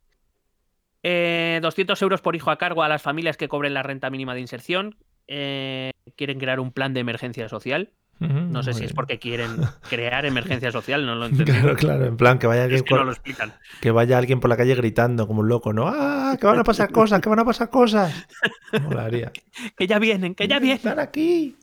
[1.04, 4.34] Eh, 200 euros por hijo a cargo a las familias que cobren la renta mínima
[4.34, 4.98] de inserción.
[5.28, 7.92] Eh, quieren crear un plan de emergencia social.
[8.20, 9.58] No sé si es porque quieren
[9.90, 11.54] crear emergencia social, no lo entiendo.
[11.54, 13.54] Claro, claro, en plan que vaya alguien Es que no por- lo explican.
[13.80, 15.88] que vaya alguien por la calle gritando como un loco, ¿no?
[15.88, 16.36] ¡Ah!
[16.40, 17.22] ¡Que van a pasar cosas!
[17.22, 18.28] ¡Que van a pasar cosas!
[18.84, 19.32] Molaría.
[19.78, 20.78] Que ya vienen, que ya vienen.
[20.78, 21.56] ¡Están aquí!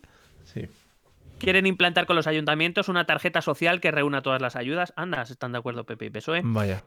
[0.44, 0.62] Sí.
[1.38, 4.94] Quieren implantar con los ayuntamientos una tarjeta social que reúna todas las ayudas.
[4.96, 6.40] Anda, están de acuerdo PP y PSOE.
[6.42, 6.82] Vaya.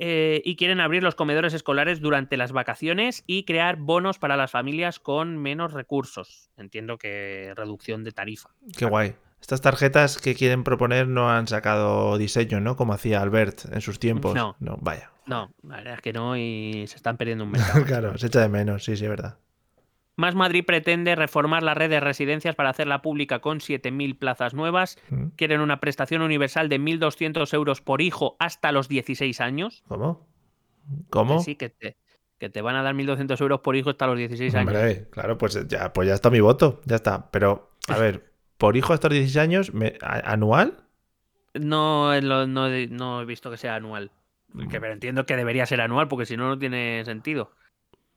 [0.00, 4.52] Eh, y quieren abrir los comedores escolares durante las vacaciones y crear bonos para las
[4.52, 6.50] familias con menos recursos.
[6.56, 8.50] Entiendo que reducción de tarifa.
[8.76, 9.16] Qué guay.
[9.40, 12.76] Estas tarjetas que quieren proponer no han sacado diseño, ¿no?
[12.76, 14.34] Como hacía Albert en sus tiempos.
[14.34, 14.56] No.
[14.80, 15.10] vaya.
[15.26, 17.84] No, la verdad es que no y se están perdiendo un mercado.
[17.84, 19.38] claro, se echa de menos, sí, sí, es verdad.
[20.18, 24.98] Más Madrid pretende reformar la red de residencias para hacerla pública con 7.000 plazas nuevas.
[25.10, 25.28] ¿Mm?
[25.36, 29.84] Quieren una prestación universal de 1.200 euros por hijo hasta los 16 años.
[29.86, 30.26] ¿Cómo?
[31.08, 31.38] ¿Cómo?
[31.38, 31.96] Sí, que te,
[32.38, 34.74] que te van a dar 1.200 euros por hijo hasta los 16 años.
[34.74, 37.30] Hombre, claro, pues ya, pues ya está mi voto, ya está.
[37.30, 39.72] Pero, a ver, por hijo hasta los 16 años,
[40.02, 40.78] ¿anual?
[41.54, 44.10] No, eh, no, he- no he visto que sea anual.
[44.70, 47.52] Que, pero entiendo que debería ser anual, porque si no, no tiene sentido.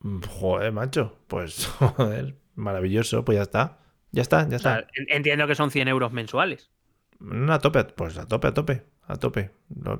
[0.02, 1.18] Mm, Joder, macho.
[1.28, 3.24] Pues, joder, maravilloso.
[3.26, 3.78] Pues ya está.
[4.12, 4.92] Ya está, ya O sea, está.
[4.96, 6.70] en- entiendo que son 100 euros mensuales.
[7.20, 9.52] No, a tope, pues a tope, a tope, a tope.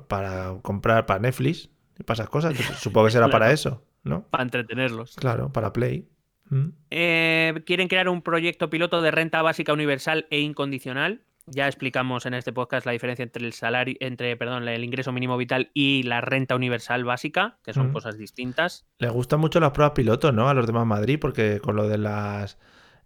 [0.08, 2.54] Para comprar para Netflix y para esas cosas.
[2.80, 4.24] Supongo que será para eso, ¿no?
[4.28, 5.14] Para entretenerlos.
[5.16, 6.08] Claro, para Play.
[6.50, 6.68] Mm.
[6.90, 11.22] Eh, quieren crear un proyecto piloto de renta básica universal e incondicional.
[11.46, 15.36] Ya explicamos en este podcast la diferencia entre el salario, entre, perdón, el ingreso mínimo
[15.36, 17.92] vital y la renta universal básica, que son Mm.
[17.92, 18.86] cosas distintas.
[18.98, 20.48] Le gustan mucho las pruebas piloto, ¿no?
[20.48, 22.58] A los demás Madrid, porque con lo de las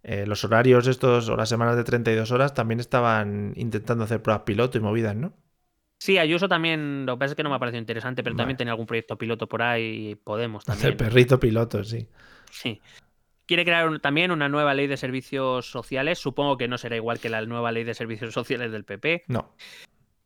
[0.03, 4.43] eh, los horarios estos o las semanas de 32 horas también estaban intentando hacer pruebas
[4.43, 5.33] piloto y movidas, ¿no?
[5.99, 8.41] Sí, Ayuso también, lo que pasa es que no me ha parecido interesante, pero Vale.
[8.43, 10.97] también tenía algún proyecto piloto por ahí, Podemos El también.
[10.97, 12.07] perrito piloto, sí.
[12.51, 12.79] Sí.
[13.47, 16.19] Quiere crear un- también una nueva ley de servicios sociales.
[16.19, 19.23] Supongo que no será igual que la nueva ley de servicios sociales del PP.
[19.27, 19.53] No.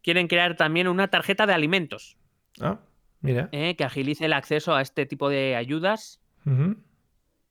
[0.02, 2.18] Quieren crear también una tarjeta de alimentos
[2.60, 2.80] Ah,
[3.22, 3.50] mira.
[3.52, 6.20] eh, que agilice el acceso a este tipo de ayudas.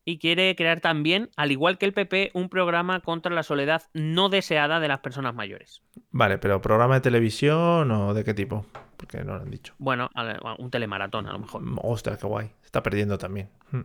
[0.05, 4.29] Y quiere crear también, al igual que el PP, un programa contra la soledad no
[4.29, 5.83] deseada de las personas mayores.
[6.11, 8.67] Vale, pero programa de televisión o de qué tipo?
[8.97, 9.75] Porque no lo han dicho.
[9.79, 10.11] Bueno,
[10.59, 11.63] un telemaratón a lo mejor.
[11.63, 12.49] Mm, Ostras, qué guay.
[12.61, 13.51] Se está perdiendo también.
[13.71, 13.81] Mm.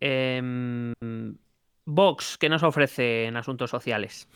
[0.00, 0.92] Em,
[1.84, 4.28] Vox, ¿qué nos ofrece en asuntos sociales?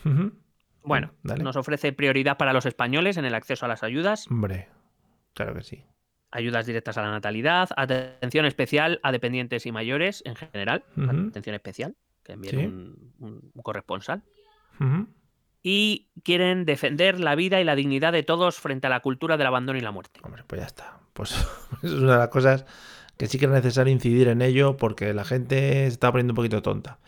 [0.83, 1.43] Bueno, Dale.
[1.45, 4.69] nos ofrece prioridad para los españoles en el acceso a las ayudas, Hombre,
[5.35, 5.85] claro que sí.
[6.31, 10.85] ayudas directas a la natalidad, atención especial a dependientes y mayores en general,
[11.29, 12.65] atención especial, que envíen Sí.
[12.67, 14.23] un, un- un corresponsal.
[15.63, 19.47] Y quieren defender la vida y la dignidad de todos frente a la cultura del
[19.47, 20.21] abandono y la muerte.
[20.23, 21.01] Hombre, pues ya está.
[21.13, 21.33] Pues
[21.83, 22.65] es una de las cosas
[23.21, 26.37] que sí que es necesario incidir en ello porque la gente se está poniendo un
[26.37, 26.99] poquito tonta.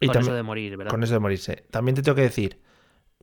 [0.00, 0.90] Y con también- eso de morir, ¿verdad?
[0.90, 1.64] Con eso de morirse.
[1.70, 2.60] También te tengo que decir,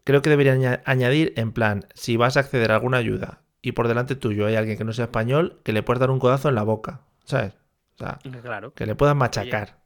[0.06, 3.74] creo que debería aña- añadir en plan, si vas a acceder a alguna ayuda y
[3.74, 6.48] por delante tuyo hay alguien que no sea español, que le puedas dar un codazo
[6.48, 7.54] en la boca, ¿sabes?
[7.96, 9.82] O sea, Claro, que le puedas machacar.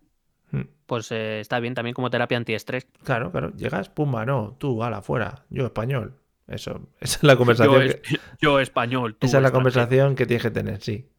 [0.51, 2.85] Mm, pues eh, está bien también como terapia antiestrés.
[3.03, 3.51] Claro, claro.
[3.57, 6.13] Llegas, pumba, no, tú, ala, fuera, yo español.
[6.47, 7.73] Eso, esa es la conversación.
[7.73, 9.15] Yo, que- es- yo español.
[9.15, 9.53] tú esa es la extranjero.
[9.73, 11.09] conversación que tienes que tener, sí.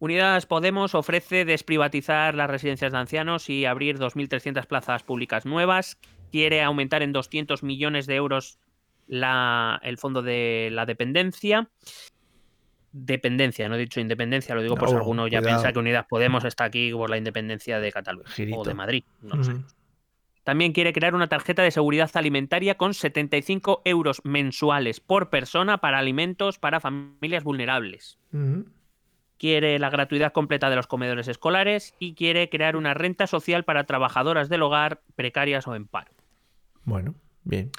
[0.00, 5.98] Unidas Podemos ofrece desprivatizar las residencias de ancianos y abrir 2.300 plazas públicas nuevas.
[6.30, 8.58] Quiere aumentar en 200 millones de euros
[9.06, 11.68] la- el fondo de la dependencia.
[12.92, 15.58] Dependencia, no he dicho independencia, lo digo por si No, alguno ya cuidado.
[15.58, 18.58] piensa que Unidas Podemos está aquí por la independencia de Cataluña Girito.
[18.60, 19.04] o de Madrid.
[19.20, 19.52] No lo sé.
[19.52, 19.64] Ujú.
[20.44, 25.98] También quiere crear una tarjeta de seguridad alimentaria con 75 euros mensuales por persona para
[25.98, 28.18] alimentos para familias vulnerables.
[29.38, 33.84] Quiere la gratuidad completa de los comedores escolares y quiere crear una renta social para
[33.84, 36.10] trabajadoras del hogar precarias o en paro.
[36.84, 37.70] Bueno, bien.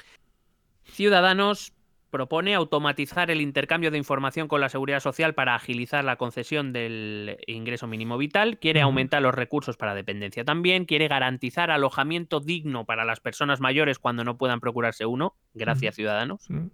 [0.84, 1.72] Ciudadanos
[2.10, 7.38] propone automatizar el intercambio de información con la seguridad social para agilizar la concesión del
[7.46, 13.04] ingreso mínimo vital, quiere aumentar los recursos para dependencia también, quiere garantizar alojamiento digno para
[13.04, 16.68] las personas mayores cuando no puedan procurarse uno, gracias Ciudadanos, Mm,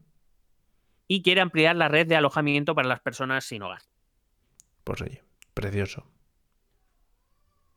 [1.09, 3.83] y quiere ampliar la red de alojamiento para las personas sin hogar.
[4.87, 5.21] Pues oye,
[5.53, 6.07] precioso.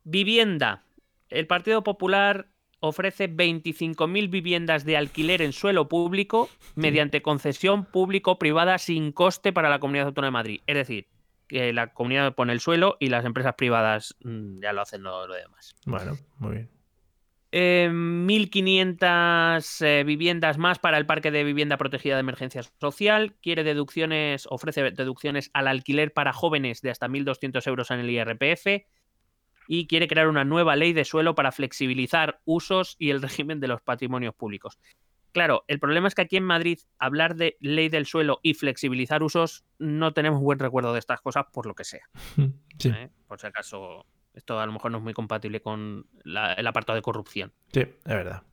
[0.03, 0.83] Vivienda.
[1.29, 9.11] El Partido Popular ofrece 25.000 viviendas de alquiler en suelo público mediante concesión público-privada sin
[9.11, 10.61] coste para la Comunidad Autónoma de Madrid.
[10.67, 11.07] Es decir,
[11.47, 15.25] que la comunidad pone el suelo y las empresas privadas mm, ya lo hacen lo,
[15.25, 15.75] lo demás.
[15.87, 16.69] Bueno, muy bien.
[17.51, 23.35] Eh, 1.500 eh, viviendas más para el parque de vivienda protegida de emergencia social.
[23.41, 28.85] Quiere deducciones, ofrece deducciones al alquiler para jóvenes de hasta 1.200 euros en el IRPF.
[29.67, 33.67] Y quiere crear una nueva ley de suelo para flexibilizar usos y el régimen de
[33.67, 34.77] los patrimonios públicos.
[35.31, 39.21] Claro, el problema es que aquí en Madrid hablar de ley del suelo y flexibilizar
[39.21, 42.07] usos no tenemos buen recuerdo de estas cosas por lo que sea.
[42.79, 43.09] Sí, ¿eh?
[43.27, 46.95] Por si acaso esto a lo mejor no es muy compatible con la- el apartado
[46.95, 47.51] de corrupción.
[47.73, 48.43] sí, es verdad.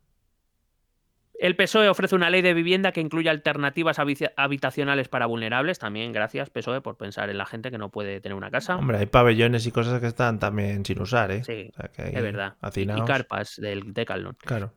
[1.39, 5.78] El PSOE ofrece una ley de vivienda que incluye alternativas habi- habitacionales para vulnerables.
[5.78, 8.77] También gracias, PSOE, por pensar en la gente que no puede tener una casa.
[8.77, 11.44] Hombre, hay pabellones y cosas que están también sin usar, ¿eh?
[11.44, 12.55] Sí, O sea, que es verdad.
[12.74, 14.35] Y- carpas del Decathlon.
[14.40, 14.73] Claro.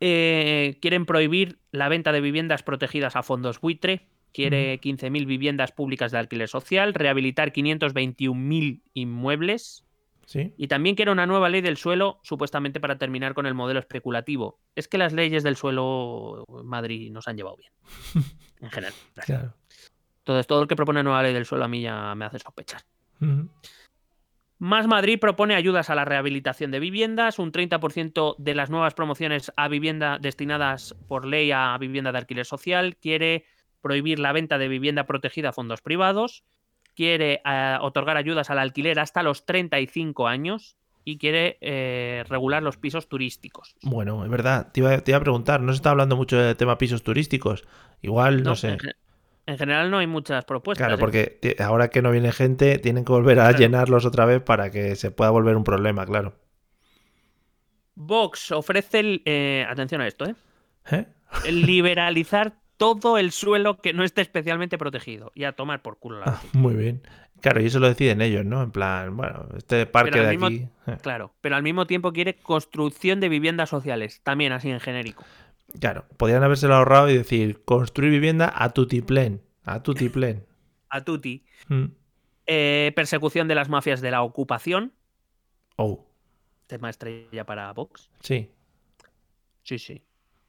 [0.00, 4.08] Eh, quieren prohibir la venta de viviendas protegidas a fondos buitre.
[4.32, 6.94] Quiere 15.000 viviendas públicas de alquiler social.
[6.94, 9.85] Rehabilitar 521.000 inmuebles.
[10.26, 10.52] Sí.
[10.56, 14.60] Y también quiere una nueva ley del suelo, supuestamente para terminar con el modelo especulativo.
[14.74, 17.72] Es que las leyes del suelo en Madrid nos han llevado bien.
[18.58, 18.94] En general.
[19.26, 19.54] Claro.
[20.20, 22.80] Entonces, todo el que propone nueva ley del suelo a mí ya me hace sospechar.
[24.58, 29.52] Más Madrid propone ayudas a la rehabilitación de viviendas, un 30% de las nuevas promociones
[29.56, 33.44] a vivienda destinadas por ley a vivienda de alquiler social, quiere
[33.82, 36.42] prohibir la venta de vivienda protegida a fondos privados,
[36.96, 42.78] quiere eh, otorgar ayudas al alquiler hasta los 35 años y quiere eh, regular los
[42.78, 43.76] pisos turísticos.
[43.82, 44.72] Bueno, es verdad.
[44.72, 47.64] Te iba, te iba a preguntar, no se está hablando mucho del tema pisos turísticos.
[48.02, 48.70] Igual, no, sé.
[48.70, 48.92] En, ge-
[49.46, 50.84] en general no hay muchas propuestas.
[50.88, 50.98] Claro, ¿eh?
[50.98, 53.58] porque ahora que no viene gente, tienen que volver a Claro.
[53.58, 56.34] llenarlos otra vez para que se pueda volver un problema, claro.
[57.94, 61.06] Vox ofrece, el- atención a esto, ¿eh?
[61.46, 66.20] El liberalizar todo el suelo que no esté especialmente protegido y a tomar por culo
[66.20, 67.02] la Ah, muy bien.
[67.40, 68.62] Claro, y eso lo deciden ellos, ¿no?
[68.62, 70.68] En plan, bueno, este parque de mismo- aquí.
[70.86, 75.24] eh, Claro, pero al mismo tiempo quiere construcción de viviendas sociales, también así en genérico.
[75.80, 79.42] Claro, podrían habérselo ahorrado y decir, construir vivienda a tutiplén.
[79.64, 80.46] A tutiplén.
[80.88, 81.44] A tutti.
[81.68, 81.86] Mm.
[82.46, 84.92] Eh, persecución de las mafias de la ocupación,
[85.76, 86.06] Oh,
[86.68, 88.08] tema estrella para Vox.
[88.20, 88.50] sí.
[89.64, 90.02] Sí, sí.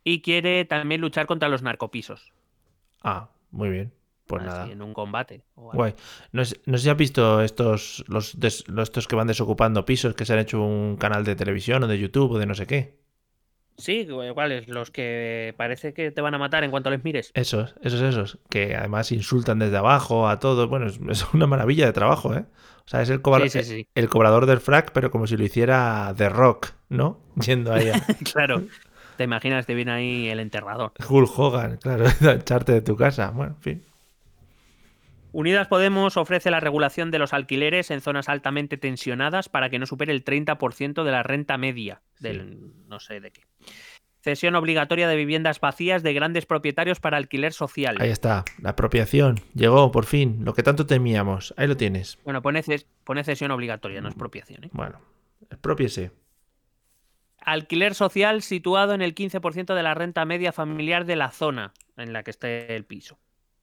[0.09, 2.31] Y quiere también luchar contra los narcopisos.
[3.03, 3.91] Ah, muy bien.
[4.25, 4.71] Pues así, nada.
[4.71, 5.41] en un combate.
[5.55, 5.95] Guay.
[6.31, 10.13] No sé, no si has visto estos, los, des- los- estos que van desocupando pisos
[10.15, 12.65] que se han hecho un canal de televisión o de YouTube o de no sé
[12.67, 12.97] qué.
[13.77, 17.31] Sí, iguales, los que parece que te van a matar en cuanto les mires.
[17.35, 18.37] Esos, esos, esos.
[18.49, 20.67] Que además insultan desde abajo a todos.
[20.69, 22.45] Bueno, es, es una maravilla de trabajo, ¿eh?
[22.85, 23.87] O sea, es el, cobra- Sí, sí, sí.
[23.93, 27.19] el cobrador del frac, pero como si lo hiciera The Rock, ¿no?
[27.35, 28.01] Yendo ahí a
[28.33, 28.63] claro.
[29.17, 30.93] Te imaginas, te viene ahí el enterrador.
[31.09, 33.31] Hulk Hogan, claro, echarte de tu casa.
[33.31, 33.83] Bueno, en fin.
[35.33, 39.85] Unidas Podemos ofrece la regulación de los alquileres en zonas altamente tensionadas para que no
[39.85, 43.41] supere el 30% de la renta media del no sé de qué.
[44.21, 47.97] Cesión obligatoria de viviendas vacías de grandes propietarios para alquiler social.
[47.99, 49.39] Ahí está, la apropiación.
[49.53, 51.53] Llegó, por fin, lo que tanto temíamos.
[51.55, 52.17] Ahí lo tienes.
[52.23, 54.63] Bueno, pone, ces- pone cesión obligatoria, no es propiación.
[54.65, 54.69] ¿eh?
[54.73, 54.99] Bueno,
[55.51, 56.11] expropiese.
[57.47, 62.11] Alquiler social situado en el 15% de la renta media familiar de la zona en
[62.11, 63.19] la que esté el piso.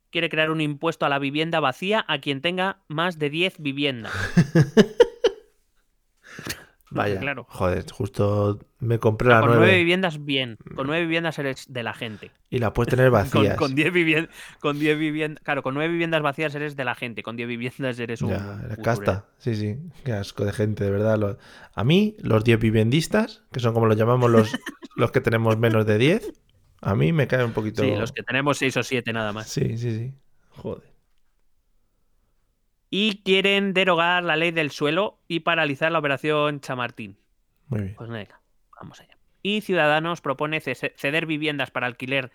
[0.08, 4.14] Quiere crear un impuesto a la vivienda vacía a quien tenga más de 10 viviendas.
[6.94, 7.46] Vaya, claro.
[7.48, 10.56] joder, justo me compré la Con nueve nueve viviendas, bien.
[10.74, 12.30] Con nueve viviendas eres de la gente.
[12.50, 13.56] y la puedes tener vacías.
[13.56, 17.22] con 10 viviendas, con 10 viviendas, claro, con nueve viviendas vacías eres de la gente,
[17.22, 19.26] con 10 viviendas eres un, Ya, eres casta.
[19.38, 19.76] Sí, sí.
[20.04, 21.38] Qué asco de gente, de verdad.
[21.74, 24.52] A mí, los 10 vivendistas, que son como los llamamos los,
[24.96, 26.32] los que tenemos menos de 10,
[26.80, 27.82] a mí me cae un poquito.
[27.82, 29.48] Sí, los que tenemos 6 o 7 nada más.
[29.48, 30.14] Sí, sí, sí.
[30.50, 30.93] Joder.
[32.96, 37.16] Y quieren derogar la ley del suelo y paralizar la operación Chamartín.
[37.66, 37.94] Muy bien.
[37.96, 38.40] Pues venga,
[38.80, 39.18] vamos allá.
[39.42, 42.30] Y Ciudadanos propone ceder viviendas para alquiler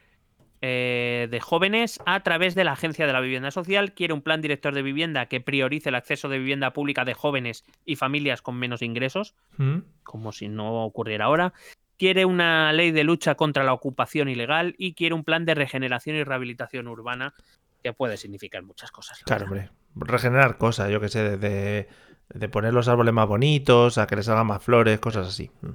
[0.61, 3.93] eh, de jóvenes a través de la Agencia de la Vivienda Social.
[3.93, 7.63] Quiere un plan director de vivienda que priorice el acceso de vivienda pública de jóvenes
[7.85, 9.77] y familias con menos ingresos, ¿Mm?
[10.03, 11.53] como si no ocurriera ahora.
[11.97, 16.17] Quiere una ley de lucha contra la ocupación ilegal y quiere un plan de regeneración
[16.17, 17.33] y rehabilitación urbana
[17.81, 19.21] que puede significar muchas cosas.
[19.21, 19.67] la Claro, verdad.
[19.69, 19.78] hombre.
[19.95, 21.87] Regenerar cosas, yo que sé, de,
[22.29, 25.51] de poner los árboles más bonitos, a que les salgan más flores, cosas así.
[25.61, 25.69] Mm.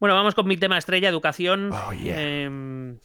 [0.00, 1.70] Bueno, vamos con mi tema estrella, educación.
[1.72, 2.20] Oh, yeah.
[2.20, 2.98] Em,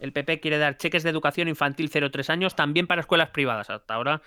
[0.00, 3.70] el PP quiere dar cheques de educación infantil 0-3 años también para escuelas privadas.
[3.70, 4.20] Hasta ahora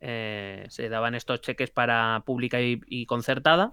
[0.00, 3.72] eh, se daban estos cheques para pública y, y concertada,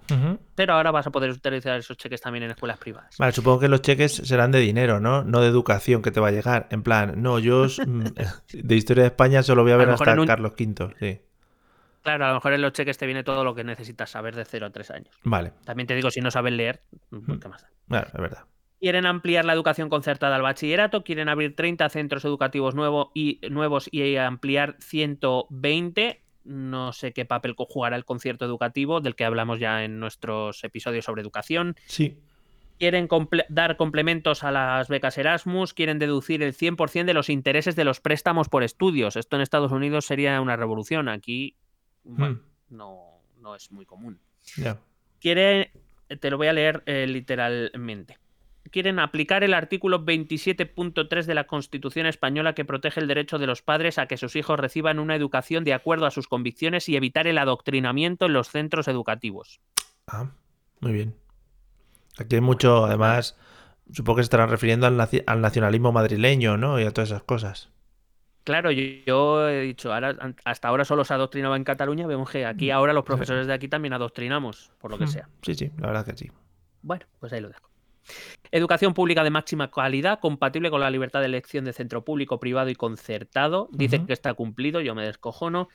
[0.56, 3.16] pero ahora vas a poder utilizar esos cheques también en escuelas privadas.
[3.18, 5.24] Vale, supongo que los cheques serán de dinero, ¿no?
[5.24, 6.68] No de educación que te va a llegar.
[6.72, 8.04] En plan, no, yo mm,
[8.54, 10.96] de historia de España solo voy a ver hasta un- Carlos V.
[11.00, 11.22] Sí.
[12.04, 14.44] Claro, a lo mejor en los cheques te viene todo lo que necesitas saber de
[14.44, 15.16] 0 a 3 años.
[15.24, 17.70] Vale, También te digo, si no sabes leer, pues, ¿qué más da?
[17.88, 18.44] claro, es verdad.
[18.84, 23.88] Quieren ampliar la educación concertada al bachillerato, quieren abrir 30 centros educativos nuevo y, nuevos
[23.90, 26.22] y ampliar 120.
[26.44, 31.06] No sé qué papel jugará el concierto educativo, del que hablamos ya en nuestros episodios
[31.06, 31.78] sobre educación.
[31.86, 32.18] Sí.
[32.78, 37.78] Quieren comple- dar complementos a las becas Erasmus, quieren deducir el 100% de los intereses
[37.78, 39.16] de los préstamos por estudios.
[39.16, 41.08] Esto en Estados Unidos sería una revolución.
[41.08, 41.56] Aquí,
[42.04, 44.20] bueno, no, no es muy común
[44.58, 44.78] Ya.
[45.22, 45.72] quiere,
[46.20, 48.18] te lo voy a leer eh, literalmente.
[48.72, 53.62] Quieren aplicar el artículo 27.3 de la Constitución española que protege el derecho de los
[53.62, 57.28] padres a que sus hijos reciban una educación de acuerdo a sus convicciones y evitar
[57.28, 59.60] el adoctrinamiento en los centros educativos.
[60.08, 60.32] Ah,
[60.80, 61.16] muy bien.
[62.18, 63.38] Aquí hay mucho, además,
[63.92, 66.80] supongo que se estarán refiriendo al, naci- al nacionalismo madrileño, ¿no?
[66.80, 67.70] Y a todas esas cosas.
[68.44, 70.16] Claro, yo, yo he dicho, ahora,
[70.46, 73.68] hasta ahora solo se adoctrinaba en Cataluña, vemos que aquí ahora los profesores de aquí
[73.68, 75.30] también adoctrinamos, por lo que Mm, sea.
[75.42, 76.32] Sí, sí, la verdad que sí.
[76.82, 77.73] Bueno, pues ahí lo dejo.
[78.52, 82.70] Educación pública de máxima calidad, compatible con la libertad de elección de centro público, privado
[82.70, 83.68] y concertado.
[83.72, 84.08] Dice Ujú.
[84.08, 85.70] que está cumplido, yo me descojono.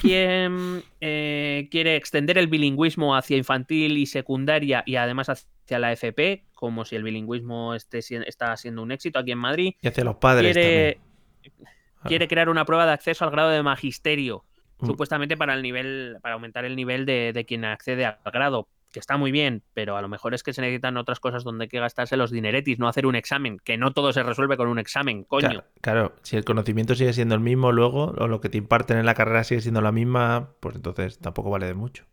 [0.00, 6.44] Quien eh, quiere extender el bilingüismo hacia infantil y secundaria y además hacia la FP,
[6.54, 9.74] como si el bilingüismo esté, está siendo un éxito aquí en Madrid.
[9.80, 10.98] Y hacia los padres Quiere,
[11.42, 11.74] también.
[12.04, 14.44] quiere crear una prueba de acceso al grado de magisterio,
[14.80, 14.86] Mm.
[14.86, 19.00] supuestamente para el nivel, para aumentar el nivel de, de quien accede al grado, que
[19.00, 21.68] está muy bien, pero a lo mejor es que se necesitan otras cosas donde hay
[21.68, 24.78] que gastarse los dineretis, no hacer un examen, que no todo se resuelve con un
[24.78, 25.48] examen, coño.
[25.48, 28.98] Claro, claro, si el conocimiento sigue siendo el mismo luego, o lo que te imparten
[28.98, 32.04] en la carrera sigue siendo la misma, pues entonces tampoco vale de mucho.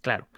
[0.00, 0.28] Claro.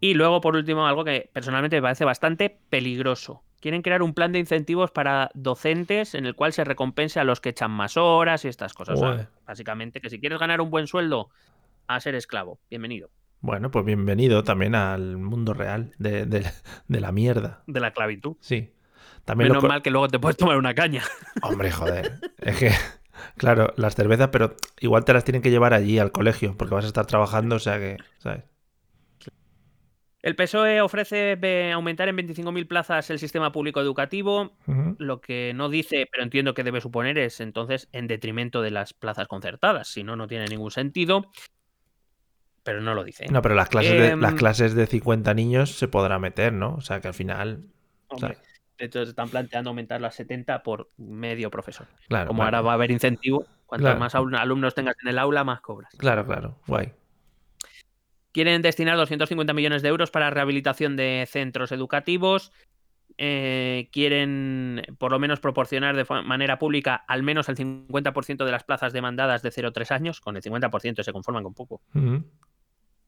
[0.00, 3.42] Y luego, por último, algo que personalmente me parece bastante peligroso.
[3.60, 7.40] Quieren crear un plan de incentivos para docentes en el cual se recompense a los
[7.40, 9.00] que echan más horas y estas cosas.
[9.00, 11.30] O sea, básicamente, que si quieres ganar un buen sueldo,
[11.86, 12.58] a ser esclavo.
[12.68, 13.10] Bienvenido.
[13.46, 16.44] Bueno, pues bienvenido también al mundo real de, de-
[16.88, 17.62] de la mierda.
[17.68, 18.34] De la clavitud.
[18.40, 18.72] Sí.
[19.24, 21.04] También Menos lo mal que luego te puedes tomar una caña.
[21.42, 22.18] Hombre, joder.
[22.38, 22.72] Es que,
[23.36, 26.86] claro, las cervezas, pero igual te las tienen que llevar allí al colegio, porque vas
[26.86, 28.42] a estar trabajando, o sea que, ¿sabes?
[30.22, 34.56] El PSOE ofrece eh, aumentar en 25.000 plazas el sistema público educativo.
[34.98, 38.92] Lo que no dice, pero entiendo que debe suponer, es entonces en detrimento de las
[38.92, 39.86] plazas concertadas.
[39.86, 41.30] Si no, no tiene ningún sentido.
[42.66, 43.26] Pero no lo dice.
[43.30, 46.74] No, pero las clases, de, Em, las clases de 50 niños se podrá meter, ¿no?
[46.74, 47.68] O sea que al final,
[48.08, 48.42] Hombre, ¿sabes?
[48.76, 51.86] Entonces están planteando aumentarlo a 70 por medio profesor.
[52.08, 54.00] Claro, Como ahora va a haber incentivo, cuantos Claro.
[54.00, 55.92] más alumnos tengas en el aula, más cobras.
[55.96, 56.92] Claro, claro, guay.
[58.32, 62.52] Quieren destinar 250 millones de euros para rehabilitación de centros educativos.
[63.16, 68.64] Eh, quieren por lo menos proporcionar de manera pública al menos el 50% de las
[68.64, 70.20] plazas demandadas de 0 a 3 años.
[70.20, 71.80] Con el 50% se conforman con poco.
[71.94, 72.24] Ujú.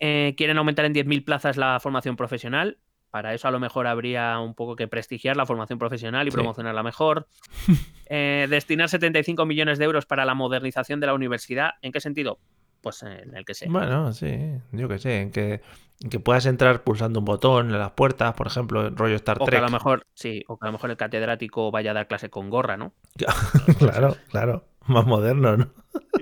[0.01, 2.79] Eh, quieren aumentar en 10.000 plazas la formación profesional.
[3.11, 6.37] Para eso a lo mejor habría un poco que prestigiar la formación profesional y Sí.
[6.37, 7.27] promocionarla mejor.
[8.11, 11.73] Eh, destinar 75 millones de euros para la modernización de la universidad.
[11.83, 12.39] ¿En qué sentido?
[12.81, 13.71] Pues en el que sea.
[13.71, 14.35] Bueno, sí,
[14.73, 15.61] yo qué sé, en que,
[16.01, 19.37] en que puedas entrar pulsando un botón en las puertas, por ejemplo, en rollo Star
[19.41, 21.95] O que a lo mejor, sí, o que a lo mejor el catedrático vaya a
[21.95, 22.95] dar clase con gorra, ¿no?
[23.79, 25.69] claro, claro, más moderno, ¿no?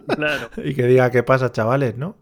[0.08, 0.50] Claro.
[0.64, 2.16] Y que diga qué pasa, chavales, ¿no?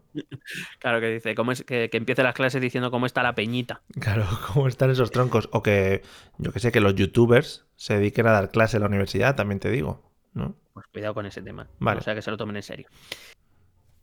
[0.79, 3.81] Claro que dice, ¿cómo es, que, que empiece las clases diciendo cómo está la peñita.
[3.99, 5.49] Claro, cómo están esos troncos.
[5.51, 6.01] O que,
[6.37, 9.59] yo que sé, que los youtubers se dediquen a dar clase en la universidad, también
[9.59, 10.55] te digo, ¿no?
[10.73, 11.67] Pues cuidado con ese tema.
[11.79, 11.99] Vale.
[11.99, 12.87] O sea, que se lo tomen en serio.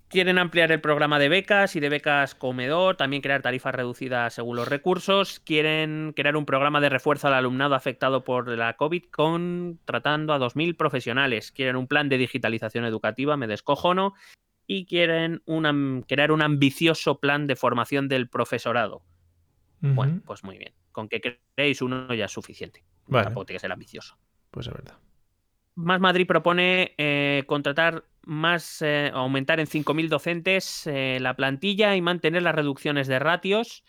[0.09, 4.57] Quieren ampliar el programa de becas y de becas comedor, también crear tarifas reducidas según
[4.57, 5.41] los recursos.
[5.41, 10.77] Quieren crear un programa de refuerzo al alumnado afectado por la COVID contratando a 2.000
[10.77, 11.51] profesionales.
[11.51, 14.13] Quieren un plan de digitalización educativa, me descojono.
[14.73, 15.43] Y quieren
[16.07, 19.03] crear un ambicioso plan de formación del profesorado.
[19.81, 20.73] Bueno, pues muy bien.
[20.93, 21.21] Con que
[21.55, 22.85] creéis uno ya es suficiente.
[23.07, 23.25] Vale.
[23.25, 24.17] Tampoco tiene que ser ambicioso.
[24.51, 24.99] Pues es verdad.
[25.75, 32.03] Más Madrid propone eh, contratar más, eh, aumentar en 5.000 docentes eh, la plantilla y
[32.03, 33.83] mantener las reducciones de ratios.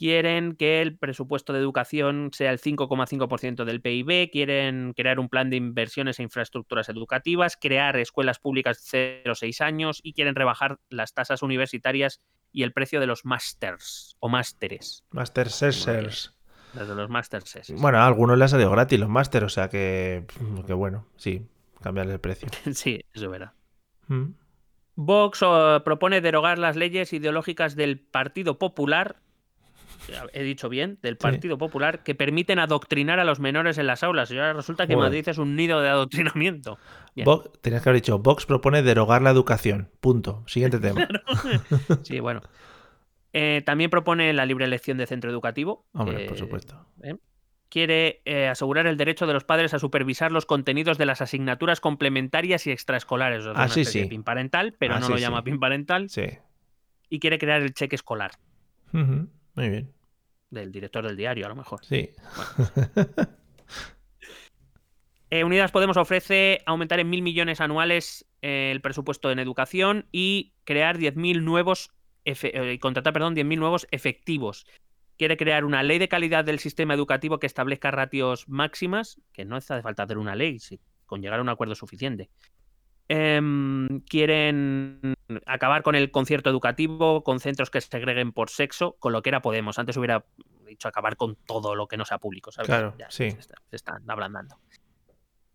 [0.00, 4.30] Quieren que el presupuesto de educación sea el 5,5% del PIB.
[4.30, 9.34] Quieren crear un plan de inversiones e infraestructuras educativas, crear escuelas públicas de 0 a
[9.34, 14.30] 6 años y quieren rebajar las tasas universitarias y el precio de los másters o
[14.30, 15.04] másteres.
[15.10, 16.34] Master Sessers.
[16.72, 17.70] Desde los másters.
[17.76, 20.24] Bueno, a algunos les ha salido gratis los máster, o sea que,
[20.66, 21.46] que bueno, sí,
[21.82, 22.48] cambiarle el precio.
[22.72, 23.52] sí, eso verá.
[24.06, 24.30] Mm.
[24.94, 29.20] Vox oh, propone derogar las leyes ideológicas del Partido Popular,
[30.32, 34.30] he dicho bien, del Partido Popular, que permiten adoctrinar a los menores en las aulas.
[34.30, 34.96] Y ahora resulta que.
[34.96, 36.78] Madrid es un nido de adoctrinamiento.
[37.16, 39.90] Vox- tenías que haber dicho, Vox propone derogar la educación.
[40.00, 40.42] Punto.
[40.46, 41.06] Siguiente tema.
[42.02, 42.40] Sí, bueno.
[43.32, 45.86] Eh, también propone la libre elección de centro educativo.
[45.92, 46.86] Hombre, por supuesto.
[47.02, 47.16] ¿eh?
[47.68, 51.80] Quiere eh, asegurar el derecho de los padres a supervisar los contenidos de las asignaturas
[51.80, 53.46] complementarias y extraescolares.
[53.46, 54.10] O sea, Ah, sí, especie de sí.
[54.10, 55.20] PIN parental, pero Ah, no lo sí.
[55.22, 56.10] llama PIN parental.
[56.10, 56.22] Sí.
[57.08, 58.32] Y quiere crear el cheque escolar
[58.92, 59.92] Ujú, Muy bien.
[60.50, 61.84] del director del diario, a lo mejor.
[61.84, 62.10] Sí.
[65.32, 70.54] Eh, Unidas Podemos ofrece aumentar en mil millones anuales eh, el presupuesto en educación y
[70.64, 71.92] crear 10.000 nuevos
[72.24, 74.66] eh, contratar, perdón, 10.000 nuevos efectivos.
[75.16, 79.54] Quiere crear una ley de calidad del sistema educativo que establezca ratios máximas, que no
[79.54, 82.28] hace falta hacer una ley, si- con llegar a un acuerdo suficiente.
[83.06, 85.14] Em, quieren
[85.46, 89.42] acabar con el concierto educativo, con centros que segreguen por sexo, con lo que era
[89.42, 89.78] Podemos.
[89.78, 90.24] Antes hubiera
[90.66, 92.66] dicho acabar con todo lo que no sea público, ¿sabes?
[92.68, 93.30] Claro, Ya, sí.
[93.30, 94.56] Se, está- se están ablandando.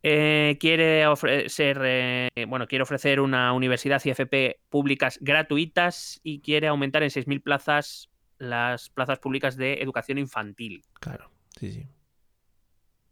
[0.08, 6.68] Eh, quiere ofrecer, eh, bueno, quiere ofrecer una universidad y FP públicas gratuitas y quiere
[6.68, 10.84] aumentar en 6.000 plazas las plazas públicas de educación infantil.
[11.00, 11.32] Claro.
[11.58, 11.88] Sí, sí.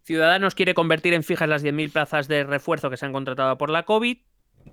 [0.04, 3.70] Ciudadanos quiere convertir en fijas las 10.000 plazas de refuerzo que se han contratado por
[3.70, 4.18] la COVID.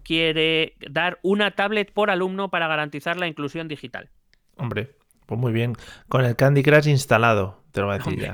[0.05, 4.11] Quiere dar una tablet por alumno para garantizar la inclusión digital.
[4.57, 4.91] Hombre,
[5.27, 5.75] pues muy bien.
[6.09, 8.33] Con el Candy Crush instalado, te lo voy a decir ya.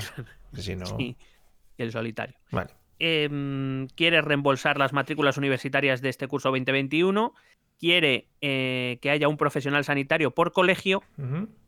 [0.54, 0.86] Que si no...
[0.86, 1.16] Sí,
[1.78, 2.36] el solitario.
[2.50, 2.70] Vale.
[2.98, 7.34] Em, quiere reembolsar las matrículas universitarias de este curso 2021.
[7.78, 11.02] Quiere eh, que haya un profesional sanitario por colegio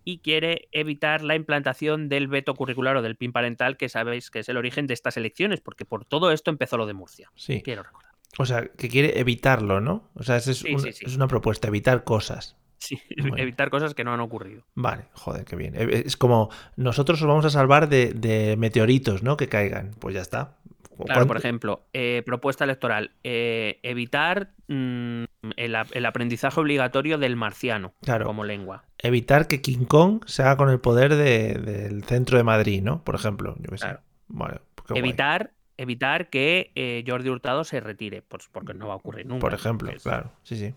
[0.04, 4.38] y quiere evitar la implantación del veto curricular o del PIN parental, que sabéis que
[4.38, 7.30] es el origen de estas elecciones, porque por todo esto empezó lo de Murcia.
[7.34, 7.60] Sí.
[7.60, 8.07] Quiero recordar.
[8.38, 10.08] O sea, que quiere evitarlo, ¿no?
[10.14, 11.04] O sea, es, Sí, un- sí, sí.
[11.06, 12.56] es una propuesta, evitar cosas.
[12.78, 13.36] Sí, Bueno.
[13.38, 14.62] evitar cosas que no han ocurrido.
[14.74, 15.74] Vale, joder, qué bien.
[15.76, 19.36] Eh, Es como nosotros os vamos a salvar de, de meteoritos, ¿no?
[19.36, 19.90] Que caigan.
[19.98, 20.56] Pues ya está.
[20.96, 25.24] Claro, ¿Cuánto- por ejemplo, eh, propuesta electoral, eh, evitar mm,
[25.56, 28.26] el, aprendizaje obligatorio del marciano Claro.
[28.26, 28.84] como lengua.
[28.98, 33.02] Evitar que King Kong se haga con el poder de- del centro de Madrid, ¿no?
[33.04, 33.84] Por ejemplo, yo qué sé.
[33.86, 34.00] Claro.
[34.28, 34.98] Vale, pues.
[34.98, 39.40] Evitar, evitar que eh, Jordi Hurtado se retire, pues porque no va a ocurrir nunca.
[39.40, 40.30] Por ejemplo, claro.
[40.42, 40.74] Sí, sí.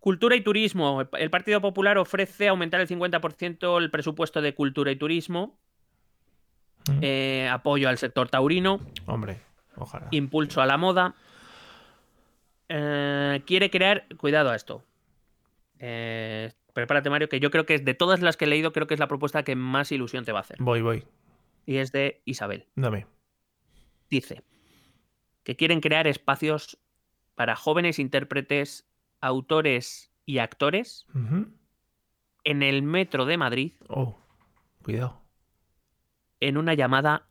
[0.00, 1.00] Cultura y turismo.
[1.02, 5.58] El- El Partido Popular ofrece aumentar el 50% el presupuesto de cultura y turismo,
[6.88, 6.98] Mm.
[7.02, 9.40] eh, apoyo al sector taurino, Hombre,
[9.76, 10.06] ojalá.
[10.12, 11.14] impulso a la moda.
[12.68, 14.82] Eh, quiere crear, cuidado a esto.
[15.80, 18.86] Eh, prepárate, Mario, que yo creo que es de todas las que he leído, creo
[18.86, 20.56] que es la propuesta que más ilusión te va a hacer.
[20.60, 21.04] Voy, voy.
[21.68, 22.66] Y es de Isabel.
[22.76, 23.06] Dame.
[24.08, 24.42] Dice
[25.42, 26.78] que quieren crear espacios
[27.34, 28.88] para jóvenes intérpretes,
[29.20, 31.06] autores y actores
[32.44, 34.18] en el metro de Madrid Oh,
[34.82, 35.20] cuidado.
[36.40, 37.28] en una llamada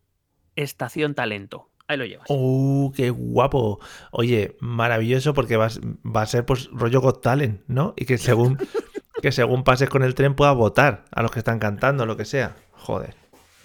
[0.56, 1.72] Estación Talento.
[1.88, 2.28] Ahí lo llevas.
[2.30, 3.80] ¡Oh, qué guapo!
[4.12, 7.96] Oye, maravilloso porque va, a s- va a ser pues rollo Got Talent, ¿no?
[7.98, 8.60] Y que según,
[9.24, 12.26] que según pases con el tren pueda votar a los que están cantando, lo que
[12.26, 12.56] sea.
[12.74, 13.16] Joder,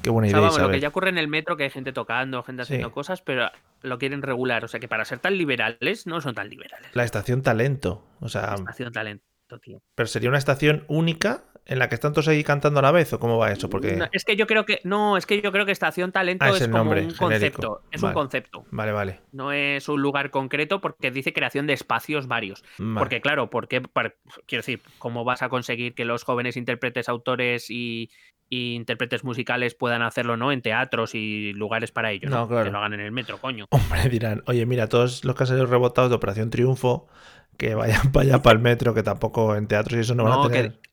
[0.02, 1.70] qué buena O sea, idea, vamos, lo que ya ocurre en el metro, que hay
[1.70, 2.94] gente tocando, gente haciendo Sí.
[2.94, 3.50] cosas, pero
[3.82, 4.64] lo quieren regular.
[4.64, 6.90] O sea que para ser tan liberales, no son tan liberales.
[6.94, 8.04] La estación talento.
[8.20, 9.24] O sea, Estación Talento,
[9.62, 9.80] tío.
[9.94, 13.12] pero sería una estación única en la que están todos ahí cantando a la vez,
[13.12, 13.70] ¿o cómo va eso?
[13.70, 13.94] Porque.
[13.94, 14.80] No, es que yo creo que.
[14.82, 17.10] No, es que yo creo que Estación Talento Ah, es es, el como nombre un
[17.14, 17.24] genérico.
[17.62, 17.82] concepto.
[17.92, 18.10] Es Vale.
[18.10, 18.64] un concepto.
[18.72, 19.20] Vale, vale.
[19.30, 22.64] No es un lugar concreto porque dice creación de espacios varios.
[22.78, 22.98] Vale.
[22.98, 24.16] Porque, claro, porque, par-
[24.46, 28.10] quiero decir, ¿cómo vas a conseguir que los jóvenes intérpretes, autores y,
[28.54, 30.52] y intérpretes musicales puedan hacerlo, ¿no?
[30.52, 32.40] En teatros y lugares para ello, ¿no?
[32.40, 32.64] No, claro.
[32.66, 33.64] Que lo hagan en el metro, coño.
[33.70, 37.08] Hombre, dirán, oye, mira, todos los que han salido rebotados de Operación Triunfo,
[37.56, 40.38] que vayan para allá, para el metro, que tampoco en teatros y eso no van
[40.38, 40.72] a tener.
[40.72, 40.90] que-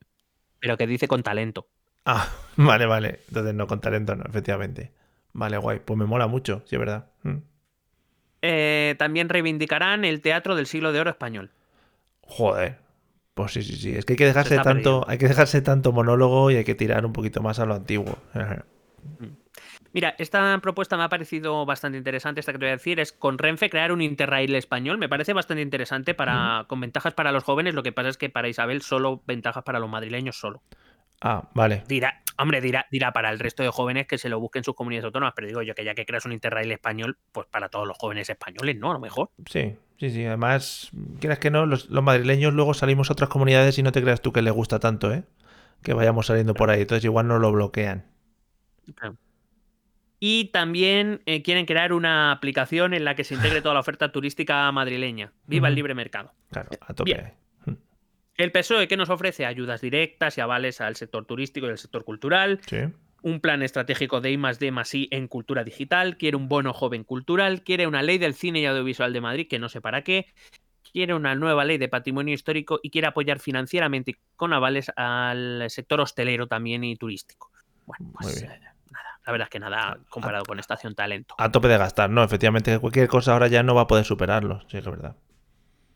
[0.62, 1.68] pero que dice con talento.
[2.06, 3.20] Ah, vale, vale.
[3.28, 4.94] Entonces no con talento, no, efectivamente.
[5.34, 5.82] Vale, guay.
[5.84, 7.08] Pues me mola mucho, sí, es verdad.
[7.24, 7.38] Mm.
[8.42, 11.52] Eh, también reivindicarán el teatro del siglo de oro español.
[12.22, 12.78] Joder.
[13.40, 13.96] Pues sí, sí, sí.
[13.96, 15.06] Es que hay que dejarse tanto, perdiendo.
[15.08, 18.18] hay que dejarse tanto monólogo y hay que tirar un poquito más a lo antiguo.
[19.94, 23.14] Mira, esta propuesta me ha parecido bastante interesante, esta que te voy a decir, es
[23.14, 24.98] con Renfe crear un Interrail español.
[24.98, 27.76] Me parece bastante interesante para, con ventajas para los jóvenes.
[27.76, 30.62] Lo que pasa es que para Isabel solo ventajas para los madrileños solo.
[31.22, 31.84] Ah, vale.
[31.88, 35.06] Dirá, hombre, dirá, dirá para el resto de jóvenes que se lo busquen sus comunidades
[35.06, 37.98] autónomas, pero digo yo que ya que creas un Interrail español, pues para todos los
[37.98, 38.92] jóvenes españoles, ¿no?
[38.92, 39.30] A lo mejor.
[39.46, 40.26] Sí, sí, sí.
[40.26, 44.02] Además, quieras que no, los, los madrileños luego salimos a otras comunidades y no te
[44.02, 45.24] creas tú que les gusta tanto, ¿eh?
[45.84, 46.82] Que vayamos saliendo por ahí.
[46.82, 48.06] Entonces igual no lo bloquean.
[50.20, 54.12] Y también eh, quieren crear una aplicación en la que se integre toda la oferta
[54.12, 55.32] turística madrileña.
[55.46, 56.34] Viva el libre mercado.
[56.52, 57.14] Claro, a tope.
[57.14, 57.34] Bien.
[58.40, 62.06] El PSOE que nos ofrece ayudas directas y avales al sector turístico y al sector
[62.06, 62.78] cultural, Sí.
[63.22, 66.72] un plan estratégico de I más D más I en cultura digital, quiere un bono
[66.72, 70.06] joven cultural, quiere una ley del cine y audiovisual de Madrid que no sé para
[70.06, 70.26] qué,
[70.94, 75.66] quiere una nueva ley de patrimonio histórico y quiere apoyar financieramente y con avales al
[75.68, 77.52] sector hostelero también y turístico.
[77.86, 81.36] Bueno, pues eh, nada, la verdad es que nada comparado con Estación Talento.
[81.38, 84.62] A tope de gastar, no, efectivamente, cualquier cosa ahora ya no va a poder superarlo,
[84.62, 85.18] sí, que es verdad.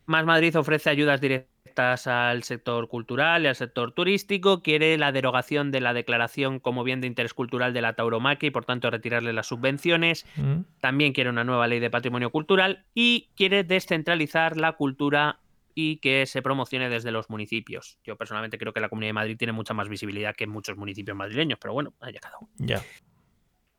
[0.05, 4.61] Más Madrid ofrece ayudas directas al sector cultural y al sector turístico.
[4.61, 8.51] Quiere la derogación de la declaración como bien de interés cultural de la tauromaquia y
[8.51, 10.25] por tanto retirarle las subvenciones.
[10.35, 15.39] Mm, También quiere una nueva ley de patrimonio cultural y quiere descentralizar la cultura
[15.75, 17.97] y que se promocione desde los municipios.
[18.03, 21.17] Yo personalmente creo que la Comunidad de Madrid tiene mucha más visibilidad que muchos municipios
[21.17, 22.49] madrileños, pero bueno, haya cada uno.
[22.57, 22.81] Ya.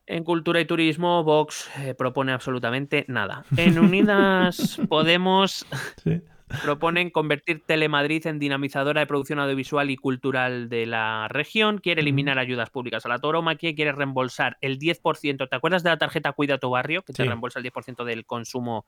[0.06, 3.44] En cultura y turismo, Vox eh, propone absolutamente nada.
[3.56, 5.64] En Unidas Podemos
[6.02, 6.20] Sí.
[6.62, 11.78] proponen convertir Telemadrid en dinamizadora de producción audiovisual y cultural de la región.
[11.78, 13.74] Quiere eliminar ayudas públicas a la tauromaquia.
[13.74, 15.48] Quiere reembolsar el 10%.
[15.48, 17.02] ¿Te acuerdas de la tarjeta Cuida tu barrio?
[17.02, 17.28] Que te Sí.
[17.28, 18.84] reembolsa el 10% del consumo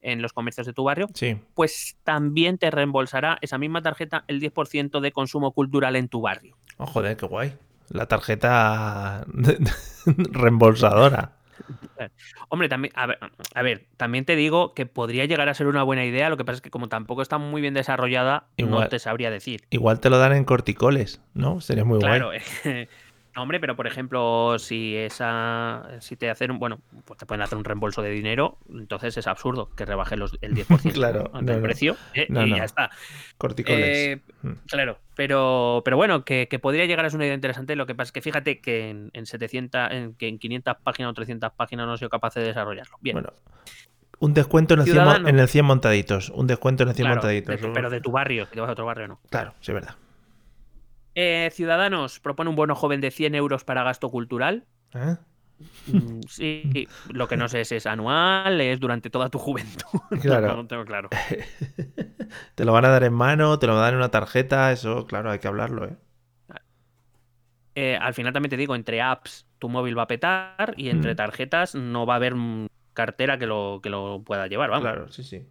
[0.00, 1.08] en los comercios de tu barrio.
[1.14, 1.36] Sí.
[1.54, 6.56] Pues también te reembolsará esa misma tarjeta el 10% de consumo cultural en tu barrio.
[6.78, 7.52] Oh, joder, qué guay.
[7.90, 9.26] La tarjeta
[10.06, 11.32] reembolsadora.
[12.48, 13.18] Hombre, también, a ver,
[13.54, 16.30] a ver, también te digo que podría llegar a ser una buena idea.
[16.30, 19.62] Lo que pasa es que como tampoco está muy bien desarrollada, no te sabría decir.
[19.70, 21.60] Igual te lo dan en corticoles, ¿no?
[21.60, 22.88] Sería muy Claro, guay.
[23.36, 27.42] Eh, hombre, pero por ejemplo, si esa, si te hacen, un- bueno, pues te pueden
[27.42, 31.40] hacer un reembolso de dinero, entonces es absurdo que rebaje los, el 10% Claro, ¿no?
[31.40, 31.62] no, del no.
[31.62, 32.56] precio eh, No, y no.
[32.58, 32.90] ya está.
[33.38, 33.96] Corticoles.
[33.98, 34.52] Eh, Mm.
[34.68, 37.76] Claro, pero, pero bueno, que, que podría llegar a ser una idea interesante.
[37.76, 41.10] Lo que pasa es que fíjate que en, en 700, en, que en 500 páginas
[41.10, 42.96] o 300 páginas no he sido capaz de desarrollarlo.
[43.02, 43.28] Bien, Bueno,
[44.18, 45.28] un descuento en el, 100, mo- Ciudadano.
[45.28, 46.30] en el 100 montaditos.
[46.30, 47.54] Un descuento en el 100 claro, montaditos.
[47.60, 49.20] de tu- pero de tu barrio, si te vas a otro barrio no.
[49.28, 49.94] Claro, sí, es verdad.
[51.14, 54.66] Eh, Ciudadanos propone un bono joven de 100 euros para gasto cultural.
[54.94, 55.16] ¿Eh?
[55.86, 60.00] Mm, Sí, lo que no sé si es anual, es durante toda tu juventud.
[60.22, 60.56] Claro.
[60.56, 61.08] No, tengo claro.
[62.54, 64.72] Te lo van a dar en mano, te lo van a dar en una tarjeta,
[64.72, 65.96] eso, claro, hay que hablarlo, ¿eh?
[67.74, 71.12] Eh, al final también te digo, entre apps tu móvil va a petar y entre
[71.12, 71.16] Mm.
[71.16, 74.82] tarjetas no va a haber mm, cartera que lo, que lo pueda llevar, vamos.
[74.82, 75.46] Claro, sí, sí.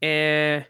[0.00, 0.66] Eh,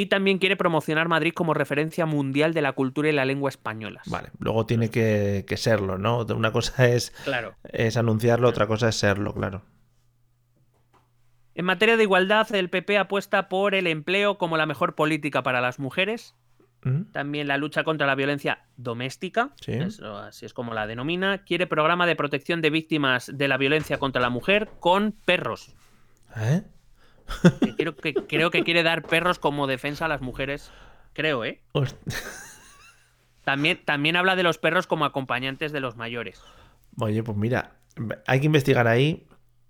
[0.00, 4.04] y también quiere promocionar Madrid como referencia mundial de la cultura y la lengua españolas.
[4.08, 6.24] Vale, luego tiene que, que serlo, ¿no?
[6.34, 7.54] Una cosa es, Claro.
[7.64, 9.62] es anunciarlo, otra cosa es serlo, claro.
[11.54, 15.60] En materia de igualdad, el PP apuesta por el empleo como la mejor política para
[15.60, 16.36] las mujeres.
[16.84, 17.10] ¿Mm?
[17.10, 19.72] También la lucha contra la violencia doméstica, Sí.
[19.72, 21.38] eso así es como la denomina.
[21.38, 25.74] Quiere programa de protección de víctimas de la violencia contra la mujer con perros.
[26.36, 26.62] ¿Eh?
[27.60, 30.70] Que Creo que, creo que quiere dar perros como defensa a las mujeres.
[31.12, 31.60] Creo, ¿eh?
[31.72, 31.96] Host-
[33.44, 36.42] También, también habla de los perros como acompañantes de los mayores.
[37.00, 37.72] Oye, pues mira,
[38.26, 39.26] hay que investigar ahí,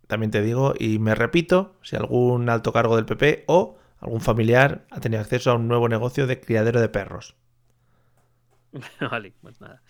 [0.07, 4.87] también te digo, y me repito, si algún alto cargo del PP o algún familiar
[4.91, 7.37] ha tenido acceso a un nuevo negocio de criadero de perros.
[9.11, 9.83] vale, pues nada.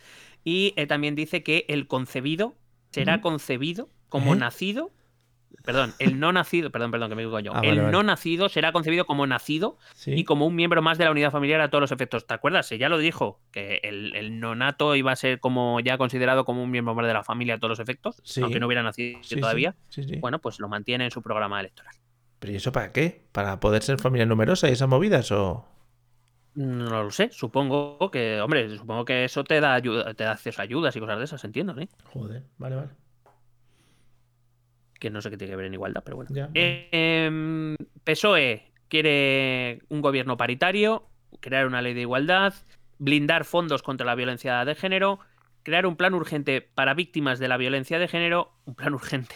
[0.44, 2.56] Y eh, también dice que el concebido
[2.90, 4.38] será concebido como ¿Eh?
[4.38, 4.92] nacido.
[5.64, 7.52] Perdón, el no nacido, perdón, perdón, que me digo yo.
[7.54, 7.92] Ah, el vale, vale.
[7.92, 10.12] no nacido será concebido como nacido Sí.
[10.12, 12.26] y como un miembro más de la unidad familiar a todos los efectos.
[12.26, 12.66] ¿Te acuerdas?
[12.66, 16.62] Sí, ya lo dijo, que el, el nonato iba a ser como ya considerado como
[16.62, 18.40] un miembro más de la familia a todos los efectos, Sí.
[18.40, 19.74] aunque no hubiera nacido Sí, sí, todavía.
[19.90, 20.16] sí, sí.
[20.16, 21.94] Bueno, pues lo mantiene en su programa electoral.
[22.38, 23.24] ¿Pero y eso para qué?
[23.32, 25.66] ¿Para poder ser familia numerosa y esas movidas o...?
[26.54, 30.60] No lo sé, supongo que, hombre, supongo que eso te da ayuda, te da acceso
[30.60, 31.88] a ayudas y cosas de esas, entiendo, ¿eh?
[32.12, 32.88] Joder, vale, vale.
[34.98, 36.30] Que no sé qué tiene que ver en igualdad, pero bueno.
[36.32, 36.50] Ya.
[36.54, 41.06] Eh, em, PSOE quiere un gobierno paritario,
[41.40, 42.54] crear una ley de igualdad,
[42.98, 45.20] blindar fondos contra la violencia de género,
[45.62, 49.34] crear un plan urgente para víctimas de la violencia de género, un plan urgente.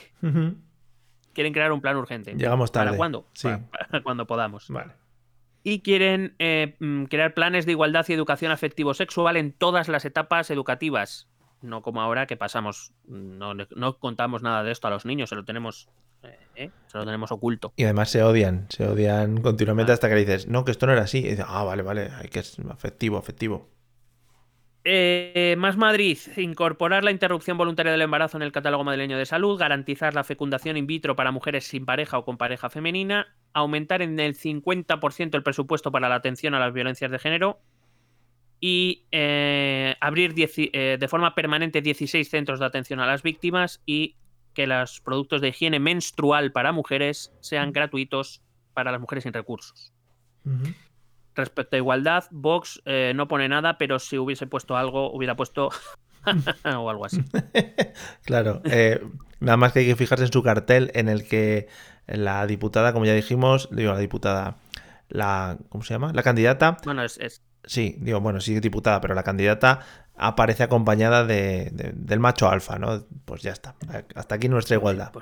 [1.33, 2.35] Quieren crear un plan urgente.
[2.35, 2.89] Llegamos tarde.
[2.89, 3.27] ¿Para cuándo?
[3.35, 3.49] Sí.
[3.49, 4.69] Para, para cuando podamos.
[4.69, 4.93] Vale.
[5.65, 10.51] Y quieren eh, mm, crear planes de igualdad y educación afectivo-sexual en todas las etapas
[10.51, 11.29] educativas.
[11.63, 15.37] No como ahora que pasamos, no, no contamos nada de esto a los niños, se
[15.37, 15.89] lo tenemos,
[16.23, 17.73] eh, eh, se lo tenemos oculto.
[17.77, 19.95] Y además se odian, se odian continuamente Ah.
[19.95, 21.19] hasta que le dices, no, que esto no era así.
[21.19, 23.69] Y dices, ah, vale, vale, hay que ser afectivo, afectivo.
[24.85, 29.57] Eh, más Madrid, incorporar la interrupción voluntaria del embarazo en el catálogo madrileño de salud,
[29.57, 34.19] garantizar la fecundación in vitro para mujeres sin pareja o con pareja femenina, aumentar en
[34.19, 37.61] el 50% el presupuesto para la atención a las violencias de género
[38.65, 44.15] y eh, abrir eh, de forma permanente 16 centros de atención a las víctimas y
[44.55, 48.41] que los productos de higiene menstrual para mujeres sean gratuitos
[48.73, 49.93] para las mujeres sin recursos.
[51.35, 55.71] Respecto a igualdad, Vox eh, no pone nada, pero si hubiese puesto algo, hubiera puesto
[56.65, 57.21] o algo así.
[58.25, 58.63] Claro,
[59.41, 61.67] nada más que hay que fijarse en su cartel en el que
[62.07, 64.59] la diputada, como ya dijimos, digo, la diputada,
[65.09, 66.13] la, ¿cómo se llama?
[66.13, 69.81] La candidata, Bueno, es, es- sí, digo, bueno, sí diputada, pero la candidata
[70.17, 73.05] aparece acompañada de, de- del macho alfa, ¿no?
[73.25, 73.75] Pues ya está,
[74.15, 75.13] hasta aquí nuestra igualdad.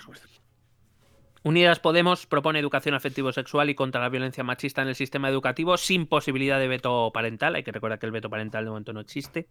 [1.42, 6.06] Unidas Podemos propone educación afectivo-sexual y contra la violencia machista en el sistema educativo sin
[6.06, 7.54] posibilidad de veto parental.
[7.54, 9.48] Hay que recordar que el veto parental de momento no existe.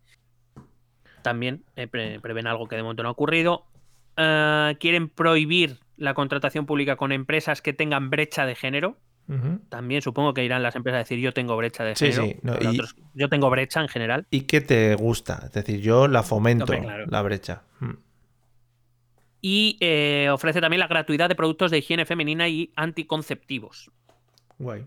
[1.24, 3.66] También eh, pre- prevén algo que de momento no ha ocurrido.
[4.18, 8.98] Eh, quieren prohibir la contratación pública con empresas que tengan brecha de género.
[9.70, 12.24] También supongo que irán las empresas a decir yo tengo brecha de género.
[12.24, 14.26] sí, no, Habrá y- otros, yo tengo brecha en general.
[14.32, 15.44] ¿Y qué te gusta?
[15.46, 17.06] Es decir, yo la fomento, claro.
[17.08, 17.62] la brecha.
[17.80, 17.94] Mm.
[19.42, 23.92] Y eh, ofrece también la gratuidad de productos de higiene femenina y anticonceptivos.
[24.58, 24.86] Guay.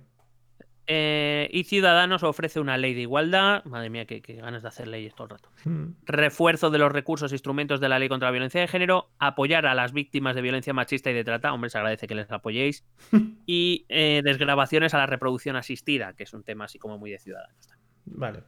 [0.87, 3.65] Eh, y Ciudadanos ofrece una ley de igualdad.
[3.65, 5.51] Madre mía, qué, qué ganas de hacer leyes todo el rato.
[5.65, 5.95] Mm.
[6.05, 9.11] Refuerzo de los recursos e instrumentos de la ley contra la violencia de género.
[9.19, 11.53] Apoyar a las víctimas de violencia machista y de trata.
[11.53, 12.85] Hombre, se agradece que les apoyéis.
[13.47, 17.19] y eh, desgrabaciones a la reproducción asistida, que es un tema así como muy de
[17.19, 17.69] Ciudadanos.
[18.05, 18.43] Vale.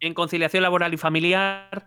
[0.00, 1.86] En conciliación laboral y familiar,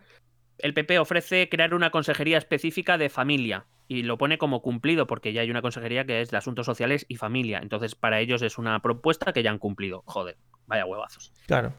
[0.62, 5.32] el PP ofrece crear una consejería específica de familia y lo pone como cumplido porque
[5.32, 7.58] ya hay una consejería que es de asuntos sociales y familia.
[7.60, 10.02] Entonces, para ellos es una propuesta que ya han cumplido.
[10.06, 11.32] Joder, vaya huevazos.
[11.46, 11.74] Claro.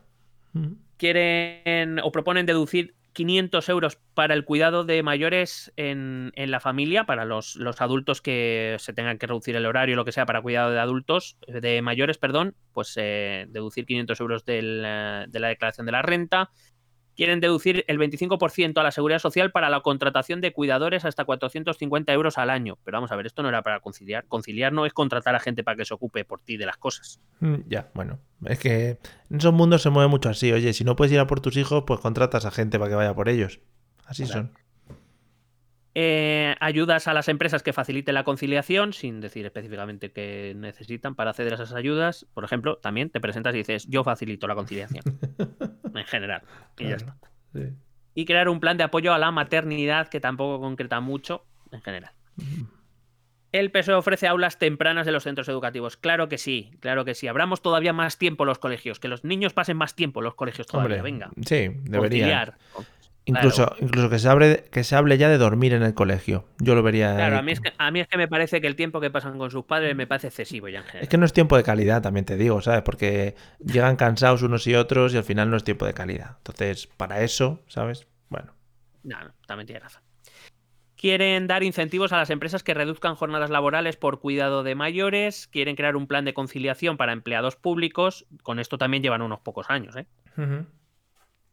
[0.98, 7.06] Quieren o proponen deducir 500 euros para el cuidado de mayores en, en la familia,
[7.06, 10.42] para los, los, adultos que se tengan que reducir el horario, lo que sea, para
[10.42, 15.50] cuidado de adultos, de mayores, perdón, pues eh, deducir 500 euros del, eh, de la
[15.50, 16.52] declaración de la renta.
[17.16, 22.14] Quieren deducir el 25% a la seguridad social para la contratación de cuidadores hasta 450
[22.14, 22.78] euros al año.
[22.84, 24.26] Pero vamos a ver, esto no era para conciliar.
[24.28, 27.20] Conciliar no es contratar a gente para que se ocupe por ti de las cosas.
[27.42, 28.20] Mm, Ya, bueno.
[28.46, 28.98] Es que
[29.30, 30.52] en esos mundos se mueve mucho así.
[30.52, 32.96] Oye, si no puedes ir a por tus hijos, pues contratas a gente para que
[32.96, 33.60] vaya por ellos.
[34.06, 34.42] Así Claro.
[34.50, 34.52] son.
[35.94, 41.32] Eh, ayudas a las empresas que faciliten la conciliación, sin decir específicamente qué necesitan para
[41.32, 42.26] acceder a esas ayudas.
[42.34, 45.04] Por ejemplo, también te presentas y dices, yo facilito la conciliación.
[45.96, 46.42] en general.
[46.78, 47.16] Y ya está.
[47.54, 47.70] Sí.
[48.14, 52.12] Y crear un plan de apoyo a la maternidad que tampoco concreta mucho en general.
[53.52, 55.98] El PSOE ofrece aulas tempranas de los centros educativos.
[55.98, 57.28] Claro que sí, claro que sí.
[57.28, 60.68] Abramos todavía más tiempo los colegios, que los niños pasen más tiempo en los colegios
[60.68, 60.98] todavía.
[60.98, 61.98] Hombre, Venga, Sí, debería.
[62.00, 62.58] conciliar.
[63.26, 63.76] Incluso, Claro.
[63.82, 66.46] incluso que se hable, que se hable ya de dormir en el colegio.
[66.60, 67.16] Yo lo vería.
[67.16, 69.12] Claro, a mí, es que, a mí es que me parece que el tiempo que
[69.12, 71.04] pasan con sus padres me parece excesivo ya en general.
[71.04, 72.82] Es que no es tiempo de calidad, también te digo, ¿sabes?
[72.82, 76.38] Porque llegan cansados unos y otros y al final no es tiempo de calidad.
[76.38, 78.08] Entonces, para eso, ¿sabes?
[78.30, 78.54] Bueno.
[79.04, 80.02] No, no, también tiene razón.
[80.96, 85.48] Quieren dar incentivos a las empresas que reduzcan jornadas laborales por cuidado de mayores.
[85.48, 88.28] Quieren crear un plan de conciliación para empleados públicos.
[88.44, 89.96] Con esto también llevan unos pocos años.
[89.96, 90.06] ¿eh?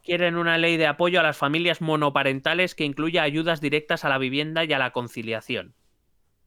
[0.03, 4.19] Quieren una ley de apoyo a las familias monoparentales que incluya ayudas directas a la
[4.19, 5.75] vivienda y a la conciliación.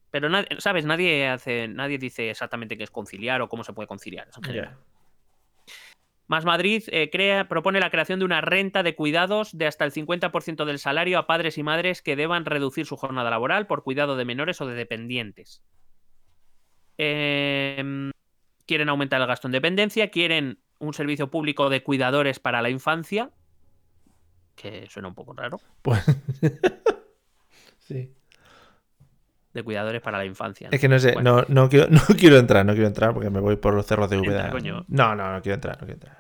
[0.09, 0.85] Pero, nadie, ¿sabes?
[0.85, 4.27] Nadie, hace, nadie dice exactamente qué es conciliar o cómo se puede conciliar.
[4.35, 4.77] en general.
[6.31, 9.91] Más Madrid eh, crea, propone la creación de una renta de cuidados de hasta el
[9.91, 14.15] 50% del salario a padres y madres que deban reducir su jornada laboral por cuidado
[14.15, 15.61] de menores o de dependientes.
[16.97, 18.11] Em,
[18.65, 23.31] quieren aumentar el gasto en dependencia, quieren un servicio público de cuidadores para la infancia,
[24.61, 26.03] que suena un poco raro, Pues.
[27.79, 28.13] sí.
[29.53, 30.69] de cuidadores para la infancia.
[30.71, 31.37] Es que no sé, Bueno.
[31.41, 34.09] no, no, quiero, no quiero entrar, no quiero entrar porque me voy por los cerros
[34.09, 34.49] de Úbeda.
[34.87, 36.17] No, no, no quiero entrar, no quiero entrar.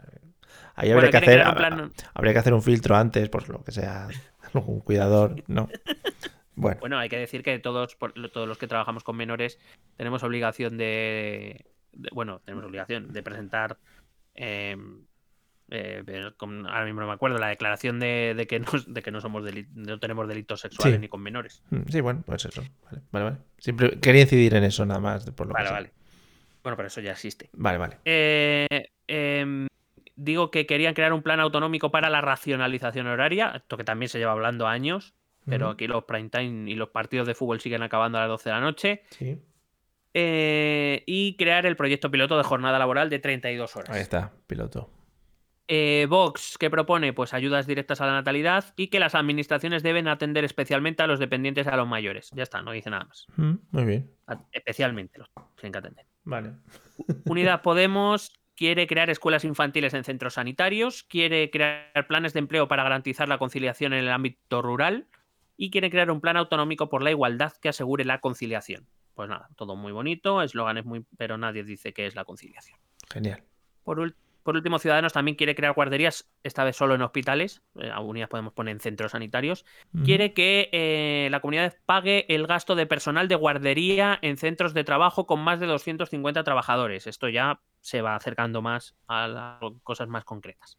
[0.75, 1.55] Ahí Bueno, habría que hacer.
[1.55, 4.07] plan- Habría que hacer un filtro antes, por lo que sea.
[4.53, 5.69] Un cuidador, ¿no?
[6.55, 6.79] Bueno.
[6.81, 9.59] Bueno, hay que decir que todos, por- todos los que trabajamos con menores
[9.95, 13.77] tenemos obligación de, de- bueno, tenemos obligación de presentar,
[14.35, 14.75] eh,
[15.71, 16.03] eh,
[16.37, 19.21] con- ahora mismo no me acuerdo, la declaración de, de que, no, de que no
[19.21, 19.43] somos
[19.73, 21.01] no tenemos delitos sexuales Sí.
[21.01, 21.63] ni con menores.
[21.69, 22.61] Mm, Sí, bueno, pues eso.
[22.83, 23.25] Vale, vale.
[23.25, 23.37] vale.
[23.57, 25.29] Siempre quería incidir en eso nada más.
[25.31, 25.91] Por lo que Vale, sea.
[26.63, 27.49] Bueno, pero eso ya existe.
[27.53, 27.97] Vale, vale.
[28.05, 28.67] Eh,
[29.07, 29.67] em,
[30.15, 34.19] digo que querían crear un plan autonómico para la racionalización horaria, esto que también se
[34.19, 35.15] lleva hablando años,
[35.45, 38.49] pero aquí los prime time y los partidos de fútbol siguen acabando a las 12
[38.49, 39.01] de la noche.
[39.09, 39.39] Sí.
[40.13, 43.89] Eh, y crear el proyecto piloto de jornada laboral de 32 horas.
[43.95, 44.89] Ahí está, piloto.
[45.73, 47.13] Eh, Vox, ¿qué propone?
[47.13, 51.17] Pues ayudas directas a la natalidad y que las administraciones deben atender especialmente a los
[51.17, 52.29] dependientes y a los mayores.
[52.35, 53.25] Ya está, no dice nada más.
[53.37, 54.11] Mm, Muy bien.
[54.51, 56.05] Especialmente los tienen que atender.
[56.25, 56.51] Vale.
[57.25, 62.83] Unidad Podemos quiere crear escuelas infantiles en centros sanitarios, quiere crear planes de empleo para
[62.83, 65.07] garantizar la conciliación en el ámbito rural
[65.55, 68.87] y quiere crear un plan autonómico por la igualdad que asegure la conciliación.
[69.13, 72.77] Pues nada, todo muy bonito, eslóganes muy, pero nadie dice qué es la conciliación.
[73.09, 73.41] Genial.
[73.85, 77.89] Por, ul- por último, Ciudadanos también quiere crear guarderías, esta vez solo en hospitales, eh,
[77.91, 79.65] a Unidas podemos poner en centros sanitarios.
[80.03, 84.83] Quiere que eh, la comunidad pague el gasto de personal de guardería en centros de
[84.83, 87.07] trabajo con más de 250 trabajadores.
[87.07, 90.77] Esto ya se va acercando más a las cosas más concretas.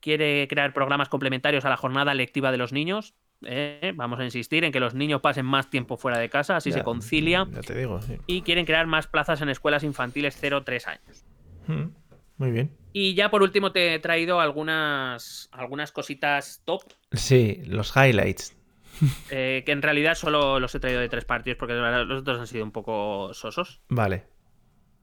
[0.00, 3.14] Quiere crear programas complementarios a la jornada lectiva de los niños.
[3.42, 6.70] eh, vamos a insistir en que los niños pasen más tiempo fuera de casa, así
[6.70, 7.46] Ya, se concilia.
[7.52, 8.16] Ya te digo, sí.
[8.26, 11.24] Y quieren crear más plazas en escuelas infantiles 0-3 años.
[11.68, 11.94] Mm,
[12.38, 12.76] Muy bien.
[12.92, 16.82] Y ya por último te he traído algunas, algunas cositas top,
[17.12, 18.56] Sí, los highlights.
[19.30, 22.46] eh, que en realidad solo los he traído de tres partidos porque los otros han
[22.46, 23.80] sido un poco sosos.
[23.88, 24.24] Vale.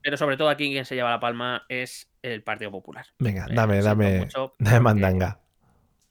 [0.02, 3.06] Pero sobre todo aquí quien se lleva la palma es el Partido Popular.
[3.18, 4.18] Venga, Eh, dame, siento dame.
[4.20, 5.40] mucho Dame mandanga.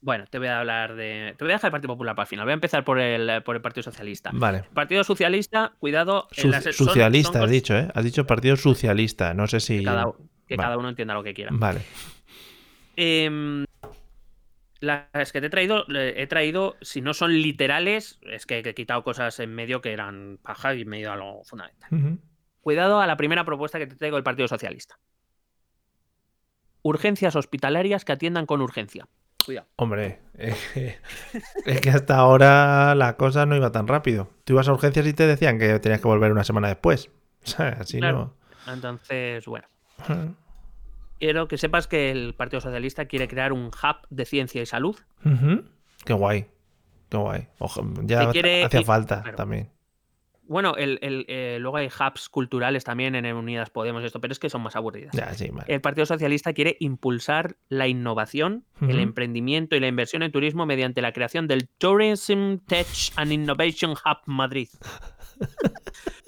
[0.02, 1.34] Bueno, te voy a hablar de...
[1.38, 2.44] Te voy a dejar el Partido Popular para el final.
[2.44, 4.30] Voy a empezar por el, por el Partido Socialista.
[4.34, 4.64] Vale.
[4.74, 6.28] Partido Socialista, cuidado...
[6.36, 7.88] en Su- las- socialista, son has dicho, ¿eh?
[7.94, 9.32] Has dicho partido socialista.
[9.34, 9.82] No sé si.
[9.82, 10.12] Cada,
[10.46, 10.66] que Vale.
[10.66, 11.50] cada uno entienda lo que quiera.
[11.54, 11.82] Vale.
[12.96, 13.64] Em,
[14.80, 19.02] las que te he traído, he traído, si no son literales, es que he quitado
[19.02, 22.18] cosas en medio que eran paja y me he ido a lo fundamental.
[22.60, 24.98] Cuidado a la primera propuesta que te traigo del Partido Socialista.
[26.82, 29.08] urgencias hospitalarias que atiendan con urgencia.
[29.44, 29.66] Cuidado.
[29.76, 30.98] Hombre, eh,
[31.64, 34.30] es que hasta ahora la cosa no iba tan rápido.
[34.44, 37.10] Tú ibas a urgencias y te decían que tenías que volver una semana después.
[37.44, 38.34] O sea, así Claro.
[38.66, 39.68] Entonces, bueno.
[41.18, 44.96] Quiero que sepas que el Partido Socialista quiere crear un hub de ciencia y salud.
[46.04, 46.46] Qué guay.
[47.08, 47.48] Qué guay.
[47.58, 49.36] Ojo, ya quiere- hacía falta claro.
[49.36, 49.70] también.
[50.48, 54.30] Bueno, el, el, eh, luego hay hubs culturales también en Unidas Podemos y esto, pero
[54.30, 55.12] es que son más aburridas.
[55.12, 55.64] Ya, sí, vale.
[55.72, 61.02] El Partido Socialista quiere impulsar la innovación, el emprendimiento y la inversión en turismo mediante
[61.02, 62.86] la creación del Tourism Tech
[63.16, 64.68] and Innovation Hub Madrid,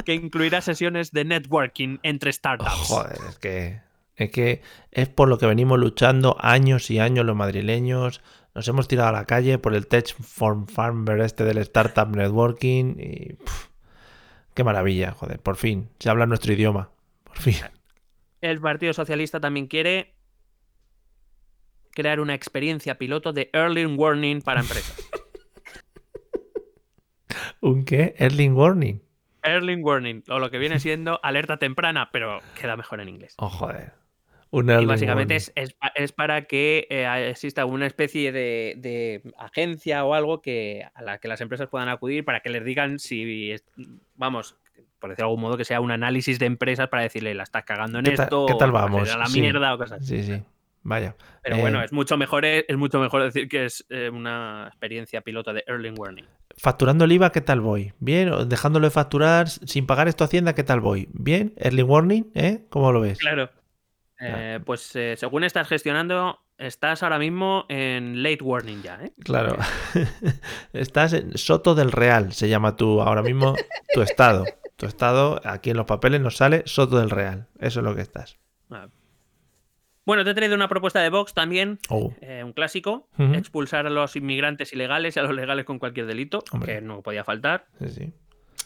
[0.04, 2.70] que incluirá sesiones de networking entre startups.
[2.70, 3.80] Joder, es que,
[4.16, 8.20] es que es por lo que venimos luchando años y años los madrileños.
[8.54, 12.96] Nos hemos tirado a la calle por el Tech Form Farmer este del Startup Networking
[12.98, 13.36] y
[14.54, 16.90] qué maravilla, joder, por fin, se habla nuestro idioma,
[17.24, 17.56] por fin.
[18.40, 20.14] El Partido Socialista también quiere
[21.92, 24.96] crear una experiencia piloto de Early Warning para empresas.
[27.60, 28.14] ¿Un qué?
[28.18, 29.02] Erling Warning.
[29.42, 33.34] Early Warning, o lo que viene siendo alerta temprana, pero queda mejor en inglés.
[33.38, 33.92] Oh, joder.
[34.50, 38.74] Un Y early básicamente es, es pa- es para que eh, exista una especie de,
[38.78, 42.64] de agencia o algo que, a la que las empresas puedan acudir para que les
[42.64, 43.54] digan si,
[44.16, 44.56] vamos,
[44.98, 47.64] por decir de algún modo, que sea un análisis de empresas para decirle la estás
[47.64, 49.10] cagando en ¿Qué tal- esto, qué tal o vamos?
[49.14, 49.40] a la Sí.
[49.40, 50.22] mierda o cosas así.
[50.22, 50.42] Sí, sí.
[50.82, 51.14] Vaya.
[51.42, 54.64] Pero Eh, bueno, es mucho mejor es, es mucho mejor decir que es eh, una
[54.68, 56.24] experiencia piloto de Early Warning.
[56.58, 57.92] Facturando el IVA, ¿qué tal voy?
[58.00, 58.32] ¿Bien?
[58.32, 61.08] ¿O Dejándolo de facturar sin pagar esto a Hacienda, ¿qué tal voy?
[61.12, 61.54] ¿Bien?
[61.56, 62.32] ¿Early Warning?
[62.34, 62.66] ¿Eh?
[62.68, 63.18] ¿Cómo lo ves?
[63.18, 63.50] Claro.
[64.20, 69.12] Eh, pues eh, según estás gestionando, estás ahora mismo en late warning ya, ¿eh?
[69.22, 69.56] Claro.
[70.72, 73.54] Estás en Soto del Real, se llama tú ahora mismo
[73.94, 74.44] tu estado.
[74.74, 77.46] Tu estado, aquí en los papeles nos sale Soto del Real.
[77.60, 78.38] Eso es lo que estás.
[78.70, 78.88] Ah.
[80.08, 83.90] Bueno, te he traído una propuesta de Vox también, Oh, eh, un clásico, expulsar a
[83.90, 86.76] los inmigrantes ilegales y a los legales con cualquier delito, Hombre.
[86.76, 87.66] que no podía faltar.
[87.78, 88.12] sí, sí.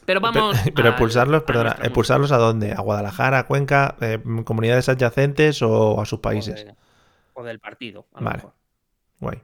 [0.07, 0.57] Pero vamos.
[0.77, 1.85] Pero, expulsarlos, a perdona, mundo.
[1.85, 2.71] ¿expulsarlos a dónde?
[2.71, 6.65] ¿A Guadalajara, a Cuenca, eh, comunidades adyacentes o a sus O países?
[6.65, 6.75] de-
[7.35, 8.37] O del partido, a Vale.
[8.37, 8.53] mejor.
[9.19, 9.41] Guay.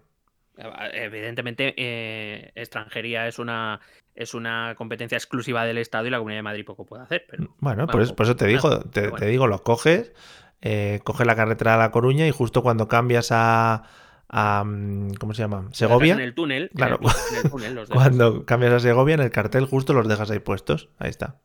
[0.92, 3.80] Evidentemente, eh, extranjería es una,
[4.14, 7.24] es una competencia exclusiva del Estado y la Comunidad de Madrid poco puede hacer.
[7.28, 9.24] Pero Bueno, por Bueno, eso, por eso te digo, te, pero bueno.
[9.24, 10.12] te digo, los coges,
[10.60, 13.84] eh, coges la carretera a La Coruña y justo cuando cambias a,
[14.28, 15.68] a, mm, ¿cómo se llama?
[15.72, 16.70] Segovia, En el túnel.
[16.74, 16.98] Claro.
[16.98, 20.08] tu- en el túnel los dejas, cuando cambias a Segovia en el cartel justo los
[20.08, 20.88] dejas ahí puestos.
[20.98, 21.40] Ahí está.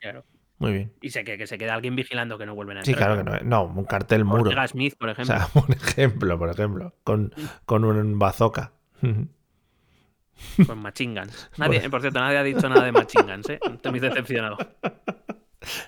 [0.00, 0.24] claro.
[0.58, 0.92] Muy bien.
[1.02, 3.16] Y sé que, que se queda alguien vigilando que no vuelven a Sí, entrar.
[3.20, 3.64] claro que no.
[3.66, 4.42] No, un cartel muro.
[4.44, 5.36] Ortega Smith, por O ejemplo.
[5.36, 7.34] sea, un ejemplo, por ejemplo, con,
[7.66, 8.72] con un bazooka.
[9.00, 11.50] Con Machine Guns.
[11.58, 13.60] Nadie, por cierto, nadie ha dicho nada de Machine Guns, ¿eh?
[13.74, 14.56] Estoy muy decepcionado.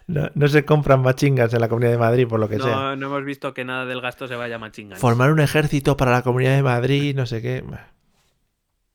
[0.06, 2.66] No, no se compran machingas en la Comunidad de Madrid, por lo que sea.
[2.66, 5.00] No, no hemos visto que nada del gasto se vaya a Machine Guns.
[5.00, 7.64] Formar un ejército para la Comunidad de Madrid, no sé qué.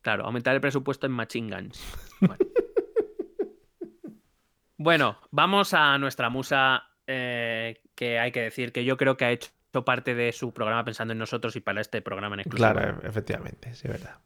[0.01, 1.15] Claro, aumentar el presupuesto en.
[1.15, 1.69] Bueno,
[4.77, 9.31] Bueno, vamos a nuestra musa, eh, que hay que decir que yo creo que ha
[9.31, 9.51] hecho
[9.85, 12.73] parte de su programa pensando en nosotros y para este programa en exclusiva.
[12.73, 14.17] Claro, efectivamente, sí, verdad.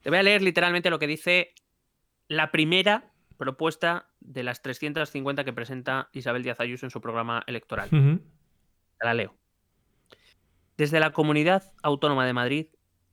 [0.00, 1.52] Te voy a leer literalmente lo que dice
[2.28, 7.88] la primera propuesta de las 350 que presenta Isabel Díaz Ayuso en su programa electoral.
[7.90, 9.34] Te la leo.
[10.76, 12.66] Desde la Comunidad Autónoma de Madrid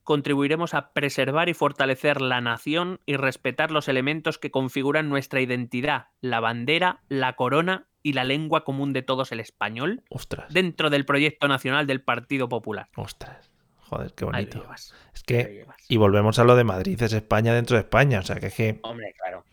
[0.04, 6.08] contribuiremos a preservar y fortalecer la nación y respetar los elementos que configuran nuestra identidad,
[6.22, 11.06] la bandera, la corona y la lengua común de todos, el español, Ostras, dentro del
[11.06, 12.88] proyecto nacional del Partido Popular.
[12.96, 13.50] ostras.
[13.80, 14.62] Joder, qué Ahí lo bonito.
[14.62, 15.78] llevas, Es ahí lo que, llevas.
[15.90, 18.20] y volvemos a lo de Madrid, es España dentro de España.
[18.20, 19.44] O sea, que es que, Hombre, claro.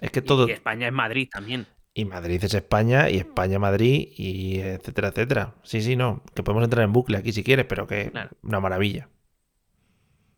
[0.00, 0.48] Es que todo.
[0.48, 1.66] Y España es Madrid también.
[1.96, 5.54] Y Madrid es España, y España Madrid, y etcétera, etcétera.
[5.62, 6.22] Sí, sí, no.
[6.34, 8.30] Que podemos entrar en bucle aquí si quieres, pero que Claro.
[8.42, 9.08] una maravilla.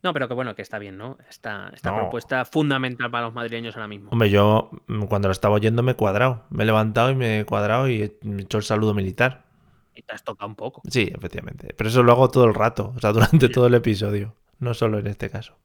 [0.03, 1.17] No, pero que bueno, que está bien, ¿no?
[1.29, 1.97] Esta, esta No.
[1.97, 4.11] propuesta fundamental para los madrileños ahora mismo.
[4.11, 6.45] Hombre, yo mm, cuando lo estaba oyendo me he cuadrado.
[6.51, 9.47] Me he levantado y me he cuadrado y he me he hecho el saludo militar.
[9.95, 10.83] Y te has tocado un poco.
[10.91, 11.75] Sí, efectivamente.
[11.77, 14.37] Pero eso lo hago todo el rato, o sea, durante todo el episodio.
[14.59, 15.59] No solo en este caso.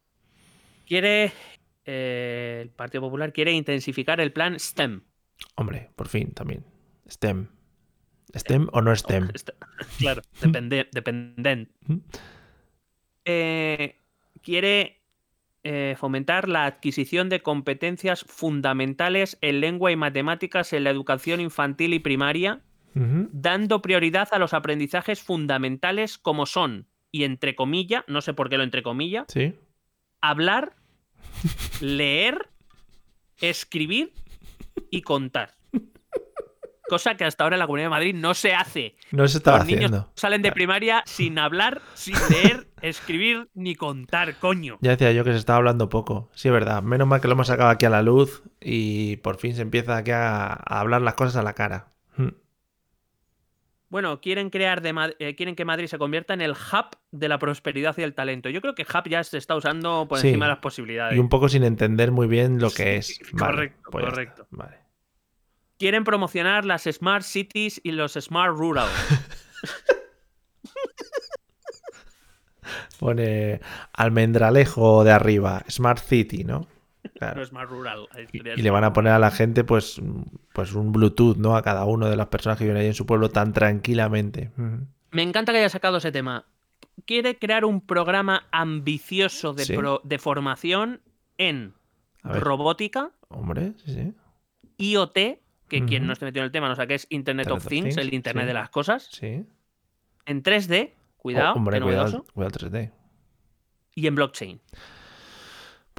[0.88, 1.34] Quiere.
[1.86, 5.02] Eh, el Partido Popular quiere intensificar el plan STEM.
[5.56, 6.64] Hombre, por fin también.
[7.10, 7.48] STEM.
[8.36, 9.30] ¿STEM o no STEM?
[9.36, 9.50] Est-
[9.98, 11.70] Claro, depende, dependent.
[13.26, 13.98] Eh,
[14.42, 15.02] quiere
[15.64, 21.94] eh, fomentar la adquisición de competencias fundamentales en lengua y matemáticas en la educación infantil
[21.94, 22.62] y primaria,
[22.94, 28.58] dando prioridad a los aprendizajes fundamentales como son, y entre comillas, no sé por qué
[28.58, 29.54] lo entre comillas, Sí.
[30.20, 30.76] hablar,
[31.82, 32.50] leer,
[33.38, 34.14] escribir
[34.90, 35.54] y contar.
[36.90, 38.96] cosa que hasta ahora en la Comunidad de Madrid no se hace.
[39.12, 40.12] No se estaba Los niños haciendo.
[40.16, 44.78] salen de primaria sin hablar, sin leer, escribir ni contar, coño.
[44.82, 46.30] Ya decía yo que se estaba hablando poco.
[46.34, 46.84] Sí, es verdad.
[46.84, 49.96] Menos mal que lo hemos sacado aquí a la luz y por fin se empieza
[49.98, 51.88] aquí a, a hablar las cosas a la cara.
[53.92, 57.38] Bueno, quieren crear de eh, quieren que Madrid se convierta en el hub de la
[57.38, 58.48] prosperidad y el talento.
[58.50, 60.30] Yo creo que hub ya se está usando por Sí.
[60.30, 61.18] encima de las posibilidades.
[61.18, 63.20] Y un poco sin entender muy bien lo que es.
[63.34, 64.48] Vale, correcto, pues correcto.
[64.50, 64.78] Vale.
[65.78, 68.88] Quieren promocionar las smart cities y los smart rural.
[73.00, 73.60] Pone
[73.94, 76.68] almendralejo de arriba, Smart City, ¿no?
[77.22, 77.40] Claro.
[77.40, 78.08] no smart rural.
[78.12, 80.02] ahí Y, le van a poner a la gente, pues,
[80.54, 81.56] pues un Bluetooth, ¿no?
[81.56, 84.50] A cada uno de las personas que viven ahí en su pueblo tan tranquilamente.
[85.12, 86.46] Me encanta que haya sacado ese tema.
[87.06, 89.76] Quiere crear un programa ambicioso de, Sí.
[89.78, 91.02] pro- de formación
[91.38, 91.74] en
[92.24, 94.14] robótica, Hombre, sí, sí.
[94.78, 97.48] IoT, que quien no esté metido en el tema no sabe qué es Internet Internet
[97.60, 98.48] of of Things, Things, el Internet sí.
[98.48, 99.46] de las cosas, Sí.
[100.26, 102.92] en 3D, cuidado, Oh, hombre, qué cuidado, cuidado 3D.
[103.96, 104.60] y en blockchain.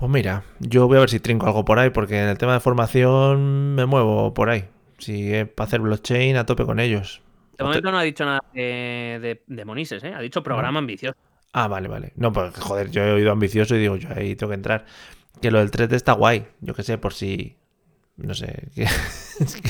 [0.02, 2.54] Pues mira, yo voy a ver si trinco algo por ahí, porque en el tema
[2.54, 4.64] de formación me muevo por ahí.
[4.98, 7.22] Si es para hacer blockchain, a tope con ellos.
[7.52, 10.12] De te- momento no ha dicho nada de, de- de Monises, ¿eh?
[10.12, 11.16] ha dicho programa ambicioso.
[11.52, 12.12] Ah, vale, vale.
[12.16, 14.86] No, pues joder, yo he oído ambicioso y digo, yo ahí tengo que entrar.
[15.40, 16.46] Que lo del 3D está guay.
[16.60, 17.56] Yo qué sé, por si.
[18.16, 18.70] No sé.
[18.74, 18.88] que-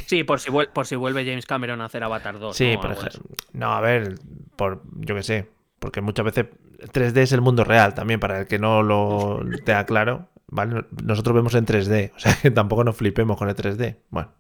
[0.07, 2.57] Sí, por si, vuel- por si vuelve James Cameron a hacer Avatar 2.
[2.57, 2.81] Sí, ¿no?
[2.81, 3.21] por ejemplo.
[3.53, 4.15] No, a ver,
[4.57, 5.51] por yo qué sé.
[5.83, 6.47] Porque muchas veces
[6.79, 10.29] el 3D es el mundo real también, para el que no lo tenga claro.
[10.47, 10.85] ¿vale?
[11.03, 13.97] Nosotros vemos en 3D, o sea que tampoco nos flipemos con el 3D.
[14.11, 14.31] Bueno,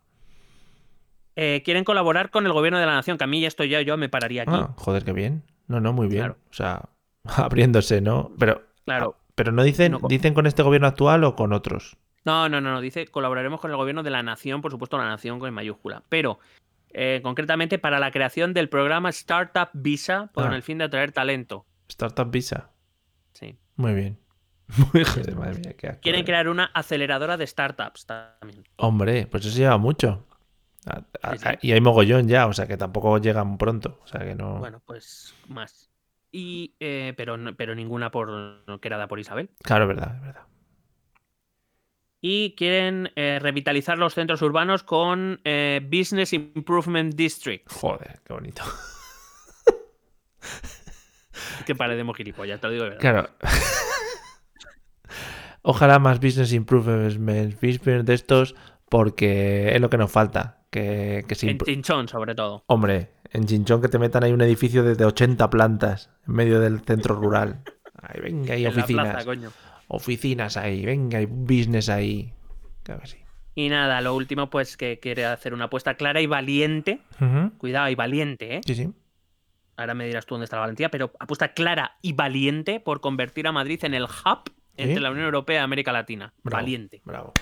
[1.35, 3.97] Eh, quieren colaborar con el gobierno de la nación, que a mí esto ya yo
[3.97, 4.52] me pararía aquí.
[4.55, 5.43] ah, joder, qué bien.
[5.66, 6.20] No, no, muy bien.
[6.23, 6.36] Claro.
[6.51, 6.82] O sea,
[7.24, 8.31] abriéndose, ¿no?
[8.39, 9.16] Pero, Claro.
[9.35, 11.97] pero no dicen, No, dicen con este gobierno actual o con otros.
[12.24, 12.81] No, no, no, no.
[12.81, 16.02] Dice colaboraremos con el gobierno de la nación, por supuesto, la nación con mayúscula.
[16.09, 16.39] Pero
[16.94, 20.56] eh, concretamente para la creación del programa Startup Visa con Ah.
[20.56, 21.66] el fin de atraer talento.
[21.89, 22.70] Startup Visa.
[23.32, 23.59] Sí.
[23.77, 24.19] Muy bien.
[24.94, 26.24] Muy joder, madre mía, qué Quieren eh.
[26.24, 28.64] crear una aceleradora de startups también.
[28.77, 30.27] Hombre, pues eso lleva mucho.
[30.86, 31.69] A- a- Sí, sí.
[31.69, 34.01] Y hay mogollón ya, o sea que tampoco llegan pronto.
[34.02, 34.59] O sea que no.
[34.59, 35.90] Bueno, pues más.
[36.31, 39.51] Y, eh, pero, pero ninguna por creada por Isabel.
[39.62, 40.43] Claro, es verdad, es verdad.
[42.24, 47.69] Y quieren eh, revitalizar los centros urbanos con eh, Business Improvement District.
[47.70, 48.62] Joder, qué bonito.
[51.66, 53.01] Que parecemos gilipollas, te lo digo de verdad.
[53.01, 53.31] Claro.
[55.62, 57.19] Ojalá más business improvements,
[57.61, 58.55] business de estos,
[58.89, 60.65] porque es lo que nos falta.
[60.70, 62.65] Que, que se En Chinchón, sobre todo.
[62.66, 66.59] Hombre, en Chinchón que te metan ahí un edificio de de 80 plantas en medio
[66.61, 67.62] del centro rural.
[68.05, 69.11] Ahí, venga, ahí En la oficinas.
[69.11, 69.51] plaza, coño.
[69.93, 72.32] Oficinas ahí, venga, hay business ahí.
[72.82, 73.19] Claro que sí.
[73.55, 77.01] Y nada, lo último, pues que quiere hacer una apuesta clara y valiente.
[77.59, 78.60] Cuidado, y valiente, ¿eh?
[78.66, 78.90] Sí, sí.
[79.77, 83.47] Ahora me dirás tú dónde está la valentía, pero apuesta clara y valiente por convertir
[83.47, 86.32] a Madrid en el hub entre la Unión Europea y América Latina.
[86.43, 87.02] Bravo, Valiente.
[87.05, 87.32] Bravo.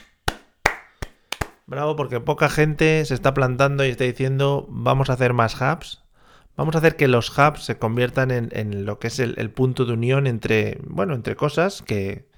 [1.67, 6.03] Bravo, porque poca gente se está plantando y está diciendo vamos a hacer más hubs.
[6.57, 9.51] Vamos a hacer que los hubs se conviertan en, en lo que es el, el
[9.51, 12.30] punto de unión entre, bueno, entre cosas que,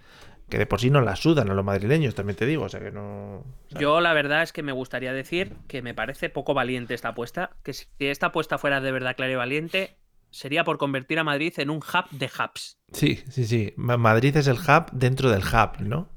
[0.52, 2.64] que de por sí no las sudan a los madrileños, también te digo.
[2.64, 3.42] O sea que no.
[3.70, 7.52] Yo la verdad es que me gustaría decir que me parece poco valiente esta apuesta,
[7.62, 9.96] que si esta apuesta fuera de verdad clara y valiente,
[10.28, 12.76] sería por convertir a Madrid en un hub de hubs.
[12.92, 13.72] Sí, sí, sí.
[13.76, 16.10] Ma- Madrid es el hub dentro del hub, ¿no?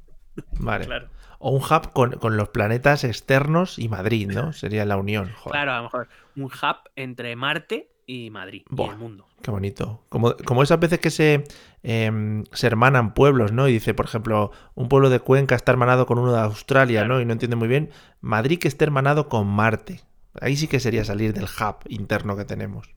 [0.59, 0.85] Vale.
[0.85, 1.07] Claro.
[1.39, 4.51] O un hub con, con los planetas externos y Madrid, ¿no?
[4.51, 5.31] Sería la unión.
[5.33, 5.51] Joder.
[5.53, 8.87] Claro, a lo mejor un hub entre Marte y Madrid Buah.
[8.87, 9.27] y el mundo.
[9.41, 10.03] Qué bonito.
[10.09, 11.43] Como, como esas veces que se,
[11.83, 13.67] em, se hermanan pueblos, ¿no?
[13.67, 17.21] Y dice, por ejemplo, un pueblo de Cuenca está hermanado con uno de Australia, ¿no?
[17.21, 17.91] Y no entiende muy bien.
[18.21, 20.01] Madrid que esté hermanado con Marte.
[20.41, 22.89] Ahí sí que sería salir del hub interno que tenemos.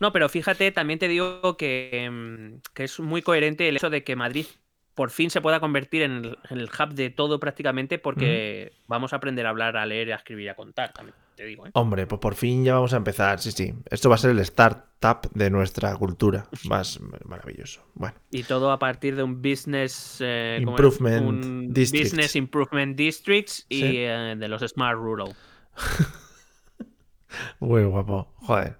[0.00, 4.04] No, pero fíjate, también te digo que, mm, que es muy coherente el hecho de
[4.04, 4.46] que Madrid
[4.94, 9.12] por fin se pueda convertir en el, en el hub de todo prácticamente porque vamos
[9.12, 11.66] a aprender a hablar, a leer, a escribir a contar, también te digo.
[11.66, 11.70] ¿eh?
[11.74, 13.40] Hombre, pues por fin ya vamos a empezar.
[13.40, 13.74] Sí, sí.
[13.90, 16.46] Esto va a ser el startup de nuestra cultura.
[16.68, 17.82] Más maravilloso.
[17.94, 18.16] Bueno.
[18.30, 20.58] Y todo a partir de un business eh.
[20.62, 22.10] Improvement un districts.
[22.12, 23.96] business improvement districts y Sí.
[23.98, 25.34] eh, de los smart rural.
[27.60, 28.32] Muy guapo.
[28.36, 28.76] Joder.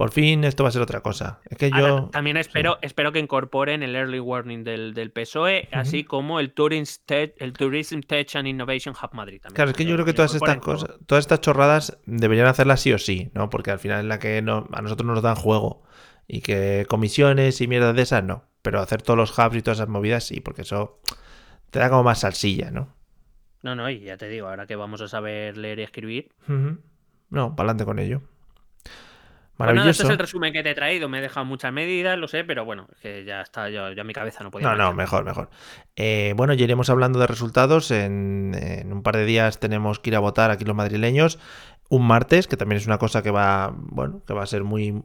[0.00, 1.40] Por fin esto va a ser otra cosa.
[1.50, 2.08] Es que Ahora, yo...
[2.10, 7.02] también espero, espero que incorporen el early warning del, del PSOE, así como el Tourism
[7.04, 9.42] Tech, el Tourism Tech and Innovation Hub Madrid.
[9.42, 9.56] También.
[9.56, 10.64] Claro, es que yo creo que todas estas todo.
[10.64, 13.50] cosas, todas estas chorradas deberían hacerlas sí o sí, ¿no?
[13.50, 15.82] Porque al final es la que no- a nosotros nos dan juego.
[16.26, 18.44] Y que comisiones y mierdas de esas no.
[18.62, 20.98] Pero hacer todos los hubs y todas esas movidas sí, porque eso
[21.70, 22.94] te da como más salsilla, ¿no?
[23.62, 27.54] No, no, y ya te digo, ahora que vamos a saber leer y escribir, no,
[27.54, 28.22] para adelante con ello.
[29.60, 29.90] Bueno, Maravilloso.
[29.90, 31.08] este es el resumen que te he traído.
[31.10, 34.04] Me he dejado muchas medidas, lo sé, pero bueno, es que ya está, yo, ya
[34.04, 34.68] mi cabeza no podía.
[34.68, 35.50] No, no, mejor, mejor.
[35.96, 37.90] Eh, bueno, ya iremos hablando de resultados.
[37.90, 41.38] En, en un par de días tenemos que ir a votar aquí los madrileños.
[41.90, 45.02] Un martes, que también es una cosa que va, bueno, que va a ser muy,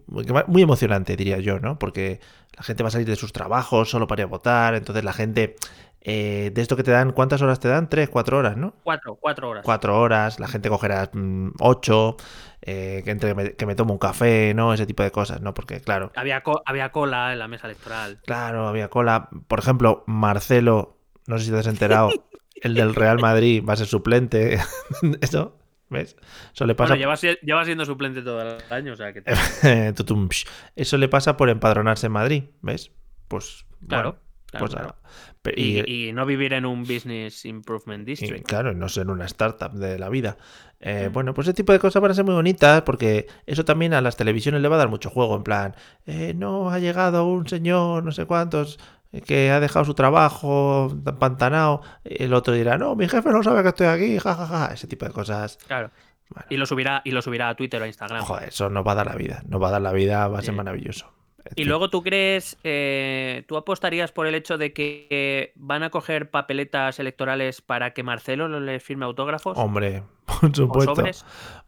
[0.48, 1.78] muy emocionante, diría yo, ¿no?
[1.78, 2.22] Porque
[2.56, 4.76] la gente va a salir de sus trabajos solo para ir a votar.
[4.76, 5.56] Entonces la gente,
[6.02, 7.90] eh, de esto que te dan, ¿cuántas horas te dan?
[7.90, 8.76] Tres, cuatro horas, ¿no?
[8.84, 9.64] Cuatro, cuatro horas.
[9.66, 12.18] cuatro horas, la gente cogerá mm, ocho,
[12.66, 14.74] eh, que, entre, me- que me tomo un café, ¿no?
[14.74, 15.54] Ese tipo de cosas, ¿no?
[15.54, 18.20] Porque, claro, Había, co- había cola en la mesa electoral.
[18.26, 19.30] claro, había cola.
[19.48, 20.98] Por ejemplo, Marcelo,
[21.28, 22.10] no sé si te has enterado,
[22.62, 24.58] el del Real Madrid va a ser suplente.
[25.22, 25.58] Eso,
[25.90, 26.16] ¿ves?
[26.54, 26.96] Eso le Bueno, pasa...
[26.96, 29.22] lleva, si- lleva siendo suplente todo el año, o sea que.
[30.76, 32.92] Eso le pasa por empadronarse en Madrid, ¿ves?
[33.28, 34.25] Pues, Claro, bueno,
[34.58, 34.96] claro, pues, claro.
[35.42, 38.46] pe- Y, y- y no vivir en un Business Improvement Y, District.
[38.48, 40.38] claro, no ser una startup de la vida.
[40.80, 41.14] Eh, Mm.
[41.14, 44.02] Bueno, pues ese tipo de cosas van a ser muy bonitas porque eso también a
[44.02, 45.36] las televisiones le va a dar mucho juego.
[45.36, 45.76] En plan,
[46.06, 48.78] eh, no ha llegado un señor, no sé cuántos,
[49.12, 51.82] eh, que ha dejado su trabajo empantanado.
[52.04, 54.74] El otro dirá, no, mi jefe no sabe que estoy aquí, jajaja.
[54.74, 55.58] Ese tipo de cosas.
[55.68, 55.92] Claro.
[56.30, 56.48] Bueno.
[56.50, 58.24] Y lo subirá, y lo subirá a Twitter o a Instagram.
[58.24, 59.44] Joder, eso nos va a dar la vida.
[59.48, 60.58] Nos va a dar la vida, va a ser Sí.
[60.58, 61.14] maravilloso.
[61.56, 65.90] Y luego tú crees, eh, tú apostarías por el hecho de que eh, van a
[65.90, 70.04] coger papeletas electorales para que Marcelo les firme autógrafos Hombre,
[70.42, 71.04] por supuesto.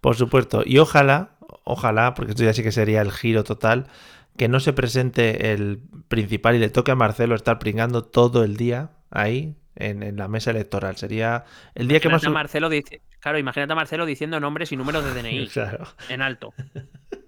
[0.01, 0.63] Por supuesto.
[0.65, 1.31] Y ojalá,
[1.63, 3.87] ojalá, porque esto ya sí que sería el giro total,
[4.35, 8.57] que no se presente el principal y le toque a Marcelo estar pringando todo el
[8.57, 10.95] día ahí en, en la mesa electoral.
[10.95, 11.45] Sería
[11.75, 12.23] el día que más...
[12.23, 15.85] Imagínate a Marcelo dice, claro, imagínate a Marcelo diciendo nombres y números de DNI Claro.
[16.09, 16.53] en alto.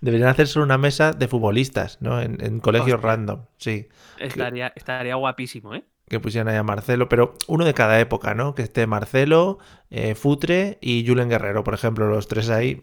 [0.00, 2.20] Deberían hacer solo una mesa de futbolistas, ¿no?
[2.20, 3.10] En, en colegios Hostia.
[3.10, 3.88] random, sí.
[4.18, 5.84] Estaría, estaría guapísimo, ¿eh?
[6.08, 8.54] Que pusieran ahí a Marcelo, pero uno de cada época, ¿no?
[8.54, 9.58] Que esté Marcelo,
[9.88, 12.80] eh, Futre y Julen Guerrero, por ejemplo, los tres ahí.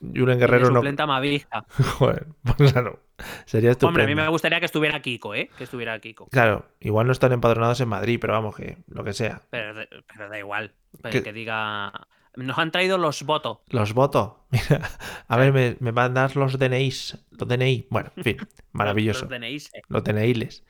[0.00, 0.76] Julen Guerrero no...
[0.76, 1.66] suplente a Mavisca.
[1.98, 2.26] Joder,
[2.56, 3.00] pues claro.
[3.44, 3.88] Sería estupendo.
[3.88, 5.50] Hombre, a mí me gustaría que estuviera Kiko, ¿eh?
[5.58, 6.28] Que estuviera Kiko.
[6.28, 9.42] Claro, igual no están empadronados en Madrid, pero vamos, que lo que sea.
[9.50, 9.74] Pero,
[10.06, 10.72] pero da igual.
[11.10, 11.22] ¿Qué?
[11.22, 11.92] Que diga.
[12.36, 13.58] Nos han traído los votos.
[13.68, 14.44] Los voto.
[14.50, 14.88] Mira,
[15.28, 17.18] a ver, me, me van a dar los DNIs.
[17.32, 17.86] Los DNI.
[17.90, 18.36] Bueno, en fin,
[18.72, 19.26] maravilloso.
[19.28, 19.70] Los DNIs.
[19.74, 19.82] eh.
[19.88, 20.62] Los DNIs.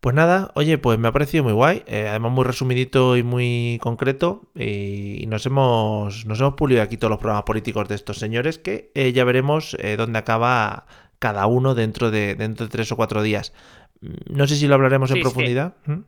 [0.00, 1.82] Pues nada, oye, pues me ha parecido muy guay.
[1.86, 4.42] eh, además, muy resumidito y muy concreto.
[4.54, 8.58] Y, y nos hemos nos hemos pulido aquí todos los programas políticos de estos señores
[8.58, 10.86] que eh, ya veremos dónde acaba
[11.18, 13.52] cada uno dentro de, dentro de tres o cuatro días.
[14.00, 15.22] Mm, No sé si lo hablaremos en Sí, sí.
[15.24, 15.74] profundidad.
[15.86, 15.98] ¿Mm?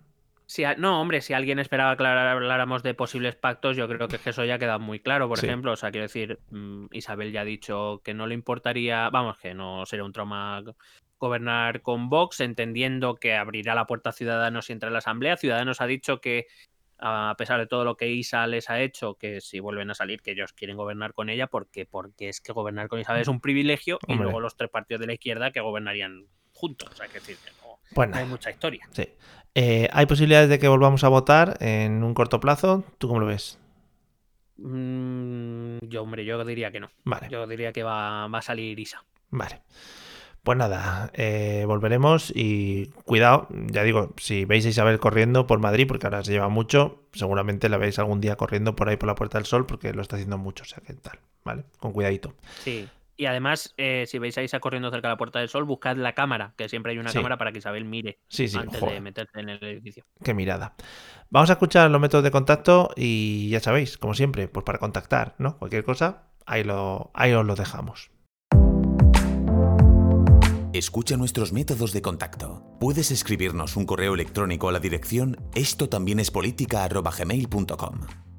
[0.51, 4.17] Si a- no, hombre, si alguien esperaba que habláramos de posibles pactos, yo creo que
[4.17, 5.47] es que eso ya queda muy claro, por Sí.
[5.47, 5.71] ejemplo.
[5.71, 9.55] O sea, quiero decir, mm, Isabel ya ha dicho que no le importaría, vamos, que
[9.55, 10.61] no sería un trauma
[11.21, 15.37] gobernar con Vox, entendiendo que abrirá la puerta a Ciudadanos y entra en la Asamblea.
[15.37, 16.49] Ciudadanos ha dicho que,
[16.99, 20.21] a pesar de todo lo que Isa les ha hecho, que si vuelven a salir,
[20.21, 23.41] que ellos quieren gobernar con ella, porque, porque es que gobernar con Isabel es un
[23.41, 26.89] privilegio, y luego los tres partidos de la izquierda que gobernarían juntos.
[26.91, 27.37] O sea, que decir,
[27.95, 28.89] Pues hay mucha historia.
[28.93, 29.09] sí.
[29.57, 32.85] Eh, ¿Hay posibilidades de que volvamos a votar en un corto plazo?
[32.99, 33.59] ¿Tú cómo lo ves?
[34.59, 36.89] Mm, yo, hombre, yo diría que no.
[37.05, 37.27] Vale.
[37.31, 39.03] Yo diría que va, va a salir Isa.
[39.31, 39.63] Vale.
[40.43, 45.87] Pues nada, eh, volveremos y cuidado, ya digo, si veis a Isabel corriendo por Madrid,
[45.87, 49.15] porque ahora se lleva mucho, seguramente la veis algún día corriendo por ahí por la
[49.15, 51.65] Puerta del Sol, porque lo está haciendo mucho, o sea que tal, ¿vale?
[51.79, 52.35] Con cuidadito.
[52.65, 52.89] Sí.
[53.21, 55.95] Y además, eh, si veis a Isa corriendo cerca de la Puerta del Sol, buscad
[55.95, 57.19] la cámara, que siempre hay una Sí.
[57.19, 58.95] cámara para que Isabel mire Sí, sí, antes joder.
[58.95, 60.07] de meterse en el edificio.
[60.25, 60.75] Qué mirada.
[61.29, 65.35] Vamos a escuchar los métodos de contacto y ya sabéis, como siempre, pues para contactar,
[65.37, 65.59] ¿no?
[65.59, 68.11] Cualquier cosa, ahí, lo, ahí os lo dejamos.
[70.73, 72.79] Escucha nuestros métodos de contacto.
[72.81, 76.31] Puedes escribirnos un correo electrónico a la dirección esto también es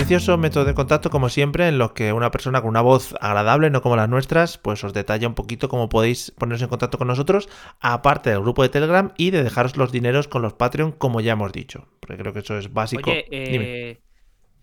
[0.00, 3.68] Precioso método de contacto, como siempre, en los que una persona con una voz agradable,
[3.68, 7.06] no como las nuestras, pues os detalla un poquito cómo podéis poneros en contacto con
[7.06, 7.50] nosotros,
[7.80, 11.32] aparte del grupo de Telegram y de dejaros los dineros con los Patreon, como ya
[11.32, 11.86] hemos dicho.
[12.00, 13.10] Porque creo que eso es básico.
[13.10, 13.90] Oye, Dime.
[13.90, 14.00] eh,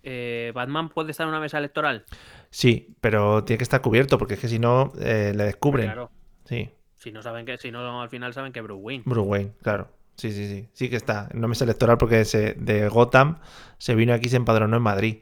[0.02, 2.06] eh, ¿Batman puede estar en una mesa electoral?
[2.50, 5.86] Sí, pero tiene que estar cubierto, porque es que si no, eh, le descubren.
[5.86, 6.10] Claro.
[6.46, 9.04] Sí, Si no saben que, si no al final saben que Bruce Wayne.
[9.06, 9.88] Bruce Wayne, claro.
[10.16, 10.68] Sí, sí, sí.
[10.74, 11.30] Sí que está.
[11.36, 13.38] No me es electoral porque se, de Gotham
[13.78, 15.18] se vino aquí y se empadronó en Madrid.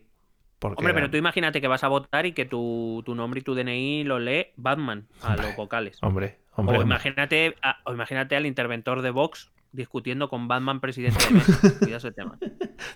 [0.59, 3.39] Porque Hombre, era- pero tú imagínate que vas a votar y que tu, tu nombre
[3.41, 5.97] y tu DNI lo lee Batman a Hombre, los vocales.
[6.01, 6.77] Hombre, hombre.
[6.77, 11.57] o, imagínate, a- o imagínate al interventor de Vox discutiendo con Batman presidente de México.
[11.79, 12.37] Cuidado ese tema.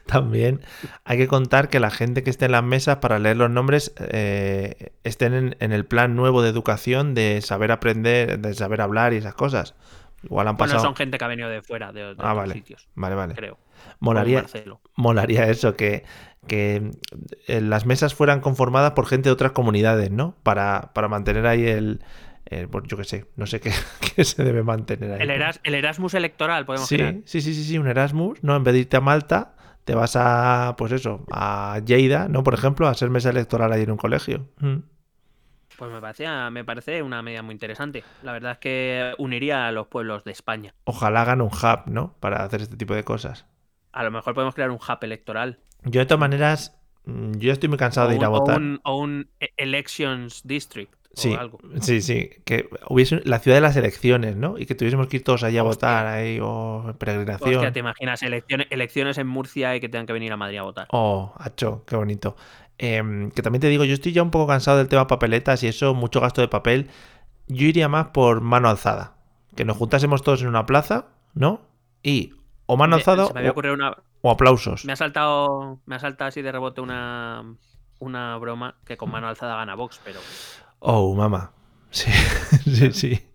[0.05, 0.61] También
[1.03, 3.93] hay que contar que la gente que esté en las mesas para leer los nombres
[3.99, 9.13] eh, estén en, en el plan nuevo de educación de saber aprender, de saber hablar
[9.13, 9.75] y esas cosas.
[10.23, 10.85] Igual han Bueno, pasado.
[10.87, 12.53] son gente que ha venido de fuera, de, de ah, otros vale.
[12.53, 13.35] sitios, Vale, vale.
[13.35, 13.57] creo.
[13.99, 14.45] Molaría,
[14.95, 16.03] molaría eso, que,
[16.47, 16.91] que
[17.47, 20.35] eh, las mesas fueran conformadas por gente de otras comunidades, ¿no?
[20.43, 22.01] Para, para mantener ahí el.
[22.45, 23.71] el- pues yo qué sé, no sé qué,
[24.15, 25.21] qué se debe mantener ahí.
[25.21, 27.15] El, Eras- el Erasmus electoral, podemos Sí, crear.
[27.25, 28.55] sí, sí, sí, sí, un Erasmus, ¿no?
[28.55, 29.55] En vez de irte a Malta,
[29.85, 32.43] te vas a, pues eso, a Lleida, ¿no?
[32.43, 34.47] Por ejemplo, a ser mesa electoral ahí en un colegio.
[34.59, 34.77] Mm.
[35.77, 38.03] Pues me parece, me parece una medida muy interesante.
[38.21, 40.73] La verdad es que uniría a los pueblos de España.
[40.83, 42.15] Ojalá hagan un hub, ¿no?
[42.19, 43.45] Para hacer este tipo de cosas.
[43.91, 45.59] A lo mejor podemos crear un hub electoral.
[45.83, 48.57] Yo, de todas maneras, mm, yo estoy muy cansado O de ir a o votar.
[48.57, 50.93] un- o un e- Elections District.
[51.15, 51.59] Sí, O algo.
[51.81, 52.29] sí, sí.
[52.45, 54.57] Que hubiese la ciudad de las elecciones, ¿no?
[54.59, 55.87] Y que tuviésemos que ir todos allí a Hostia.
[55.89, 57.55] votar ahí, o peregrinación.
[57.55, 60.63] Hostia, te imaginas elecciones, elecciones en Murcia y que tengan que venir a Madrid a
[60.63, 60.87] votar.
[60.91, 62.35] Oh, hacho, qué bonito.
[62.77, 65.67] Em, que también te digo, yo estoy ya un poco cansado del tema papeletas y
[65.67, 66.87] eso, mucho gasto de papel.
[67.47, 69.15] Yo iría más por mano alzada.
[69.55, 71.61] Que nos juntásemos todos en una plaza, ¿no?
[72.03, 72.33] Y
[72.71, 74.85] o mano alzada se me había o, ocurrido una, o aplausos.
[74.85, 77.43] me ha saltado, me ha saltado así de rebote una,
[77.99, 80.19] una broma que con mano alzada gana Vox, pero,
[80.79, 81.51] Oh, mamá.
[81.89, 82.11] Sí,
[82.63, 83.25] sí, sí.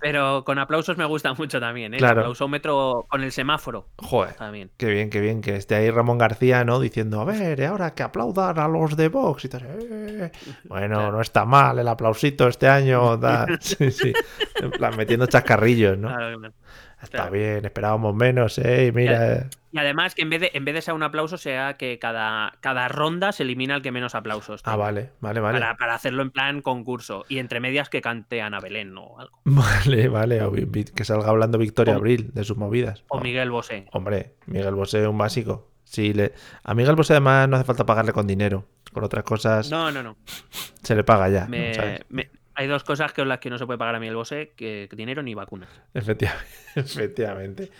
[0.00, 1.96] pero con aplausos me gusta mucho también, ¿eh?
[1.96, 2.12] Claro.
[2.12, 4.34] El aplausómetro con el semáforo Joder.
[4.34, 4.70] también.
[4.76, 6.78] Qué bien, qué bien que esté ahí Ramón García, ¿no?
[6.78, 9.62] Diciendo, a ver, ahora que aplaudan a los de Vox y tal.
[9.66, 10.30] "Eh".
[10.64, 11.12] Bueno, Claro.
[11.12, 13.18] no está mal el aplausito este año.
[13.60, 14.12] Sí, sí.
[14.60, 16.08] En plan, metiendo chascarrillos, ¿no?
[16.08, 16.54] Claro, claro.
[17.02, 17.32] Está claro.
[17.32, 18.86] bien, esperábamos menos, ¿eh?
[18.86, 19.32] Y mira.
[19.32, 19.46] eh.
[19.70, 22.54] Y además que en vez de, en vez de ser un aplauso, sea que cada,
[22.60, 24.62] cada ronda se elimina el que menos aplausos.
[24.64, 25.60] Ah, vale, vale, vale.
[25.60, 27.24] Para, para hacerlo en plan concurso.
[27.28, 29.38] Y entre medias que cante Ana Belén o algo.
[29.44, 30.42] Vale, vale.
[30.42, 33.04] O que salga hablando Victoria O- Abril de sus movidas.
[33.08, 33.86] O Miguel Bosé.
[33.92, 35.70] Hombre, Miguel Bosé, un básico.
[35.84, 36.32] Sí, le...
[36.64, 38.64] A Miguel Bosé además no hace falta pagarle con dinero.
[38.92, 40.16] Con otras cosas No, no, no.
[40.82, 41.42] se le paga ya.
[41.44, 41.48] ¿no?
[41.50, 42.00] Me- ¿Sabes?
[42.08, 44.88] me- hay dos cosas que las que no se puede pagar a Miguel Bosé, que,
[44.90, 45.68] que dinero ni vacunas.
[45.94, 47.70] Efectivamente, efectivamente.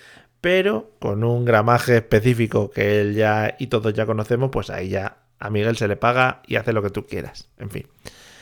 [0.40, 5.16] Pero con un gramaje específico que él ya y todos ya conocemos, pues ahí ya
[5.40, 7.48] a Miguel se le paga y hace lo que tú quieras.
[7.59, 7.88] En fin.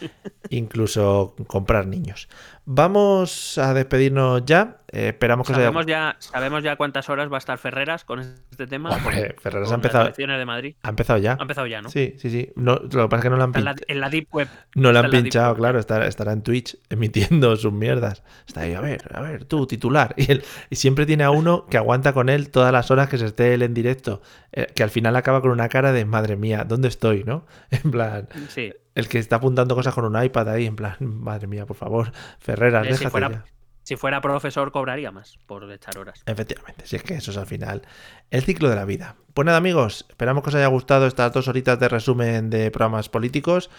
[0.51, 2.29] Incluso comprar niños.
[2.67, 4.79] Vamos a despedirnos ya.
[4.93, 5.67] Eh, esperamos que os haya...
[5.67, 8.91] Sabemos ya, sabemos ya cuántas horas va a estar Ferreras con este tema.
[8.91, 10.75] Hombre, Ferreras con ha empezado- Las elecciones de Madrid.
[10.83, 11.37] Ha empezado ya.
[11.39, 11.91] Ha empezado ya, ¿no?
[11.91, 12.51] Sí, sí, sí.
[12.57, 13.77] No, lo que pasa es que no lo han pinchado.
[13.87, 14.49] en la Deep Web.
[14.75, 18.25] No Está han pinchado, claro, estará, estará en Twitch emitiendo sus mierdas.
[18.49, 20.15] Está ahí, a ver, a ver, tú, titular.
[20.27, 23.19] Y, él- y siempre tiene a uno que aguanta con él todas las horas que
[23.19, 24.23] se esté él en directo.
[24.53, 27.23] eh, que al final acaba con una cara de madre mía, ¿dónde estoy?
[27.25, 27.47] ¿No?
[27.71, 28.73] En plan, Sí.
[28.95, 32.13] el que está apuntando cosas con un iPad ahí, en plan, madre mía, por favor,
[32.39, 32.56] Ferreras,
[32.97, 33.45] Si, fuera, ya.
[33.83, 36.23] si fuera profesor, cobraría más por echar horas.
[36.27, 37.83] Efectivamente, si es que eso es al final
[38.31, 39.17] el ciclo de la vida.
[39.35, 43.09] Pues nada, amigos, esperamos que os haya gustado estas dos horitas de resumen de programas
[43.09, 43.71] políticos.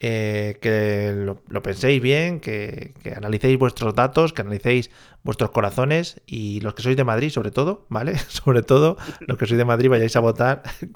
[0.00, 4.90] eh, que lo, lo penséis bien, que, que analicéis vuestros datos, que analicéis
[5.22, 8.18] vuestros corazones y los que sois de Madrid, sobre todo, ¿vale?
[8.28, 10.62] Sobre todo, los que sois de Madrid vayáis a votar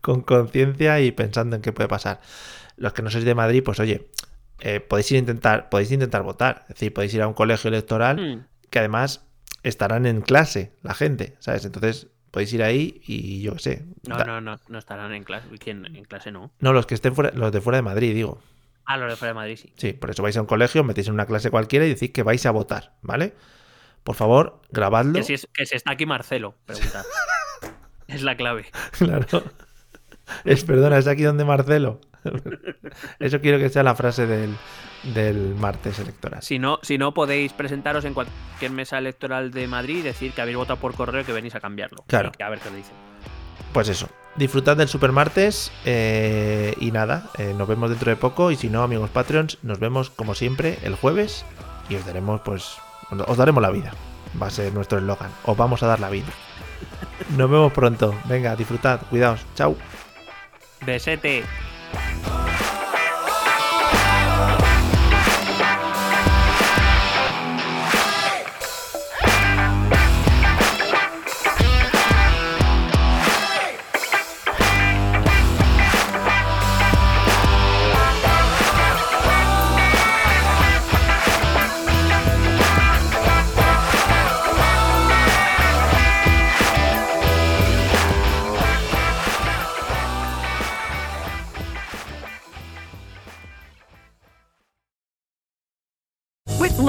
[0.00, 2.20] con conciencia y pensando en qué puede pasar.
[2.76, 4.08] Los que no sois de Madrid, pues oye,
[4.60, 7.68] eh, podéis ir a intentar, podéis intentar votar, es decir, podéis ir a un colegio
[7.68, 8.46] electoral Hmm.
[8.70, 9.24] que además
[9.62, 11.64] estarán en clase la gente, ¿sabes?
[11.64, 13.84] Entonces podéis ir ahí y yo qué sé.
[14.08, 15.48] No, da- no, no, no estarán en clase.
[15.58, 15.84] ¿Quién?
[15.86, 16.52] En clase no.
[16.60, 18.40] No, los que estén fuera, los de fuera de Madrid, digo.
[18.86, 19.72] Ah, los de fuera de Madrid sí.
[19.76, 22.22] Sí, por eso vais a un colegio, metéis en una clase cualquiera y decís que
[22.22, 23.34] vais a votar, ¿vale?
[24.04, 25.12] Por favor, grabadlo.
[25.12, 27.04] Que si, es, que si está aquí Marcelo, preguntar.
[28.08, 28.66] es la clave.
[28.92, 29.26] Claro.
[30.44, 32.00] Es, perdona, es aquí donde Marcelo.
[33.18, 34.54] Eso quiero que sea la frase del,
[35.14, 36.42] del martes electoral.
[36.42, 40.42] Si no, si no, podéis presentaros en cualquier mesa electoral de Madrid y decir que
[40.42, 42.04] habéis votado por correo y que venís a cambiarlo.
[42.06, 42.32] Claro.
[42.38, 42.94] Y a ver qué dicen.
[43.72, 44.08] Pues eso.
[44.36, 48.82] Disfrutad del supermartes eh, y nada, eh, nos vemos dentro de poco y si no,
[48.82, 51.44] amigos Patreons, nos vemos como siempre el jueves
[51.88, 52.76] y os daremos pues
[53.10, 53.92] os daremos la vida.
[54.40, 55.30] Va a ser nuestro eslogan.
[55.44, 56.28] Os vamos a dar la vida.
[57.36, 58.14] Nos vemos pronto.
[58.26, 59.00] Venga, disfrutad.
[59.10, 59.40] Cuidaos.
[59.54, 59.76] Chao.
[60.84, 61.44] Besete.